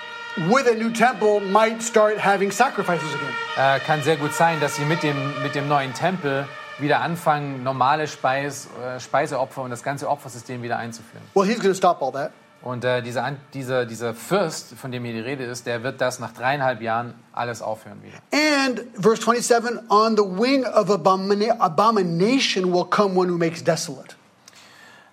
with 0.49 0.67
a 0.71 0.75
new 0.75 0.91
temple 0.91 1.41
might 1.41 1.83
start 1.83 2.19
having 2.25 2.51
sacrifices 2.51 3.09
again. 3.15 3.35
äh, 3.57 3.81
kann 3.81 4.03
sehr 4.03 4.17
gut 4.17 4.33
sein, 4.35 4.61
dass 4.61 4.77
sie 4.77 4.85
mit 4.85 5.03
dem, 5.03 5.17
mit 5.43 5.55
dem 5.55 5.69
neuen 5.69 5.93
Tempel 5.95 6.47
wieder 6.79 7.01
anfangen, 7.01 7.65
normale 7.65 8.07
Speis, 8.07 8.69
äh, 8.85 9.01
Speiseopfer 9.01 9.63
und 9.63 9.71
das 9.71 9.83
ganze 9.83 10.09
Opfersystem 10.09 10.63
wieder 10.63 10.79
einzuführen. 10.79 11.25
Well, 11.35 11.45
he's 11.47 11.59
going 11.59 11.73
to 11.73 11.77
stop 11.77 12.01
all 12.03 12.13
that. 12.13 12.31
Und 12.61 12.85
äh, 12.85 13.03
dieser, 13.03 13.37
dieser, 13.55 13.87
dieser 13.87 14.15
Fürst, 14.15 14.75
von 14.75 14.91
dem 14.91 15.05
hier 15.05 15.15
die 15.15 15.21
Rede 15.21 15.45
ist, 15.45 15.67
der 15.67 15.85
wird 15.85 16.01
das 16.01 16.19
nach 16.19 16.33
dreieinhalb 16.33 16.81
Jahren 16.83 17.15
alles 17.33 17.63
aufhören 17.63 18.03
wieder. 18.03 18.19
And 18.33 18.81
verse 19.01 19.23
27 19.23 19.79
on 19.91 20.17
the 20.17 20.23
wing 20.25 20.65
of 20.65 20.89
abomina- 20.91 21.59
abomination 21.61 22.73
will 22.73 22.85
come 22.85 23.17
one 23.17 23.31
who 23.33 23.39
makes 23.39 23.63
desolate. 23.63 24.17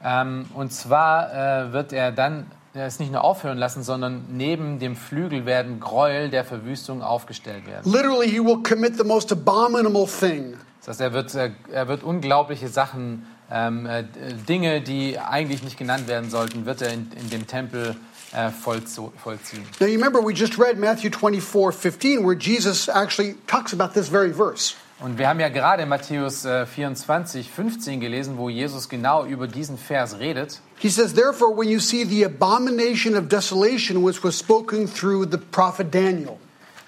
Ähm, 0.04 0.46
und 0.56 0.72
zwar 0.74 1.34
äh, 1.34 1.72
wird 1.74 1.94
er 1.94 2.12
dann 2.12 2.48
es 2.76 3.00
nicht 3.00 3.12
nur 3.12 3.24
aufhören 3.24 3.58
lassen, 3.58 3.84
sondern 3.84 4.26
neben 4.30 4.80
dem 4.80 4.96
Flügel 4.96 5.46
werden 5.46 5.80
Gräuel 5.80 6.30
der 6.30 6.44
Verwüstung 6.44 7.02
aufgestellt 7.02 7.66
werden. 7.68 7.92
Literally, 7.92 8.30
he 8.30 8.40
will 8.40 8.62
commit 8.64 8.98
the 8.98 9.04
most 9.04 9.32
abominable 9.32 10.08
thing. 10.08 10.58
Das 10.80 10.90
heißt, 10.90 11.02
er 11.02 11.14
wird, 11.14 11.34
äh, 11.36 11.52
er 11.72 11.88
wird 11.88 12.04
unglaubliche 12.04 12.68
Sachen, 12.68 13.26
ähm, 13.52 13.86
äh, 13.86 14.04
Dinge, 14.48 14.82
die 14.82 15.20
eigentlich 15.20 15.64
nicht 15.64 15.78
genannt 15.78 16.08
werden 16.08 16.30
sollten, 16.30 16.66
wird 16.66 16.82
er 16.82 16.94
in, 16.94 17.12
in 17.20 17.30
dem 17.30 17.48
Tempel 17.48 17.96
äh, 18.34 18.50
vollziehen. 18.50 19.64
Now, 19.80 19.88
you 19.88 19.94
remember 19.94 20.20
we 20.20 20.34
just 20.34 20.60
read 20.60 20.78
Matthew 20.78 21.12
24 21.12 21.72
15, 21.72 22.26
where 22.26 22.36
Jesus 22.36 22.90
actually 22.90 23.36
talks 23.48 23.74
about 23.74 23.94
this 23.94 24.10
very 24.10 24.34
verse. 24.34 24.76
Und 25.00 25.18
wir 25.18 25.28
haben 25.28 25.42
ja 25.42 25.50
gerade 25.50 25.86
Matthäus 25.86 26.46
äh, 26.46 26.66
24, 26.66 27.52
15 27.52 28.00
gelesen, 28.00 28.38
wo 28.38 28.50
Jesus 28.50 28.88
genau 28.88 29.26
über 29.26 29.48
diesen 29.48 29.78
Vers 29.78 30.20
redet. 30.20 30.62
He 30.78 30.90
says, 30.90 31.14
Therefore, 31.14 31.56
when 31.56 31.70
you 31.70 31.80
see 31.80 32.06
the 32.06 32.26
abomination 32.26 33.16
of 33.16 33.28
desolation, 33.28 34.06
which 34.06 34.24
was 34.24 34.40
spoken 34.40 34.88
through 34.88 35.30
the 35.30 35.38
prophet 35.38 35.94
Daniel, 35.94 36.40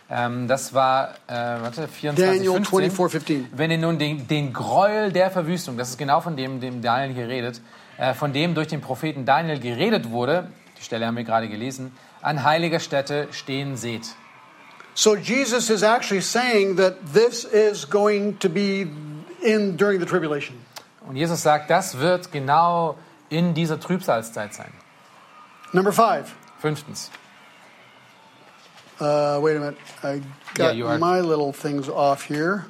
Ähm, 0.09 0.47
das 0.47 0.73
war, 0.73 1.15
äh, 1.27 1.33
warte, 1.33 1.87
24, 1.87 2.15
Daniel 2.15 2.51
15. 2.53 2.65
24, 2.65 3.11
15. 3.11 3.47
Wenn 3.51 3.71
ihr 3.71 3.77
nun 3.77 3.99
den, 3.99 4.27
den 4.27 4.53
Gräuel 4.53 5.11
der 5.11 5.29
Verwüstung, 5.29 5.77
das 5.77 5.89
ist 5.89 5.97
genau 5.97 6.21
von 6.21 6.37
dem, 6.37 6.61
dem 6.61 6.81
Daniel 6.81 7.13
hier 7.13 7.27
redet, 7.27 7.61
äh, 7.97 8.13
von 8.13 8.31
dem 8.31 8.55
durch 8.55 8.67
den 8.67 8.79
Propheten 8.79 9.25
Daniel 9.25 9.59
geredet 9.59 10.09
wurde, 10.09 10.49
die 10.79 10.83
Stelle 10.83 11.05
haben 11.05 11.17
wir 11.17 11.23
gerade 11.23 11.49
gelesen, 11.49 11.91
an 12.21 12.43
heiliger 12.43 12.79
Stätte 12.79 13.27
stehen 13.31 13.75
seht. 13.75 14.15
So 14.97 15.15
Jesus 15.15 15.69
is 15.69 15.83
actually 15.83 16.21
saying 16.21 16.77
that 16.77 17.13
this 17.13 17.45
is 17.45 17.85
going 17.85 18.37
to 18.37 18.49
be 18.49 18.87
in 19.43 19.75
during 19.77 19.99
the 19.99 20.07
tribulation. 20.07 20.55
Und 21.07 21.17
Jesus 21.17 21.43
sagt, 21.43 21.69
das 21.69 21.93
wird 21.93 22.31
genau 22.31 22.95
in 23.29 23.53
dieser 23.53 23.79
Trübsalzeit 23.79 24.55
sein. 24.55 24.73
Number 25.71 25.91
five. 25.91 26.33
Fünftens. 26.59 27.11
Uh, 28.99 29.39
wait 29.39 29.55
a 29.55 29.59
minute. 29.59 29.77
I 30.01 30.23
got 30.55 30.75
are- 30.75 30.97
my 30.97 31.19
little 31.19 31.53
things 31.53 31.87
off 31.87 32.23
here. 32.23 32.65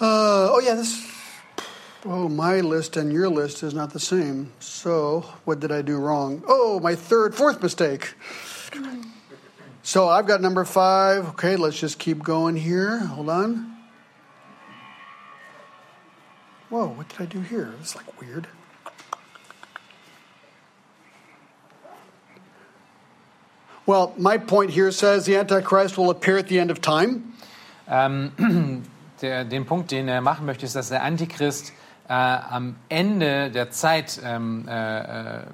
Uh, 0.00 0.50
oh, 0.50 0.60
yeah, 0.60 0.74
this. 0.74 1.06
Oh, 2.04 2.28
my 2.28 2.62
list 2.62 2.96
and 2.96 3.12
your 3.12 3.28
list 3.28 3.62
is 3.62 3.74
not 3.74 3.92
the 3.92 4.00
same. 4.00 4.52
So, 4.58 5.20
what 5.44 5.60
did 5.60 5.70
I 5.70 5.82
do 5.82 5.98
wrong? 5.98 6.42
Oh, 6.48 6.80
my 6.80 6.96
third, 6.96 7.36
fourth 7.36 7.62
mistake. 7.62 8.14
So, 9.82 10.08
I've 10.08 10.26
got 10.26 10.40
number 10.40 10.64
five. 10.64 11.26
Okay, 11.30 11.56
let's 11.56 11.78
just 11.78 11.98
keep 11.98 12.22
going 12.22 12.56
here. 12.56 12.98
Hold 12.98 13.30
on. 13.30 13.76
Whoa, 16.68 16.88
what 16.88 17.08
did 17.08 17.20
I 17.20 17.24
do 17.24 17.40
here? 17.40 17.72
It's 17.80 17.96
like 17.96 18.20
weird. 18.20 18.46
Well, 23.86 24.12
my 24.18 24.36
point 24.36 24.70
here 24.70 24.92
says 24.92 25.24
the 25.24 25.36
Antichrist 25.36 25.96
will 25.96 26.10
appear 26.10 26.36
at 26.36 26.48
the 26.48 26.58
end 26.58 26.70
of 26.70 26.82
time. 26.82 27.32
Ähm, 27.88 28.84
der, 29.22 29.44
den 29.44 29.64
Punkt, 29.64 29.92
den 29.92 30.08
er 30.08 30.20
machen 30.20 30.44
möchte, 30.44 30.66
ist, 30.66 30.76
dass 30.76 30.90
der 30.90 31.02
Antichrist 31.02 31.72
äh, 32.06 32.12
am 32.12 32.76
Ende 32.90 33.50
der 33.50 33.70
Zeit 33.70 34.20
ähm, 34.22 34.68
äh, 34.68 35.38
äh, 35.38 35.46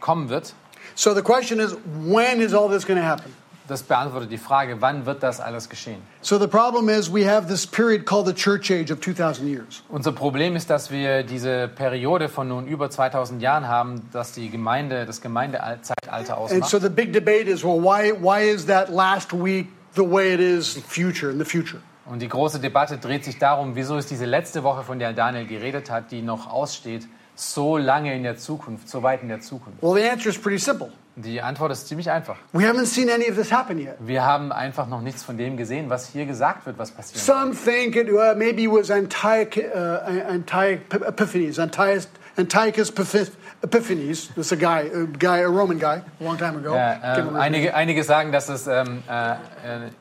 kommen 0.00 0.30
wird. 0.30 0.54
So 0.94 1.14
the 1.14 1.22
question 1.22 1.60
is, 1.60 1.74
when 2.06 2.40
is 2.40 2.54
all 2.54 2.68
this 2.68 2.84
going 2.86 3.00
to 3.00 3.06
happen? 3.06 3.32
Das 3.66 3.82
beantwortet 3.82 4.30
die 4.30 4.36
Frage, 4.36 4.82
wann 4.82 5.06
wird 5.06 5.22
das 5.22 5.40
alles 5.40 5.70
geschehen? 5.70 6.02
So 6.20 6.38
the 6.38 6.46
problem 6.46 6.90
is, 6.90 7.10
we 7.10 7.26
have 7.26 7.48
this 7.48 7.66
period 7.66 8.04
called 8.04 8.26
the 8.26 8.34
church 8.34 8.70
age 8.70 8.90
of 8.92 9.00
2,000 9.00 9.48
years. 9.48 9.82
Unser 9.88 10.12
Problem 10.12 10.54
ist, 10.54 10.68
dass 10.68 10.90
wir 10.90 11.22
diese 11.22 11.68
Periode 11.68 12.28
von 12.28 12.46
nun 12.48 12.66
über 12.66 12.90
2000 12.90 13.40
Jahren 13.40 13.66
haben, 13.66 14.02
dass 14.12 14.32
die 14.32 14.50
Gemeinde, 14.50 15.06
das 15.06 15.22
Gemeindezeitalter 15.22 16.36
And 16.36 16.66
so 16.66 16.76
ausmacht. 16.76 16.82
the 16.82 16.90
big 16.90 17.14
debate 17.14 17.48
is, 17.48 17.64
well, 17.64 17.80
why, 17.80 18.12
why 18.12 18.42
is 18.42 18.66
that 18.66 18.90
last 18.90 19.32
week 19.32 19.68
the 19.94 20.02
way 20.02 20.34
it 20.34 20.40
is 20.40 20.78
future, 20.86 21.30
in 21.32 21.38
the 21.38 21.46
future? 21.46 21.80
Und 22.04 22.20
die 22.20 22.28
große 22.28 22.60
Debatte 22.60 22.98
dreht 22.98 23.24
sich 23.24 23.38
darum, 23.38 23.76
wieso 23.76 23.96
ist 23.96 24.10
diese 24.10 24.26
letzte 24.26 24.62
Woche, 24.62 24.82
von 24.82 24.98
der 24.98 25.14
Daniel 25.14 25.46
geredet 25.46 25.90
hat, 25.90 26.10
die 26.10 26.20
noch 26.20 26.50
aussteht, 26.50 27.08
so 27.34 27.76
lange 27.76 28.14
in 28.14 28.22
der 28.22 28.36
Zukunft, 28.36 28.88
so 28.88 29.02
weit 29.02 29.22
in 29.22 29.28
der 29.28 29.40
Zukunft? 29.40 29.82
Well, 29.82 29.94
the 30.00 30.08
answer 30.08 30.28
is 30.28 30.38
pretty 30.38 30.58
simple. 30.58 30.90
Die 31.16 31.40
Antwort 31.40 31.70
ist 31.70 31.86
ziemlich 31.86 32.10
einfach. 32.10 32.36
We 32.52 32.64
haven't 32.64 32.86
seen 32.86 33.08
any 33.08 33.28
of 33.30 33.36
this 33.36 33.52
happen 33.52 33.78
yet. 33.78 33.94
Wir 34.00 34.24
haben 34.26 34.50
einfach 34.50 34.88
noch 34.88 35.00
nichts 35.00 35.22
von 35.22 35.38
dem 35.38 35.56
gesehen, 35.56 35.88
was 35.88 36.08
hier 36.08 36.26
gesagt 36.26 36.66
wird, 36.66 36.76
was 36.76 36.90
passiert. 36.90 37.22
Some 37.22 37.54
think 37.54 37.94
it 37.94 38.08
uh, 38.10 38.34
maybe 38.36 38.66
was 38.68 38.90
Antioch, 38.90 39.56
uh, 39.56 40.32
Antioch 40.32 40.80
Epiphanes, 40.90 41.60
Antiochus, 41.60 42.08
Antiochus 42.36 42.90
Epiph- 42.90 43.30
Epiphanes. 43.62 44.28
This 44.34 44.46
is 44.46 44.52
a 44.52 44.56
guy, 44.56 44.90
a 44.92 45.06
guy, 45.06 45.38
a 45.44 45.48
Roman 45.48 45.78
guy, 45.78 46.02
a 46.20 46.24
long 46.24 46.36
time 46.36 46.56
ago. 46.56 46.74
Ja, 46.74 46.94
äh, 46.94 47.22
name. 47.22 47.38
einige, 47.38 47.74
einige 47.76 48.02
sagen, 48.02 48.32
dass 48.32 48.48
es 48.48 48.66
ähm, 48.66 49.04
äh, 49.08 49.32
äh, 49.34 49.36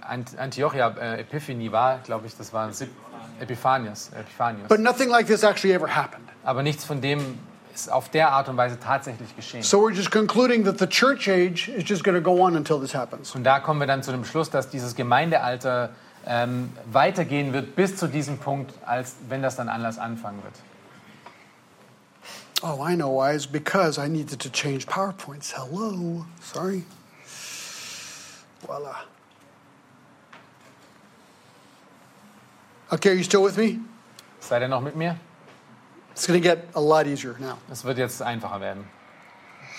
Ant- 0.02 0.36
Antiochia 0.40 0.96
äh, 1.00 1.20
Epiphanie 1.22 1.72
war, 1.72 2.00
glaube 2.04 2.26
ich, 2.26 2.36
das 2.36 2.54
war 2.54 2.74
Sip- 2.74 2.90
Epiphanius, 3.44 4.10
Epiphanius. 4.14 4.68
But 4.68 4.80
nothing 4.80 5.10
like 5.10 5.28
this 5.28 5.44
actually 5.44 5.74
ever 5.74 5.88
happened. 5.88 6.28
Aber 6.44 6.64
nichts 6.64 6.86
von 6.86 7.02
dem 7.02 7.38
ist 7.74 7.92
auf 7.92 8.10
der 8.10 8.32
Art 8.32 8.50
und 8.50 8.58
Weise 8.58 8.80
tatsächlich 8.80 9.36
geschehen. 9.36 9.64
So 9.64 9.80
we're 9.80 9.94
just 9.94 10.12
concluding 10.12 10.64
that 10.66 10.80
the 10.80 10.88
church 10.88 11.28
age 11.28 11.68
is 11.70 11.84
just 11.88 12.04
going 12.04 12.16
to 12.16 12.22
go 12.22 12.42
on 12.42 12.56
until 12.56 12.80
this 12.80 12.94
happens. 12.94 13.36
Und 13.36 13.44
da 13.44 13.60
kommen 13.60 13.80
wir 13.80 13.88
dann 13.88 14.04
zu 14.04 14.12
dem 14.12 14.26
Schluss, 14.26 14.50
dass 14.50 14.70
dieses 14.70 14.96
Gemeindealter 14.96 15.90
ähm, 16.26 16.72
weitergehen 16.92 17.54
wird 17.54 17.76
bis 17.76 17.98
zu 17.98 18.08
diesem 18.08 18.38
Punkt, 18.38 18.74
als 18.86 19.16
wenn 19.28 19.42
das 19.42 19.56
dann 19.56 19.70
anders 19.70 19.98
anfangen 19.98 20.42
wird. 20.44 20.54
Oh, 22.62 22.86
I 22.88 22.96
know 22.96 23.10
why. 23.10 23.36
It's 23.36 23.46
because 23.46 24.00
I 24.00 24.08
needed 24.08 24.40
to 24.40 24.50
change 24.50 24.86
PowerPoints. 24.88 25.54
Hello. 25.54 26.26
Sorry. 26.42 26.84
Voila. 28.66 28.96
Okay, 32.94 33.10
are 33.10 33.16
you 33.16 33.24
still 33.24 33.42
with 33.42 33.58
me? 33.58 33.80
Seid 34.40 34.62
ihr 34.62 34.68
noch 34.68 34.82
mit 34.82 34.96
mir? 34.96 35.16
It's 36.12 36.28
going 36.28 36.40
to 36.40 36.48
get 36.48 36.68
a 36.76 36.80
lot 36.80 37.08
easier 37.08 37.36
now. 37.40 37.58
Es 37.72 37.84
wird 37.84 37.98
jetzt 37.98 38.22
einfacher 38.22 38.62
werden. 38.62 38.84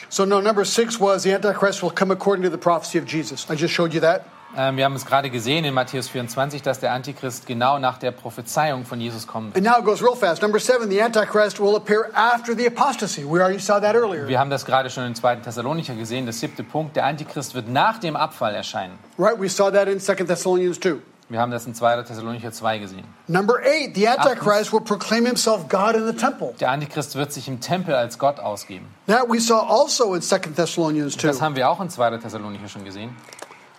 So, 0.08 0.24
no, 0.24 0.40
number 0.40 0.64
six 0.64 0.98
was 0.98 1.22
the 1.22 1.32
Antichrist 1.32 1.80
will 1.80 1.92
come 1.92 2.10
according 2.10 2.42
to 2.42 2.50
the 2.50 2.58
prophecy 2.58 2.98
of 2.98 3.06
Jesus. 3.06 3.48
I 3.48 3.54
just 3.54 3.72
showed 3.72 3.94
you 3.94 4.00
that. 4.00 4.24
Ähm, 4.56 4.76
wir 4.76 4.84
haben 4.84 4.96
es 4.96 5.06
gerade 5.06 5.30
gesehen 5.30 5.64
in 5.64 5.74
Matthäus 5.74 6.08
24, 6.08 6.62
dass 6.62 6.80
der 6.80 6.90
Antichrist 6.92 7.46
genau 7.46 7.78
nach 7.78 7.98
der 7.98 8.10
Prophezeiung 8.10 8.84
von 8.84 9.00
Jesus 9.00 9.28
kommen 9.28 9.54
wird. 9.54 9.64
And 9.64 9.64
now 9.64 9.78
it 9.78 9.84
goes 9.84 10.02
real 10.02 10.16
fast. 10.16 10.42
Number 10.42 10.58
seven, 10.58 10.90
the 10.90 11.00
Antichrist 11.00 11.60
will 11.60 11.76
appear 11.76 12.10
after 12.14 12.56
the 12.56 12.66
apostasy. 12.66 13.24
We 13.24 13.40
already 13.40 13.60
saw 13.60 13.80
that 13.80 13.94
earlier. 13.94 14.26
Wir 14.26 14.40
haben 14.40 14.50
das 14.50 14.64
gerade 14.64 14.90
schon 14.90 15.06
im 15.06 15.14
zweiten 15.14 15.42
Thessalonicher 15.42 15.94
gesehen. 15.94 16.26
Das 16.26 16.40
siebte 16.40 16.64
Punkt, 16.64 16.96
der 16.96 17.04
Antichrist 17.06 17.54
wird 17.54 17.68
nach 17.68 17.98
dem 17.98 18.16
Abfall 18.16 18.56
erscheinen. 18.56 18.98
Right? 19.18 19.40
We 19.40 19.48
saw 19.48 19.70
that 19.70 19.86
in 19.86 20.00
2 20.00 20.14
Thessalonians 20.24 20.80
2. 20.80 20.96
Wir 21.34 21.40
haben 21.40 21.50
das 21.50 21.66
in 21.66 21.74
2. 21.74 22.02
Thessalonicher 22.02 22.52
2 22.52 22.78
gesehen. 22.78 23.02
Number 23.26 23.54
eight, 23.64 23.96
the 23.96 24.06
Antichrist 24.06 24.72
will 24.72 24.80
proclaim 24.80 25.26
himself 25.26 25.68
God 25.68 25.96
in 25.96 26.06
the 26.06 26.12
temple. 26.12 26.54
Der 26.60 26.70
Antichrist 26.70 27.16
wird 27.16 27.32
sich 27.32 27.48
im 27.48 27.60
Tempel 27.60 27.92
als 27.92 28.20
Gott 28.20 28.38
ausgeben. 28.38 28.86
That 29.08 29.28
we 29.28 29.40
saw 29.40 29.58
also 29.68 30.14
in 30.14 30.22
2 30.22 30.38
Thessalonians 30.54 31.16
2. 31.16 31.26
Das 31.26 31.42
haben 31.42 31.56
wir 31.56 31.68
auch 31.68 31.80
in 31.80 31.90
2. 31.90 32.18
Thessalonicher 32.18 32.68
schon 32.68 32.84
gesehen. 32.84 33.16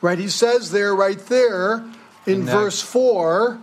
Right? 0.02 0.20
He 0.20 0.28
says 0.28 0.70
there, 0.70 0.92
right 0.98 1.18
there, 1.30 1.84
in 2.26 2.42
In, 2.42 2.48
verse 2.50 2.86
4, 2.86 3.58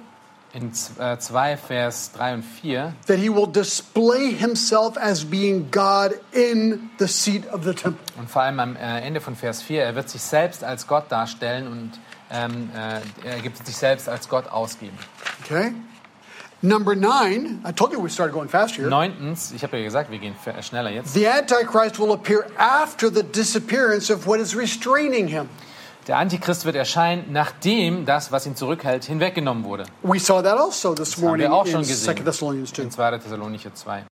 In 0.55 0.73
2 0.73 1.57
Vers 1.59 2.13
3 2.13 2.35
und 2.37 2.43
4, 2.45 2.95
that 3.09 3.19
he 3.19 3.29
will 3.29 3.47
display 3.47 4.33
himself 4.33 4.97
as 4.97 5.23
being 5.23 5.71
God 5.71 6.13
in 6.33 6.89
the 6.99 7.07
seat 7.07 7.47
of 7.53 7.65
the 7.65 7.75
temple. 7.75 8.01
und 8.19 8.31
vor 8.31 8.41
allem 8.41 8.59
am 8.59 8.75
äh, 8.75 9.01
Ende 9.01 9.21
von 9.21 9.37
Vers 9.37 9.61
4, 9.61 9.83
er 9.85 9.95
wird 9.95 10.09
sich 10.09 10.23
selbst 10.23 10.65
als 10.65 10.87
Gott 10.87 11.13
darstellen 11.13 11.67
und 11.67 11.93
ähm, 12.33 12.71
äh, 12.75 13.29
er 13.29 13.41
gibt 13.41 13.65
sich 13.65 13.77
selbst 13.77 14.09
als 14.09 14.29
Gott 14.29 14.49
ausgeben. 14.49 14.97
Okay? 15.45 15.73
Number 16.65 16.95
nine, 16.95 17.61
I 17.67 17.73
told 17.73 17.93
you 17.93 18.01
we 18.01 18.09
started 18.09 18.33
going 18.33 18.49
fast 18.49 18.77
here. 18.77 18.89
Neuntens, 18.89 19.53
ich 19.53 19.65
habe 19.65 19.79
ja 19.79 19.85
gesagt, 19.85 20.11
wir 20.13 20.19
gehen 20.19 20.37
schneller 20.61 20.91
jetzt. 20.91 21.13
The 21.13 21.27
Antichrist 21.27 21.99
will 21.99 22.13
appear 22.13 22.47
after 22.57 23.13
the 23.13 23.25
disappearance 23.25 24.13
of 24.13 24.27
what 24.27 24.39
is 24.39 24.57
restraining 24.57 25.27
him. 25.27 25.49
Der 26.07 26.19
Antichrist 26.19 26.65
wird 26.65 26.75
erscheinen, 26.77 27.33
nachdem 27.33 28.07
das, 28.07 28.33
was 28.33 28.47
ihn 28.47 28.57
zurückhält, 28.57 29.05
hinweggenommen 29.05 29.65
wurde. 29.65 29.85
We 30.03 30.19
saw 30.19 30.43
that 30.43 30.59
also 30.59 30.95
this 30.95 31.17
haben 31.17 31.23
morning 31.23 31.49
wir 31.49 31.53
auch 31.53 31.67
in 31.67 31.73
schon 31.73 31.85
2 31.85 31.91
gesehen. 31.91 32.25
Thessalonians 32.25 32.73
2. 32.73 32.83
In 32.83 32.91
2. 32.91 33.19
Thessalonicher 33.19 33.75
2. 33.75 34.05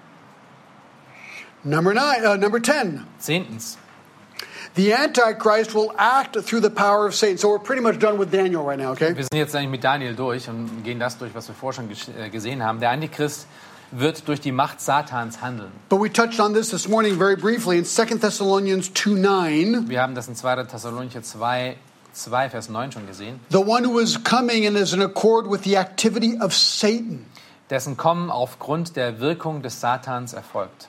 Number 1.63 1.93
nine, 1.93 2.25
uh, 2.27 2.37
number 2.37 2.63
10. 2.63 3.05
Zehntens, 3.19 3.77
The 4.77 4.95
Antichrist 4.95 5.75
will 5.75 5.93
act 5.99 6.37
through 6.37 6.61
the 6.61 6.71
power 6.71 7.07
of 7.07 7.15
Satan. 7.15 7.39
So 7.39 7.51
we're 7.51 7.59
pretty 7.59 7.83
much 7.83 7.99
done 7.99 8.19
with 8.19 8.31
Daniel 8.31 8.63
right 8.63 8.79
now, 8.79 8.93
okay? 8.93 9.17
wir 9.17 9.25
sind 9.25 9.37
jetzt 9.37 9.55
eigentlich 9.57 9.71
mit 9.71 9.85
Daniel 9.85 10.15
durch 10.15 10.49
und 10.49 10.85
gehen 10.85 11.01
das 11.01 11.19
durch, 11.19 11.35
was 11.35 11.49
wir 11.49 11.55
vorher 11.57 11.83
schon 11.83 11.91
äh, 11.91 12.31
gesehen 12.31 12.63
haben. 12.63 12.79
Der 12.79 12.91
Antichrist 12.91 13.47
wird 13.91 14.29
durch 14.29 14.41
die 14.41 14.53
Macht 14.53 14.81
Satans 14.81 15.43
handeln. 15.43 15.73
But 15.89 16.01
we 16.01 16.13
touched 16.13 16.39
on 16.39 16.55
this 16.55 16.71
this 16.71 16.87
morning 16.87 17.19
very 17.19 17.35
briefly 17.35 17.79
in 17.79 17.85
2 17.85 18.21
Thessalonians 18.21 18.93
2 18.95 19.11
9. 19.19 19.89
Wir 19.89 20.01
haben 20.01 20.15
das 20.15 20.29
in 20.29 20.37
2. 20.37 20.65
Thessalonicher 20.65 21.23
2, 21.23 21.77
2, 22.13 22.51
Vers 22.51 22.69
9 22.69 22.93
schon 22.93 23.07
gesehen. 23.09 23.41
The 23.51 23.59
one 23.59 23.85
who 23.85 23.99
is 23.99 24.23
coming 24.23 24.69
and 24.69 24.77
is 24.77 24.93
in 24.93 25.03
accord 25.03 25.51
with 25.51 25.65
the 25.65 25.77
activity 25.77 26.39
of 26.41 26.55
Satan. 26.55 27.27
Dessen 27.71 27.97
Kommen 27.97 28.31
aufgrund 28.31 28.95
der 28.95 29.19
Wirkung 29.19 29.63
des 29.63 29.81
Satans 29.81 30.33
erfolgt. 30.33 30.89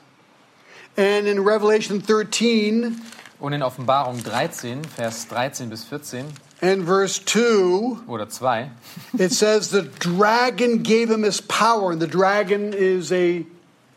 And 0.96 1.26
in 1.26 1.40
Revelation 1.40 2.00
13 2.00 3.00
Und 3.42 3.54
in 3.54 3.64
Offenbarung 3.64 4.22
13, 4.22 4.84
Vers 4.84 5.26
13 5.26 5.68
bis 5.68 5.82
14 5.82 6.26
and 6.60 6.84
verse 6.84 7.20
2, 7.24 8.06
oder 8.06 8.28
2, 8.28 8.70
it 9.18 9.32
says 9.32 9.68
the 9.68 9.82
dragon 9.98 10.84
gave 10.84 11.10
him 11.10 11.24
his 11.24 11.42
power, 11.42 11.90
and 11.90 12.00
the 12.00 12.06
dragon 12.06 12.72
is 12.72 13.10
a 13.10 13.44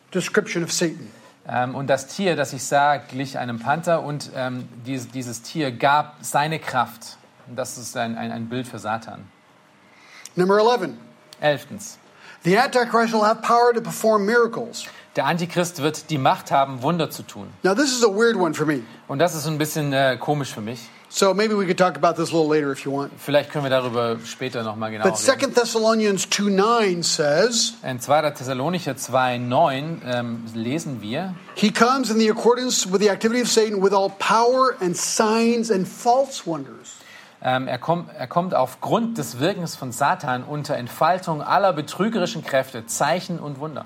description 0.09 0.63
of 0.63 0.71
Satan. 0.71 1.11
ähm, 1.47 1.75
und 1.75 1.91
das 1.91 2.07
Tier, 2.07 2.35
das 2.35 2.53
ich 2.53 2.63
sah, 2.63 2.97
glich 2.97 3.37
einem 3.37 3.59
Panther 3.59 4.01
und 4.01 4.31
ähm, 4.35 4.67
dies, 4.83 5.09
dieses 5.09 5.43
Tier 5.43 5.71
gab 5.71 6.15
seine 6.21 6.57
Kraft. 6.57 7.17
Und 7.47 7.55
das 7.55 7.77
ist 7.77 7.95
ein, 7.97 8.17
ein, 8.17 8.31
ein 8.31 8.49
Bild 8.49 8.67
für 8.67 8.79
Satan. 8.79 9.29
Number 10.35 10.57
11. 10.57 10.95
Elftens. 11.39 11.99
The 12.43 12.57
Antichrist 12.57 13.13
will 13.13 13.23
have 13.23 13.43
power 13.43 13.71
to 13.75 13.81
perform 13.81 14.25
miracles. 14.25 14.87
Der 15.15 15.25
Antichrist 15.25 15.81
wird 15.81 16.09
die 16.09 16.17
Macht 16.17 16.51
haben, 16.51 16.81
Wunder 16.81 17.09
zu 17.09 17.23
tun. 17.23 17.47
Now, 17.63 17.73
this 17.73 17.95
is 17.95 18.03
a 18.03 18.07
weird 18.07 18.35
one 18.35 18.53
for 18.53 18.65
me. 18.65 18.81
Und 19.07 19.19
das 19.19 19.33
ist 19.33 19.47
ein 19.47 19.57
bisschen 19.57 19.93
äh, 19.93 20.17
komisch 20.19 20.53
für 20.53 20.59
mich. 20.59 20.89
So 21.07 21.33
maybe 21.33 21.57
we 21.57 21.65
could 21.65 21.77
talk 21.77 21.95
about 21.95 22.21
this 22.21 22.33
a 22.33 22.37
little 22.37 22.53
later 22.53 22.71
if 22.73 22.83
you 22.83 22.91
want. 22.91 23.11
Vielleicht 23.17 23.49
können 23.49 23.63
wir 23.63 23.69
darüber 23.69 24.17
später 24.25 24.63
nochmal 24.63 24.91
genau 24.91 25.05
But 25.05 25.13
reden. 25.13 25.53
2 25.53 25.61
Thessalonians 25.61 26.29
2 26.29 26.49
9 26.49 27.03
says, 27.03 27.75
In 27.83 28.01
2. 28.01 28.31
Thessalonicher 28.31 28.91
2,9 28.93 30.01
ähm, 30.05 30.43
lesen 30.53 31.01
wir, 31.01 31.33
He 31.53 31.71
comes 31.71 32.09
in 32.09 32.19
the 32.19 32.29
accordance 32.29 32.91
with 32.91 32.99
the 32.99 33.09
activity 33.09 33.41
of 33.41 33.49
Satan 33.49 33.81
with 33.81 33.93
all 33.93 34.09
power 34.19 34.75
and 34.81 34.97
signs 34.97 35.71
and 35.71 35.87
false 35.87 36.45
wonders. 36.45 36.95
ähm, 37.41 37.67
er, 37.69 37.77
kommt, 37.77 38.09
er 38.13 38.27
kommt 38.27 38.53
aufgrund 38.53 39.17
des 39.17 39.39
Wirkens 39.39 39.77
von 39.77 39.93
Satan 39.93 40.43
unter 40.43 40.75
Entfaltung 40.75 41.41
aller 41.41 41.71
betrügerischen 41.71 42.43
Kräfte, 42.43 42.85
Zeichen 42.87 43.39
und 43.39 43.59
Wunder. 43.59 43.85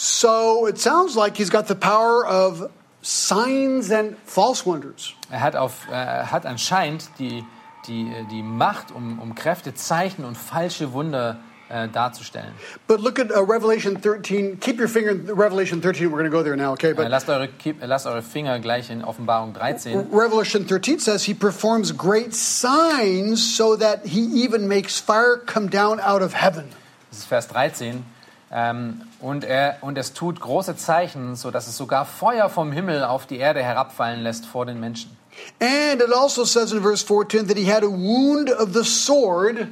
So 0.00 0.66
it 0.68 0.78
sounds 0.78 1.16
like 1.16 1.36
he's 1.36 1.50
got 1.50 1.66
the 1.66 1.74
power 1.74 2.24
of 2.24 2.70
signs 3.02 3.90
and 3.90 4.16
false 4.24 4.64
wonders. 4.64 5.12
Er 5.28 5.40
hat, 5.40 5.56
auf, 5.56 5.88
äh, 5.90 5.94
hat 5.94 6.46
anscheinend 6.46 7.10
die, 7.18 7.44
die, 7.88 8.08
die 8.30 8.44
Macht, 8.44 8.92
um, 8.92 9.18
um 9.18 9.34
Kräfte, 9.34 9.74
Zeichen 9.74 10.24
und 10.24 10.38
falsche 10.38 10.92
Wunder 10.92 11.40
äh, 11.68 11.88
darzustellen. 11.88 12.52
But 12.86 13.00
look 13.00 13.18
at 13.18 13.32
uh, 13.32 13.40
Revelation 13.40 14.00
13. 14.00 14.60
Keep 14.60 14.78
your 14.78 14.86
finger 14.86 15.10
in 15.10 15.26
Revelation 15.28 15.80
13. 15.82 16.12
We're 16.12 16.18
going 16.18 16.30
to 16.30 16.36
go 16.36 16.44
there 16.44 16.56
now, 16.56 16.74
okay? 16.74 16.92
Äh, 16.92 16.94
But 16.94 17.08
lasst, 17.10 17.28
eure, 17.28 17.48
Ki- 17.48 17.74
äh, 17.80 17.86
lasst 17.86 18.06
eure 18.06 18.22
Finger 18.22 18.60
gleich 18.60 18.90
in 18.90 19.02
Offenbarung 19.02 19.52
13. 19.52 20.12
Revelation 20.12 20.64
13 20.64 21.00
says 21.00 21.24
he 21.24 21.34
performs 21.34 21.92
great 21.96 22.32
signs 22.36 23.56
so 23.56 23.74
that 23.76 24.06
he 24.06 24.44
even 24.44 24.68
makes 24.68 25.00
fire 25.00 25.38
come 25.44 25.68
down 25.68 25.98
out 25.98 26.22
of 26.22 26.34
heaven. 26.40 26.66
Das 27.10 27.18
ist 27.18 27.26
Vers 27.26 27.48
13. 27.48 28.04
Ähm, 28.52 29.02
und, 29.20 29.44
er, 29.44 29.78
und 29.80 29.98
es 29.98 30.12
tut 30.12 30.40
große 30.40 30.76
Zeichen, 30.76 31.34
sodass 31.36 31.66
es 31.66 31.76
sogar 31.76 32.04
Feuer 32.04 32.48
vom 32.48 32.72
Himmel 32.72 33.04
auf 33.04 33.26
die 33.26 33.38
Erde 33.38 33.62
herabfallen 33.62 34.20
lässt 34.20 34.46
vor 34.46 34.66
den 34.66 34.78
Menschen. 34.80 35.16
And 35.60 36.00
it 36.02 36.12
also 36.12 36.44
says 36.44 36.72
in 36.72 36.82
verse 36.82 37.04
14 37.06 37.46
that 37.48 37.56
he 37.56 37.72
had 37.72 37.82
a 37.82 37.86
wound 37.88 38.50
of 38.50 38.70
the 38.74 38.82
sword 38.84 39.68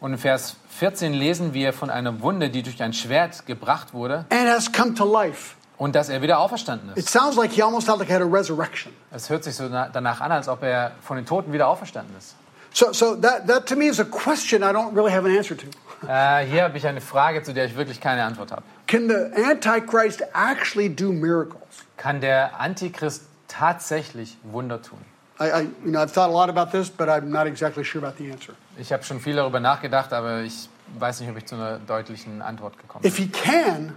Und 0.00 0.12
in 0.12 0.18
Vers 0.18 0.56
14 0.78 1.12
lesen 1.12 1.52
wir 1.54 1.72
von 1.72 1.90
einer 1.90 2.20
Wunde, 2.22 2.50
die 2.50 2.62
durch 2.62 2.82
ein 2.82 2.92
Schwert 2.92 3.46
gebracht 3.46 3.92
wurde 3.94 4.24
and 4.30 4.48
has 4.48 4.72
come 4.72 4.94
to 4.94 5.04
life. 5.04 5.54
und 5.78 5.94
dass 5.94 6.08
er 6.08 6.22
wieder 6.22 6.38
auferstanden 6.38 6.90
It 6.92 6.98
ist. 6.98 7.10
sounds 7.10 7.36
like 7.36 7.52
he 7.52 7.62
almost 7.62 7.88
like 7.88 8.10
had 8.10 8.20
a 8.22 8.24
resurrection. 8.24 8.92
Es 9.10 9.28
hört 9.30 9.44
sich 9.44 9.54
so 9.54 9.64
na- 9.68 9.88
danach 9.92 10.20
an, 10.20 10.32
als 10.32 10.48
ob 10.48 10.62
er 10.62 10.92
von 11.02 11.16
den 11.16 11.26
Toten 11.26 11.52
wieder 11.52 11.68
auferstanden 11.68 12.14
ist. 12.16 12.34
So, 12.74 12.92
so 12.92 13.14
that, 13.16 13.46
that 13.48 13.66
to 13.68 13.76
me 13.76 13.84
is 13.86 14.00
a 14.00 14.04
question 14.04 14.62
I 14.62 14.72
don't 14.72 14.94
really 14.96 15.12
have 15.12 15.26
an 15.28 15.36
answer 15.36 15.54
to. 15.56 15.66
Äh, 16.08 16.44
hier 16.46 16.64
habe 16.64 16.76
ich 16.78 16.86
eine 16.86 17.00
Frage, 17.00 17.42
zu 17.42 17.54
der 17.54 17.66
ich 17.66 17.76
wirklich 17.76 18.00
keine 18.00 18.24
Antwort 18.24 18.52
habe. 18.52 18.62
Can 18.86 19.08
the 19.08 19.42
Antichrist 19.42 20.22
actually 20.34 20.88
do 20.94 21.12
miracles? 21.12 21.84
Kann 21.96 22.20
der 22.20 22.60
Antichrist 22.60 23.24
tatsächlich 23.48 24.36
Wunder 24.42 24.80
tun? 24.82 24.98
I, 25.40 25.44
I, 25.44 25.60
you 25.84 25.90
know, 25.90 26.00
I've 26.00 26.12
thought 26.12 26.28
a 26.28 26.32
lot 26.32 26.48
about 26.48 26.70
this, 26.76 26.90
but 26.90 27.08
I'm 27.08 27.30
not 27.30 27.46
exactly 27.46 27.84
sure 27.84 28.04
about 28.04 28.16
the 28.18 28.30
answer. 28.30 28.54
Ich 28.76 28.92
habe 28.92 29.02
schon 29.02 29.20
viel 29.20 29.36
darüber 29.36 29.60
nachgedacht, 29.60 30.12
aber 30.12 30.42
ich 30.42 30.68
weiß 30.98 31.20
nicht, 31.20 31.30
ob 31.30 31.36
ich 31.36 31.46
zu 31.46 31.54
einer 31.54 31.78
deutlichen 31.78 32.42
Antwort 32.42 32.78
gekommen 32.78 33.02
bin. 33.02 33.10
If 33.10 33.18
he 33.18 33.28
can, 33.28 33.94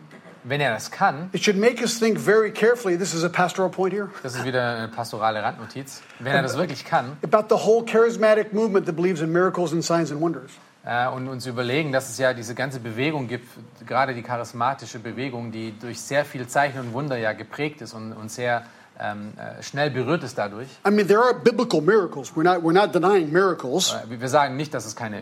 Wenn 0.48 0.62
er 0.62 0.72
das 0.76 0.92
kann, 0.92 1.30
it 1.34 1.44
should 1.44 1.58
make 1.58 1.82
us 1.82 1.98
think 1.98 2.20
very 2.20 2.52
carefully. 2.52 2.96
This 2.96 3.16
is 3.16 3.24
a 3.24 3.30
pastoral 3.30 3.68
point 3.68 3.92
here 3.92 4.10
das 4.22 4.36
ist 4.36 4.46
wieder 4.46 4.78
eine 4.78 4.88
pastorale 4.90 5.42
Randnotiz, 5.42 6.04
wenn 6.20 6.34
er 6.36 6.44
das 6.44 6.56
wirklich 6.56 6.86
kann 6.86 7.18
about 7.24 7.48
the 7.50 7.66
whole 7.66 7.84
charismatic 7.84 8.54
movement 8.54 8.86
that 8.86 8.96
believes 8.96 9.22
in 9.22 9.32
miracles 9.32 9.74
and 9.74 9.84
signs 9.84 10.12
and 10.12 10.22
wonders. 10.22 10.52
Äh, 10.86 11.08
und 11.10 11.28
uns 11.28 11.46
überlegen, 11.46 11.92
dass 11.92 12.10
es 12.10 12.18
ja 12.18 12.34
diese 12.34 12.56
ganze 12.56 12.80
Bewegung 12.80 13.28
gibt, 13.28 13.48
gerade 13.86 14.14
die 14.14 14.22
charismatische 14.22 15.00
Bewegung, 15.00 15.52
die 15.52 15.74
durch 15.80 16.00
sehr 16.00 16.26
viel 16.26 16.48
Zeichen 16.48 16.80
und 16.80 16.94
Wunder 16.94 17.18
ja 17.18 17.34
geprägt 17.34 17.82
ist 17.82 17.94
und, 17.94 18.14
und 18.14 18.32
sehr 18.32 18.64
ähm, 19.00 19.34
äh, 19.38 19.62
schnell 19.62 19.90
berührt 19.92 20.24
ist 20.24 20.38
dadurch. 20.38 20.70
I 20.88 20.92
mean, 20.92 21.08
there 21.08 21.22
are 21.22 21.34
biblical 21.34 21.82
miracles. 21.82 22.32
We're 22.36 22.44
not, 22.44 22.64
we're 22.64 22.72
not 22.74 22.94
denying 22.94 23.32
miracles. 23.32 23.94
Äh, 23.94 24.20
wir- 24.20 24.30
sagen 24.30 24.56
nicht, 24.56 24.74
dass 24.74 24.86
es 24.86 24.96
keine 24.96 25.22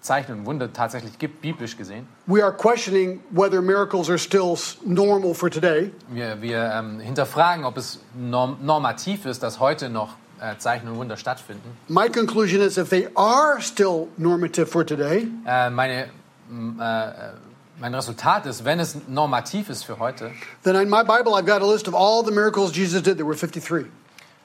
Zeichen 0.00 0.32
und 0.32 0.46
Wunder 0.46 0.72
tatsächlich 0.72 1.18
gibt, 1.18 1.42
biblisch 1.42 1.76
gesehen. 1.76 2.08
We 2.26 2.42
are 2.42 2.52
questioning 2.52 3.20
whether 3.30 3.62
miracles 3.62 4.08
are 4.08 4.18
still 4.18 4.56
normal 4.84 5.34
for 5.34 5.48
today. 5.50 5.92
Wir, 6.08 6.40
wir 6.42 6.72
ähm, 6.74 6.98
hinterfragen, 7.00 7.64
ob 7.64 7.76
es 7.76 8.00
norm 8.14 8.56
normativ 8.62 9.26
ist, 9.26 9.42
dass 9.42 9.60
heute 9.60 9.90
noch 9.90 10.16
äh, 10.42 10.58
Zeichen 10.58 10.88
und 10.88 10.96
Wunder 10.96 11.16
stattfinden. 11.16 11.76
My 11.88 12.08
conclusion 12.08 12.60
is 12.60 12.76
if 12.76 12.88
they 12.88 13.08
are 13.14 13.60
still 13.60 14.08
normative 14.16 14.66
for 14.66 14.84
today, 14.84 15.28
Äh, 15.46 15.70
meine, 15.70 16.04
äh, 16.04 16.04
äh, 16.04 17.10
mein 17.78 17.94
Resultat 17.94 18.46
ist, 18.46 18.64
wenn 18.64 18.80
es 18.80 18.96
normativ 19.08 19.70
ist 19.70 19.84
für 19.84 19.98
heute, 19.98 20.32
then 20.64 20.76
in 20.76 20.90
my 20.90 21.02
Bible 21.02 21.32
I've 21.34 21.46
got 21.46 21.62
a 21.62 21.72
list 21.72 21.88
of 21.88 21.94
all 21.94 22.24
the 22.24 22.32
miracles 22.32 22.76
Jesus 22.76 23.02
did. 23.02 23.16
There 23.16 23.26
were 23.26 23.36
53. 23.36 23.86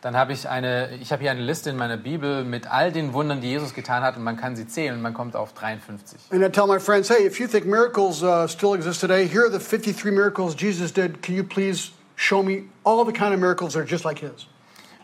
dann 0.02 0.16
habe 0.16 0.32
ich 0.32 0.48
eine, 0.48 0.96
ich 1.02 1.12
habe 1.12 1.24
hier 1.24 1.32
eine 1.32 1.42
Liste 1.42 1.70
in 1.70 1.76
meiner 1.76 1.98
Bibel 1.98 2.44
mit 2.44 2.72
all 2.72 2.92
den 2.92 3.14
Wundern, 3.14 3.42
die 3.42 3.50
Jesus 3.50 3.74
getan 3.74 4.04
hat, 4.04 4.16
und 4.16 4.24
man 4.24 4.38
kann 4.38 4.56
sie 4.56 4.68
zählen 4.68 4.96
und 4.96 5.02
man 5.02 5.14
kommt 5.14 5.36
auf 5.36 5.54
53. 5.54 6.20
And 6.32 6.44
I 6.44 6.50
tell 6.50 6.68
my 6.68 6.80
friends, 6.80 7.10
hey, 7.10 7.26
if 7.26 7.40
you 7.40 7.48
think 7.48 7.66
miracles 7.66 8.22
uh, 8.24 8.48
still 8.48 8.76
exist 8.76 9.02
today, 9.02 9.28
here 9.28 9.44
are 9.46 9.52
the 9.52 9.60
53 9.60 10.12
miracles 10.12 10.56
Jesus 10.56 10.94
did. 10.94 11.22
Can 11.24 11.36
you 11.36 11.44
please 11.44 11.92
show 12.16 12.44
me 12.44 12.70
all 12.86 13.04
the 13.06 13.12
kind 13.12 13.34
of 13.34 13.40
miracles 13.40 13.74
that 13.74 13.82
are 13.82 13.86
just 13.86 14.06
like 14.06 14.20
his? 14.20 14.46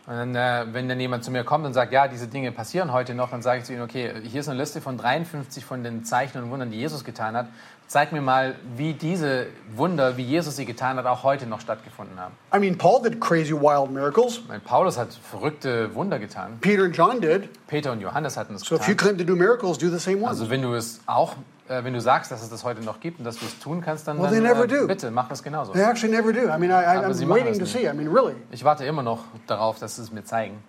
Und 0.06 0.14
dann, 0.14 0.34
äh, 0.36 0.66
wenn 0.72 0.86
dann 0.86 1.00
jemand 1.00 1.24
zu 1.24 1.30
mir 1.30 1.44
kommt 1.44 1.64
und 1.64 1.72
sagt, 1.72 1.90
ja, 1.92 2.08
diese 2.08 2.28
Dinge 2.28 2.52
passieren 2.52 2.92
heute 2.92 3.14
noch, 3.14 3.30
dann 3.30 3.40
sage 3.40 3.60
ich 3.60 3.64
zu 3.64 3.72
ihm, 3.72 3.80
okay, 3.80 4.12
hier 4.22 4.40
ist 4.40 4.48
eine 4.48 4.58
Liste 4.58 4.82
von 4.82 4.98
53 4.98 5.64
von 5.64 5.82
den 5.82 6.04
Zeichen 6.04 6.42
und 6.42 6.50
Wundern, 6.50 6.70
die 6.70 6.76
Jesus 6.78 7.04
getan 7.04 7.34
hat. 7.34 7.46
Zeig 7.86 8.12
mir 8.12 8.20
mal, 8.20 8.54
wie 8.76 8.92
diese 8.92 9.46
Wunder, 9.74 10.16
wie 10.18 10.22
Jesus 10.22 10.56
sie 10.56 10.66
getan 10.66 10.96
hat, 10.98 11.06
auch 11.06 11.22
heute 11.22 11.46
noch 11.46 11.60
stattgefunden 11.60 12.18
haben. 12.20 12.34
I 12.54 12.58
mean, 12.58 12.76
Paul 12.76 13.02
did 13.02 13.18
crazy, 13.20 13.52
wild 13.52 13.90
miracles. 13.90 14.38
Ich 14.38 14.48
meine, 14.48 14.60
Paulus 14.60 14.98
hat 14.98 15.14
verrückte 15.14 15.94
Wunder 15.94 16.18
getan. 16.18 16.58
Peter 16.60 16.84
and 16.84 16.96
John 16.96 17.20
did. 17.20 17.48
Peter 17.66 17.92
und 17.92 18.00
Johannes 18.00 18.36
hatten 18.36 18.54
es 18.56 18.62
So 18.62 18.74
if 18.76 18.82
you 18.82 18.94
getan. 18.94 18.96
claim 18.96 19.18
to 19.18 19.24
do 19.24 19.36
miracles, 19.36 19.78
do 19.78 19.88
the 19.88 19.98
same 19.98 20.18
ones. 20.18 20.40
Also 20.40 20.50
wenn 20.50 20.60
du 20.62 20.74
es 20.74 21.00
auch, 21.06 21.34
wenn 21.68 21.94
du 21.94 22.00
sagst, 22.00 22.30
dass 22.30 22.42
es 22.42 22.50
das 22.50 22.64
heute 22.64 22.82
noch 22.82 23.00
gibt 23.00 23.18
und 23.18 23.24
dass 23.24 23.36
du 23.36 23.46
es 23.46 23.58
tun 23.58 23.80
kannst, 23.80 24.06
dann, 24.06 24.20
Well, 24.20 24.30
dann 24.42 24.44
äh, 24.44 24.66
do. 24.66 24.86
bitte 24.86 25.10
mach 25.10 25.28
das 25.28 25.42
genauso. 25.42 25.72
They 25.72 25.82
actually 25.82 26.14
never 26.14 26.32
do. 26.32 26.40
I 26.40 26.58
mean, 26.58 26.70
I, 26.70 26.84
I, 26.84 27.04
I'm 27.04 27.28
waiting 27.28 27.58
to 27.58 27.64
see. 27.66 27.88
I 27.88 27.92
mean, 27.94 28.08
really. 28.08 28.34
Ich 28.50 28.64
warte 28.64 28.84
immer 28.84 29.02
noch 29.02 29.20
darauf, 29.46 29.78
dass 29.78 29.96
sie 29.96 30.02
es 30.02 30.12
mir 30.12 30.24
zeigen. 30.24 30.62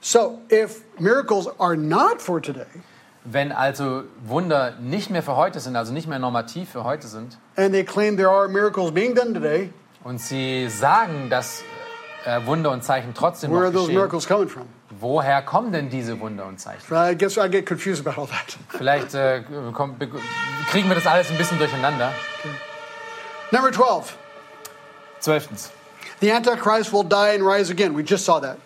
So 0.00 0.40
if 0.52 0.82
miracles 0.98 1.48
are 1.58 1.76
not 1.76 2.20
for 2.20 2.40
today, 2.42 2.66
Wenn 3.24 3.52
also 3.52 4.02
Wunder 4.22 4.74
nicht 4.78 5.08
mehr 5.08 5.22
für 5.22 5.34
heute 5.34 5.60
sind, 5.60 5.76
also 5.76 5.94
nicht 5.94 6.06
mehr 6.06 6.18
normativ 6.18 6.68
für 6.68 6.84
heute 6.84 7.06
sind, 7.08 7.38
and 7.56 7.72
they 7.72 7.82
claim 7.82 8.18
there 8.18 8.28
are 8.28 8.46
miracles 8.48 8.92
being 8.92 9.14
done 9.14 9.32
today, 9.32 9.72
und 10.02 10.20
sie 10.20 10.68
sagen, 10.68 11.30
dass 11.30 11.62
äh, 12.26 12.44
Wunder 12.44 12.70
und 12.70 12.84
Zeichen 12.84 13.14
trotzdem 13.14 13.50
where 13.50 13.60
noch 13.60 13.66
are 13.68 13.72
those 13.72 13.86
geschehen, 13.86 13.96
miracles 13.96 14.28
coming 14.28 14.48
from? 14.48 14.64
Woher 15.00 15.42
kommen 15.42 15.72
denn 15.72 15.88
diese 15.90 16.18
Wunder 16.20 16.46
und 16.46 16.60
Zeichen? 16.60 16.82
I 16.92 17.16
guess 17.16 17.36
I 17.36 17.48
get 17.48 17.66
confused 17.66 18.06
about 18.06 18.20
all 18.20 18.28
that. 18.28 18.56
Vielleicht 18.68 19.14
äh, 19.14 19.42
kommt, 19.72 19.98
be- 19.98 20.08
kriegen 20.70 20.88
wir 20.88 20.94
das 20.94 21.06
alles 21.06 21.30
ein 21.30 21.36
bisschen 21.36 21.58
durcheinander. 21.58 22.12
Number 23.50 23.70
12. 23.72 24.16
Zwölftens. 25.20 25.70
The 26.20 26.32
Antichrist 26.32 26.92
will 26.92 27.04
die 27.04 27.34
and 27.34 27.42
rise 27.42 27.70
again. 27.70 27.96
We 27.96 28.02
just 28.02 28.24
saw 28.24 28.40
that. 28.40 28.58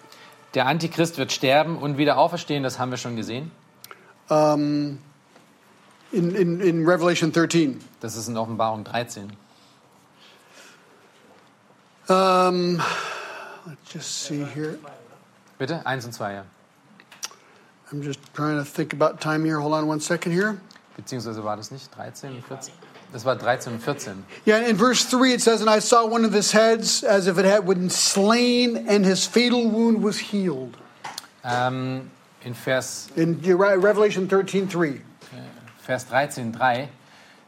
Der 0.54 0.66
Antichrist 0.66 1.18
wird 1.18 1.30
sterben 1.32 1.76
und 1.76 1.98
wieder 1.98 2.16
auferstehen, 2.18 2.62
das 2.62 2.78
haben 2.78 2.90
wir 2.90 2.98
schon 2.98 3.16
gesehen. 3.16 3.50
Um, 4.28 4.98
in, 6.10 6.34
in, 6.34 6.60
in 6.60 6.86
Revelation 6.88 7.32
13. 7.32 7.80
Das 8.00 8.16
ist 8.16 8.28
in 8.28 8.36
Offenbarung 8.36 8.84
13. 8.84 9.32
Um, 12.08 12.80
let's 13.66 13.92
just 13.92 14.24
see 14.24 14.44
here. 14.44 14.78
Bitte? 15.58 15.84
Eins 15.86 16.04
und 16.04 16.12
zwei, 16.12 16.34
ja. 16.34 16.44
I'm 17.90 18.02
just 18.02 18.20
trying 18.34 18.58
to 18.58 18.64
think 18.64 18.92
about 18.92 19.18
time 19.20 19.44
here. 19.44 19.60
Hold 19.60 19.72
on 19.74 19.88
one 19.88 20.00
second 20.00 20.32
here. 20.32 20.56
Beziehungsweise 20.96 21.42
war 21.42 21.56
das 21.56 21.70
nicht 21.70 21.94
13 21.96 22.32
und 22.36 22.44
14? 22.44 22.74
Das 23.12 23.24
war 23.24 23.36
13 23.36 23.72
und 23.74 23.80
14. 23.82 24.24
Yeah, 24.46 24.58
in 24.58 24.76
verse 24.76 25.08
3 25.08 25.34
it 25.34 25.40
says, 25.40 25.62
And 25.62 25.70
I 25.70 25.80
saw 25.80 26.04
one 26.04 26.26
of 26.26 26.34
his 26.34 26.52
heads 26.52 27.02
as 27.02 27.26
if 27.26 27.38
it 27.38 27.46
had 27.46 27.66
been 27.66 27.88
slain, 27.88 28.86
and 28.88 29.06
his 29.06 29.24
fatal 29.26 29.64
wound 29.72 30.02
was 30.04 30.18
healed. 30.18 30.76
Ähm, 31.44 32.10
in 32.44 32.54
Vers, 32.54 33.08
In 33.16 33.40
Re- 33.42 33.78
Revelation 33.82 34.28
13 34.28 34.68
3. 34.68 35.00
Vers 35.80 36.06
13, 36.08 36.52
3. 36.52 36.88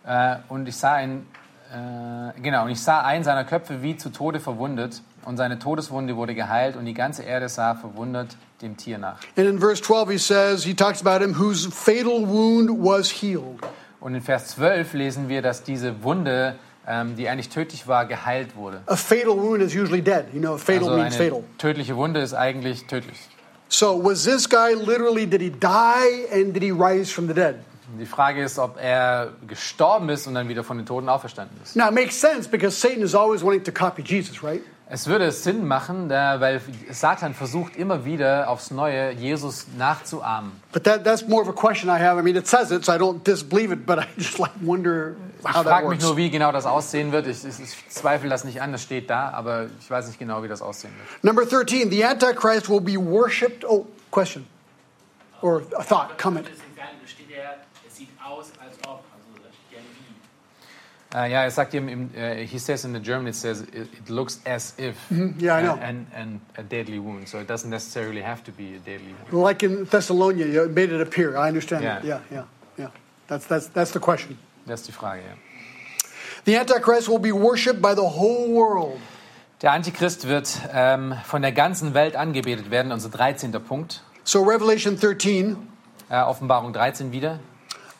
Äh, 0.06 0.36
und 0.48 0.66
ich 0.66 0.76
sah 0.76 1.00
ihn, 1.02 1.26
äh, 1.70 2.40
genau, 2.40 2.64
und 2.64 2.70
ich 2.70 2.80
sah 2.80 3.02
einen 3.02 3.22
seiner 3.24 3.44
Köpfe 3.44 3.82
wie 3.82 3.96
zu 3.98 4.08
Tode 4.10 4.40
verwundet, 4.40 5.02
und 5.24 5.36
seine 5.36 5.58
Todeswunde 5.58 6.16
wurde 6.16 6.34
geheilt, 6.34 6.76
und 6.76 6.84
die 6.86 6.94
ganze 6.94 7.22
Erde 7.22 7.48
sah 7.48 7.74
verwundert 7.74 8.36
dem 8.62 8.76
Tier 8.76 8.98
nach. 8.98 9.18
And 9.36 9.46
in 9.48 9.58
verse 9.58 9.82
12 9.82 10.10
he 10.10 10.18
says, 10.18 10.64
he 10.64 10.74
talks 10.74 11.04
about 11.04 11.24
him 11.24 11.38
whose 11.38 11.68
fatal 11.70 12.26
wound 12.26 12.70
was 12.70 13.10
healed. 13.10 13.58
Und 14.00 14.14
in 14.14 14.22
Vers 14.22 14.48
12 14.48 14.94
lesen 14.94 15.28
wir, 15.28 15.42
dass 15.42 15.62
diese 15.62 16.02
Wunde, 16.02 16.56
ähm, 16.86 17.16
die 17.16 17.28
eigentlich 17.28 17.50
tödlich 17.50 17.86
war, 17.86 18.06
geheilt 18.06 18.56
wurde. 18.56 18.80
A 18.86 18.96
fatal 18.96 19.36
wound 19.36 19.62
is 19.62 19.74
usually 19.74 20.00
dead. 20.02 20.24
You 20.32 20.40
know, 20.40 20.56
fatal 20.56 20.84
Also 20.88 20.96
means 20.96 21.16
eine 21.16 21.30
fatal. 21.30 21.44
tödliche 21.58 21.96
Wunde 21.96 22.20
ist 22.20 22.32
eigentlich 22.34 22.86
tödlich. 22.86 23.18
So 23.68 24.02
was 24.02 24.24
this 24.24 24.48
guy 24.48 24.74
literally, 24.74 25.26
did 25.26 25.40
he 25.42 25.50
die 25.50 26.26
and 26.32 26.54
did 26.54 26.62
he 26.62 26.70
rise 26.72 27.12
from 27.12 27.28
the 27.28 27.34
dead? 27.34 27.56
Die 27.98 28.06
Frage 28.06 28.42
ist, 28.42 28.58
ob 28.58 28.78
er 28.80 29.32
gestorben 29.48 30.08
ist 30.10 30.26
und 30.26 30.34
dann 30.34 30.48
wieder 30.48 30.62
von 30.64 30.76
den 30.76 30.86
Toten 30.86 31.08
auferstanden 31.08 31.56
ist. 31.62 31.76
Now 31.76 31.88
it 31.88 31.94
makes 31.94 32.20
sense 32.20 32.48
because 32.48 32.80
Satan 32.80 33.02
is 33.02 33.14
always 33.14 33.42
wanting 33.44 33.64
to 33.64 33.72
copy 33.72 34.02
Jesus, 34.02 34.42
right? 34.42 34.62
Es 34.92 35.06
würde 35.06 35.30
Sinn 35.30 35.68
machen, 35.68 36.08
da- 36.08 36.40
weil 36.40 36.60
Satan 36.90 37.32
versucht 37.32 37.76
immer 37.76 38.04
wieder 38.04 38.48
aufs 38.48 38.72
Neue, 38.72 39.12
Jesus 39.12 39.66
nachzuahmen. 39.78 40.50
But 40.72 40.82
that, 40.82 41.04
that's 41.04 41.26
more 41.28 41.40
of 41.42 41.48
a 41.48 41.52
question 41.52 41.88
I 41.88 42.00
have. 42.02 42.18
I 42.18 42.22
mean, 42.22 42.34
it 42.34 42.48
says 42.48 42.72
it, 42.72 42.84
so 42.84 42.92
I 42.92 42.96
don't 42.98 43.24
disbelieve 43.24 43.72
it, 43.72 43.86
but 43.86 44.00
I 44.00 44.06
just 44.16 44.38
like 44.40 44.50
wonder 44.60 45.14
Ich 45.38 45.44
how 45.46 45.62
that 45.62 45.64
frage 45.64 45.88
mich 45.88 45.98
works. 46.00 46.04
nur, 46.04 46.16
wie 46.16 46.28
genau 46.30 46.50
das 46.50 46.66
aussehen 46.66 47.12
wird. 47.12 47.28
Ich, 47.28 47.44
ich, 47.44 47.60
ich 47.60 47.88
zweifle 47.88 48.28
das 48.28 48.42
nicht 48.44 48.60
an, 48.60 48.72
das 48.72 48.82
steht 48.82 49.08
da, 49.08 49.30
aber 49.30 49.66
ich 49.80 49.88
weiß 49.88 50.08
nicht 50.08 50.18
genau, 50.18 50.42
wie 50.42 50.48
das 50.48 50.60
aussehen 50.60 50.92
wird. 50.98 51.22
Number 51.24 51.46
13, 51.46 51.88
the 51.90 52.04
Antichrist 52.04 52.68
will 52.68 52.80
be 52.80 52.96
worshipped. 52.96 53.64
Oh, 53.64 53.86
question. 54.10 54.44
Or 55.40 55.62
a 55.78 55.82
thought, 55.84 56.18
comment. 56.18 56.46
Sagt 61.12 61.74
ihm, 61.74 61.88
im, 61.88 62.10
äh, 62.14 62.46
he 62.46 62.58
says 62.58 62.84
in 62.84 62.92
the 62.94 63.00
German, 63.00 63.26
it 63.26 63.34
says 63.34 63.62
it, 63.62 63.88
it 63.92 64.08
looks 64.08 64.40
as 64.44 64.74
if 64.78 64.94
mm-hmm. 65.10 65.40
Yeah, 65.40 65.56
I 65.56 65.62
know. 65.62 65.78
and, 65.82 66.06
and 66.14 66.40
a 66.56 66.62
deadly 66.62 66.98
wound. 67.00 67.28
So 67.28 67.38
it 67.38 67.48
doesn't 67.48 67.70
necessarily 67.70 68.22
have 68.22 68.44
to 68.44 68.52
be 68.52 68.76
a 68.76 68.78
deadly 68.78 69.14
wound. 69.30 69.42
Like 69.42 69.62
in 69.64 69.86
Thessalonia, 69.86 70.46
you 70.46 70.68
made 70.68 70.92
it 70.92 71.00
appear. 71.00 71.36
I 71.36 71.48
understand. 71.48 71.82
Yeah. 71.82 72.00
Yeah, 72.04 72.20
yeah, 72.30 72.44
yeah. 72.78 72.90
That's, 73.26 73.46
that's, 73.46 73.68
that's 73.68 73.90
the 73.92 73.98
question. 74.00 74.38
Ist 74.66 74.86
die 74.86 74.92
Frage, 74.92 75.22
ja. 75.22 75.34
The 76.44 76.56
Antichrist 76.58 77.08
will 77.08 77.18
be 77.18 77.32
worshipped 77.32 77.82
by 77.82 77.94
the 77.94 78.02
whole 78.02 78.48
world. 78.52 79.00
Der 79.62 79.72
Antichrist 79.72 80.26
wird 80.28 80.48
ähm, 80.72 81.14
von 81.24 81.42
der 81.42 81.52
ganzen 81.52 81.92
Welt 81.92 82.14
angebetet 82.16 82.70
werden, 82.70 82.92
unser 82.92 83.10
13. 83.10 83.52
Punkt. 83.52 84.02
So 84.24 84.42
Revelation 84.42 84.96
13 84.98 85.56
Äh, 86.08 86.22
Offenbarung 86.22 86.72
13 86.72 87.12
wieder. 87.12 87.38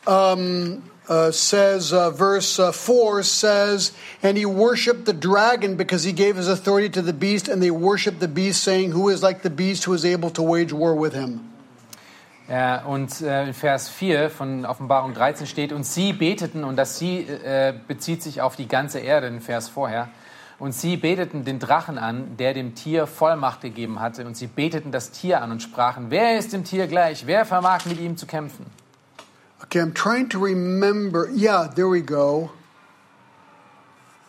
um, 0.05 0.81
uh, 1.11 1.31
says, 1.31 1.91
uh, 1.91 2.09
verse 2.09 2.57
uh, 2.57 2.71
4 2.71 3.23
says, 3.23 3.91
And 4.23 4.37
he 4.37 4.45
worshiped 4.45 5.05
the 5.05 5.13
dragon 5.13 5.75
because 5.75 6.03
he 6.05 6.13
gave 6.13 6.37
his 6.37 6.47
authority 6.47 6.89
to 6.89 7.01
the 7.01 7.11
beast, 7.11 7.49
and 7.49 7.61
they 7.61 7.69
worshiped 7.69 8.21
the 8.21 8.29
beast, 8.29 8.63
saying, 8.63 8.91
Who 8.91 9.09
is 9.09 9.21
like 9.21 9.41
the 9.41 9.49
beast 9.49 9.83
who 9.83 9.93
is 9.93 10.05
able 10.05 10.29
to 10.31 10.41
wage 10.41 10.71
war 10.71 10.95
with 10.95 11.13
him? 11.13 11.51
Ja, 12.49 12.83
und 12.85 13.21
äh, 13.21 13.47
in 13.47 13.53
Vers 13.53 13.89
4 13.89 14.29
von 14.29 14.65
Offenbarung 14.65 15.13
13 15.13 15.47
steht, 15.47 15.73
und 15.73 15.85
sie 15.85 16.13
beteten, 16.13 16.63
und 16.63 16.77
das 16.77 16.97
sie 16.97 17.19
äh, 17.19 17.73
bezieht 17.87 18.23
sich 18.23 18.41
auf 18.41 18.55
die 18.55 18.67
ganze 18.67 18.99
Erde, 18.99 19.27
in 19.27 19.41
Vers 19.41 19.67
vorher, 19.67 20.09
und 20.59 20.73
sie 20.73 20.95
beteten 20.95 21.43
den 21.43 21.59
Drachen 21.59 21.97
an, 21.97 22.37
der 22.37 22.53
dem 22.53 22.73
Tier 22.73 23.05
Vollmacht 23.05 23.61
gegeben 23.61 23.99
hatte, 23.99 24.25
und 24.25 24.37
sie 24.37 24.47
beteten 24.47 24.91
das 24.91 25.11
Tier 25.11 25.41
an 25.41 25.51
und 25.51 25.61
sprachen, 25.61 26.07
wer 26.09 26.37
ist 26.37 26.53
dem 26.53 26.63
Tier 26.63 26.87
gleich, 26.87 27.27
wer 27.27 27.45
vermag 27.45 27.85
mit 27.85 27.99
ihm 27.99 28.15
zu 28.15 28.25
kämpfen? 28.25 28.65
Okay, 29.71 29.79
I'm 29.79 29.93
trying 29.93 30.27
to 30.29 30.37
remember. 30.37 31.29
Yeah, 31.33 31.69
there 31.73 31.87
we 31.87 32.01
go. 32.01 32.51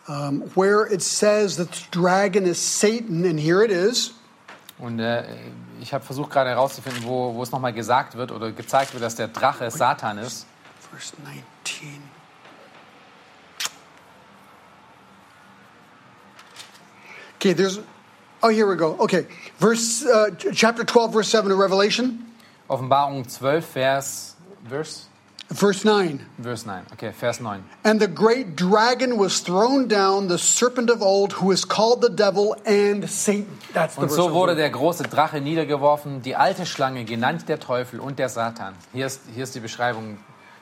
Um, 0.07 0.43
where 0.55 0.85
it 0.85 1.01
says 1.01 1.57
that 1.57 1.69
the 1.69 1.85
dragon 1.91 2.45
is 2.45 2.57
Satan, 2.57 3.25
and 3.25 3.37
here 3.37 3.61
it 3.61 3.69
is. 3.69 4.13
Und 4.79 4.99
äh, 4.99 5.25
ich 5.81 5.93
habe 5.93 6.05
versucht 6.05 6.31
gerade 6.31 6.49
herauszufinden, 6.49 7.03
wo, 7.03 7.33
wo 7.33 7.43
es 7.43 7.51
nochmal 7.51 7.73
gesagt 7.73 8.15
wird 8.15 8.31
oder 8.31 8.53
gezeigt 8.53 8.93
wird, 8.93 9.03
dass 9.03 9.15
der 9.15 9.27
Drache 9.27 9.69
Satan 9.69 10.17
ist. 10.17 10.45
Verse 10.89 11.13
19. 11.21 12.01
Okay, 17.35 17.51
there's. 17.53 17.81
Oh, 18.41 18.47
here 18.47 18.65
we 18.65 18.77
go. 18.77 18.95
Okay, 18.97 19.27
verse 19.57 20.05
uh, 20.05 20.29
ch- 20.37 20.55
chapter 20.55 20.85
12, 20.85 21.11
verse 21.11 21.27
7 21.27 21.51
of 21.51 21.57
Revelation, 21.59 22.33
Offenbarung 22.69 23.27
12, 23.27 23.65
Vers, 23.65 24.35
Vers, 24.69 25.09
verse 25.51 25.85
9. 25.85 26.19
Vers 26.41 26.65
9. 26.65 26.81
Okay, 26.93 27.11
Vers 27.11 27.39
9. 27.39 27.63
And 27.83 28.01
the 28.01 28.07
great 28.07 28.55
dragon 28.55 29.17
was 29.19 29.41
thrown 29.41 29.87
down, 29.87 30.27
the 30.27 30.37
serpent 30.37 30.89
of 30.89 31.01
old, 31.01 31.33
who 31.33 31.51
is 31.51 31.67
called 31.67 32.01
the 32.01 32.09
devil 32.09 32.55
and 32.65 33.07
Satan. 33.09 33.57
That's 33.73 33.95
the 33.95 34.01
Und 34.01 34.09
verse. 34.09 34.15
so 34.15 34.33
wurde 34.33 34.55
der 34.55 34.69
große 34.69 35.03
Drache 35.03 35.41
niedergeworfen, 35.41 36.21
die 36.21 36.35
alte 36.35 36.65
Schlange, 36.65 37.05
genannt 37.05 37.47
der 37.47 37.59
Teufel 37.59 37.99
und 37.99 38.19
der 38.19 38.29
Satan. 38.29 38.73
Hier 38.93 39.05
ist, 39.05 39.21
hier 39.33 39.43
ist 39.43 39.53
die 39.55 39.59
Beschreibung, 39.59 40.17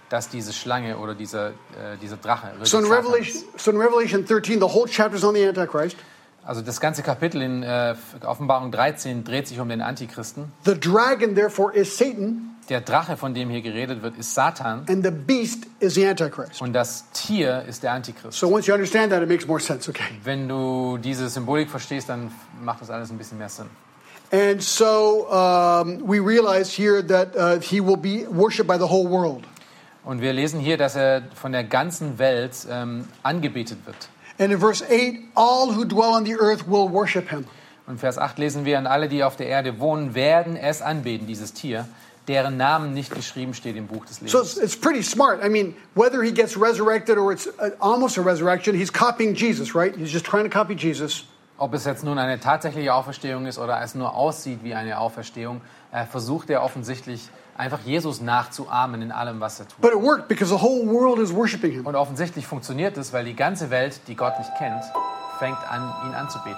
dass 0.10 0.28
diese 0.30 0.52
Schlange 0.52 0.98
oder 0.98 1.16
dieser, 1.16 1.50
äh, 1.50 1.98
dieser 2.02 2.18
Drache 2.18 2.52
So 2.64 2.80
in 2.80 2.86
Revelation, 2.86 3.44
so 3.56 3.72
in 3.72 3.78
Revelation 3.78 4.26
13, 4.26 4.60
the 4.60 4.68
whole 4.68 4.88
chapter 4.88 5.16
is 5.16 5.24
on 5.24 5.36
the 5.36 5.46
Antichrist. 5.48 5.96
Also 6.44 6.62
das 6.62 6.80
ganze 6.82 7.04
Kapitel 7.04 7.42
in 7.42 7.62
äh, 7.64 7.96
Offenbarung 8.26 8.72
13 8.72 9.24
dreht 9.24 9.48
sich 9.48 9.60
um 9.60 9.70
den 9.70 9.80
Antichristen. 9.82 10.52
The 10.66 10.78
dragon, 10.78 11.36
therefore, 11.36 11.72
is 11.74 11.96
Satan, 11.98 12.51
Der 12.72 12.80
Drache, 12.80 13.18
von 13.18 13.34
dem 13.34 13.50
hier 13.50 13.62
geredet 13.62 14.02
wird, 14.02 14.18
ist 14.18 14.34
Satan 14.34 14.86
and 14.88 15.04
the 15.04 15.12
beast 15.12 15.66
is 15.82 15.96
the 15.96 16.08
Antichrist. 16.08 16.62
und 16.62 16.72
das 16.72 17.04
Tier 17.12 17.66
ist 17.68 17.84
der 17.84 17.92
Antichrist. 17.92 18.40
So 18.40 18.48
once 18.48 18.66
you 18.66 18.74
understand 18.74 19.12
that, 19.12 19.22
it 19.22 19.28
makes 19.28 19.46
more 19.46 19.60
sense. 19.60 19.90
Okay. 19.90 20.06
Wenn 20.24 20.48
du 20.48 20.98
diese 20.98 21.28
Symbolik 21.28 21.70
verstehst, 21.70 22.08
dann 22.08 22.32
macht 22.64 22.80
das 22.80 22.90
alles 22.90 23.12
ein 23.12 23.18
bisschen 23.18 23.40
mehr 23.40 23.50
Sinn. 23.50 23.66
And 24.32 24.64
so 24.64 25.28
um, 25.30 26.02
we 26.08 26.26
realize 26.26 26.72
here 26.72 27.06
that 27.06 27.36
uh, 27.36 27.60
he 27.60 27.82
will 27.82 27.98
be 27.98 28.26
worshipped 28.30 28.70
by 28.70 28.78
the 28.78 28.90
whole 28.90 29.10
world. 29.10 29.44
Und 30.06 30.22
wir 30.22 30.32
lesen 30.32 30.62
hier, 30.62 30.78
dass 30.78 30.96
er 30.96 31.24
von 31.36 31.52
der 31.52 31.66
ganzen 31.66 32.20
Welt 32.20 32.56
ähm, 32.72 33.06
angebetet 33.22 33.86
wird. 33.86 34.08
And 34.40 34.54
in 34.54 34.60
verse 34.62 34.82
8, 34.82 35.20
all 35.36 35.76
who 35.76 35.84
dwell 35.84 36.14
on 36.16 36.24
the 36.24 36.36
earth 36.36 36.66
will 36.66 36.90
worship 36.90 37.30
him. 37.32 37.44
Und 37.86 38.00
Vers 38.00 38.18
8 38.18 38.38
lesen 38.40 38.64
wir, 38.64 38.78
und 38.78 38.88
alle, 38.88 39.10
die 39.10 39.26
auf 39.26 39.36
der 39.36 39.48
Erde 39.48 39.80
wohnen, 39.80 40.16
werden 40.16 40.56
es 40.56 40.82
anbeten, 40.82 41.28
dieses 41.28 41.52
Tier, 41.52 41.86
deren 42.32 42.56
Namen 42.56 42.94
nicht 42.94 43.14
geschrieben 43.14 43.54
steht 43.54 43.76
im 43.76 43.88
Buch 43.88 44.06
des 44.06 44.18
So 44.26 44.38
Lebens. 44.40 44.54
it's, 44.54 44.58
it's 44.58 44.76
pretty 44.80 45.04
smart. 45.04 45.44
I 45.44 45.50
mean, 45.50 45.76
whether 45.96 46.24
he 46.24 46.32
gets 46.32 46.56
resurrected 46.56 47.18
or 47.18 47.34
it's 47.34 47.48
uh, 47.48 47.72
almost 47.80 48.18
a 48.18 48.22
resurrection, 48.22 48.74
he's 48.74 48.90
copying 48.92 49.36
Jesus, 49.36 49.76
right? 49.76 49.94
He's 49.96 50.12
just 50.12 50.26
trying 50.26 50.46
to 50.46 50.50
copy 50.50 50.74
Jesus. 50.76 51.26
Ob 51.58 51.74
es 51.76 51.86
jetzt 51.86 52.04
nun 52.04 52.18
eine 52.18 52.40
tatsächliche 52.40 52.94
Auferstehung 52.94 53.46
ist 53.46 53.60
oder 53.60 53.82
es 53.82 53.94
nur 53.94 54.16
aussieht 54.16 54.64
wie 54.64 54.74
eine 54.74 54.98
Auferstehung, 54.98 55.62
äh, 55.92 56.06
versucht 56.06 56.50
er 56.50 56.64
offensichtlich 56.64 57.30
einfach 57.56 57.80
Jesus 57.86 58.20
nachzuahmen 58.22 59.02
in 59.04 59.12
allem, 59.12 59.40
was 59.42 59.60
er 59.60 59.68
tut. 59.68 59.80
But 59.82 59.92
it 59.92 60.02
worked 60.02 60.28
because 60.28 60.50
the 60.50 60.60
whole 60.60 60.88
world 60.88 61.20
is 61.20 61.32
worshiping 61.36 61.72
him. 61.74 61.86
Und 61.86 61.96
offensichtlich 61.96 62.48
funktioniert 62.48 62.98
es, 62.98 63.12
weil 63.14 63.26
die 63.26 63.36
ganze 63.36 63.70
Welt, 63.70 64.00
die 64.08 64.16
Gott 64.16 64.40
nicht 64.40 64.52
kennt, 64.58 64.84
fängt 65.38 65.60
an, 65.70 65.94
ihn 66.08 66.16
anzubeten. 66.16 66.58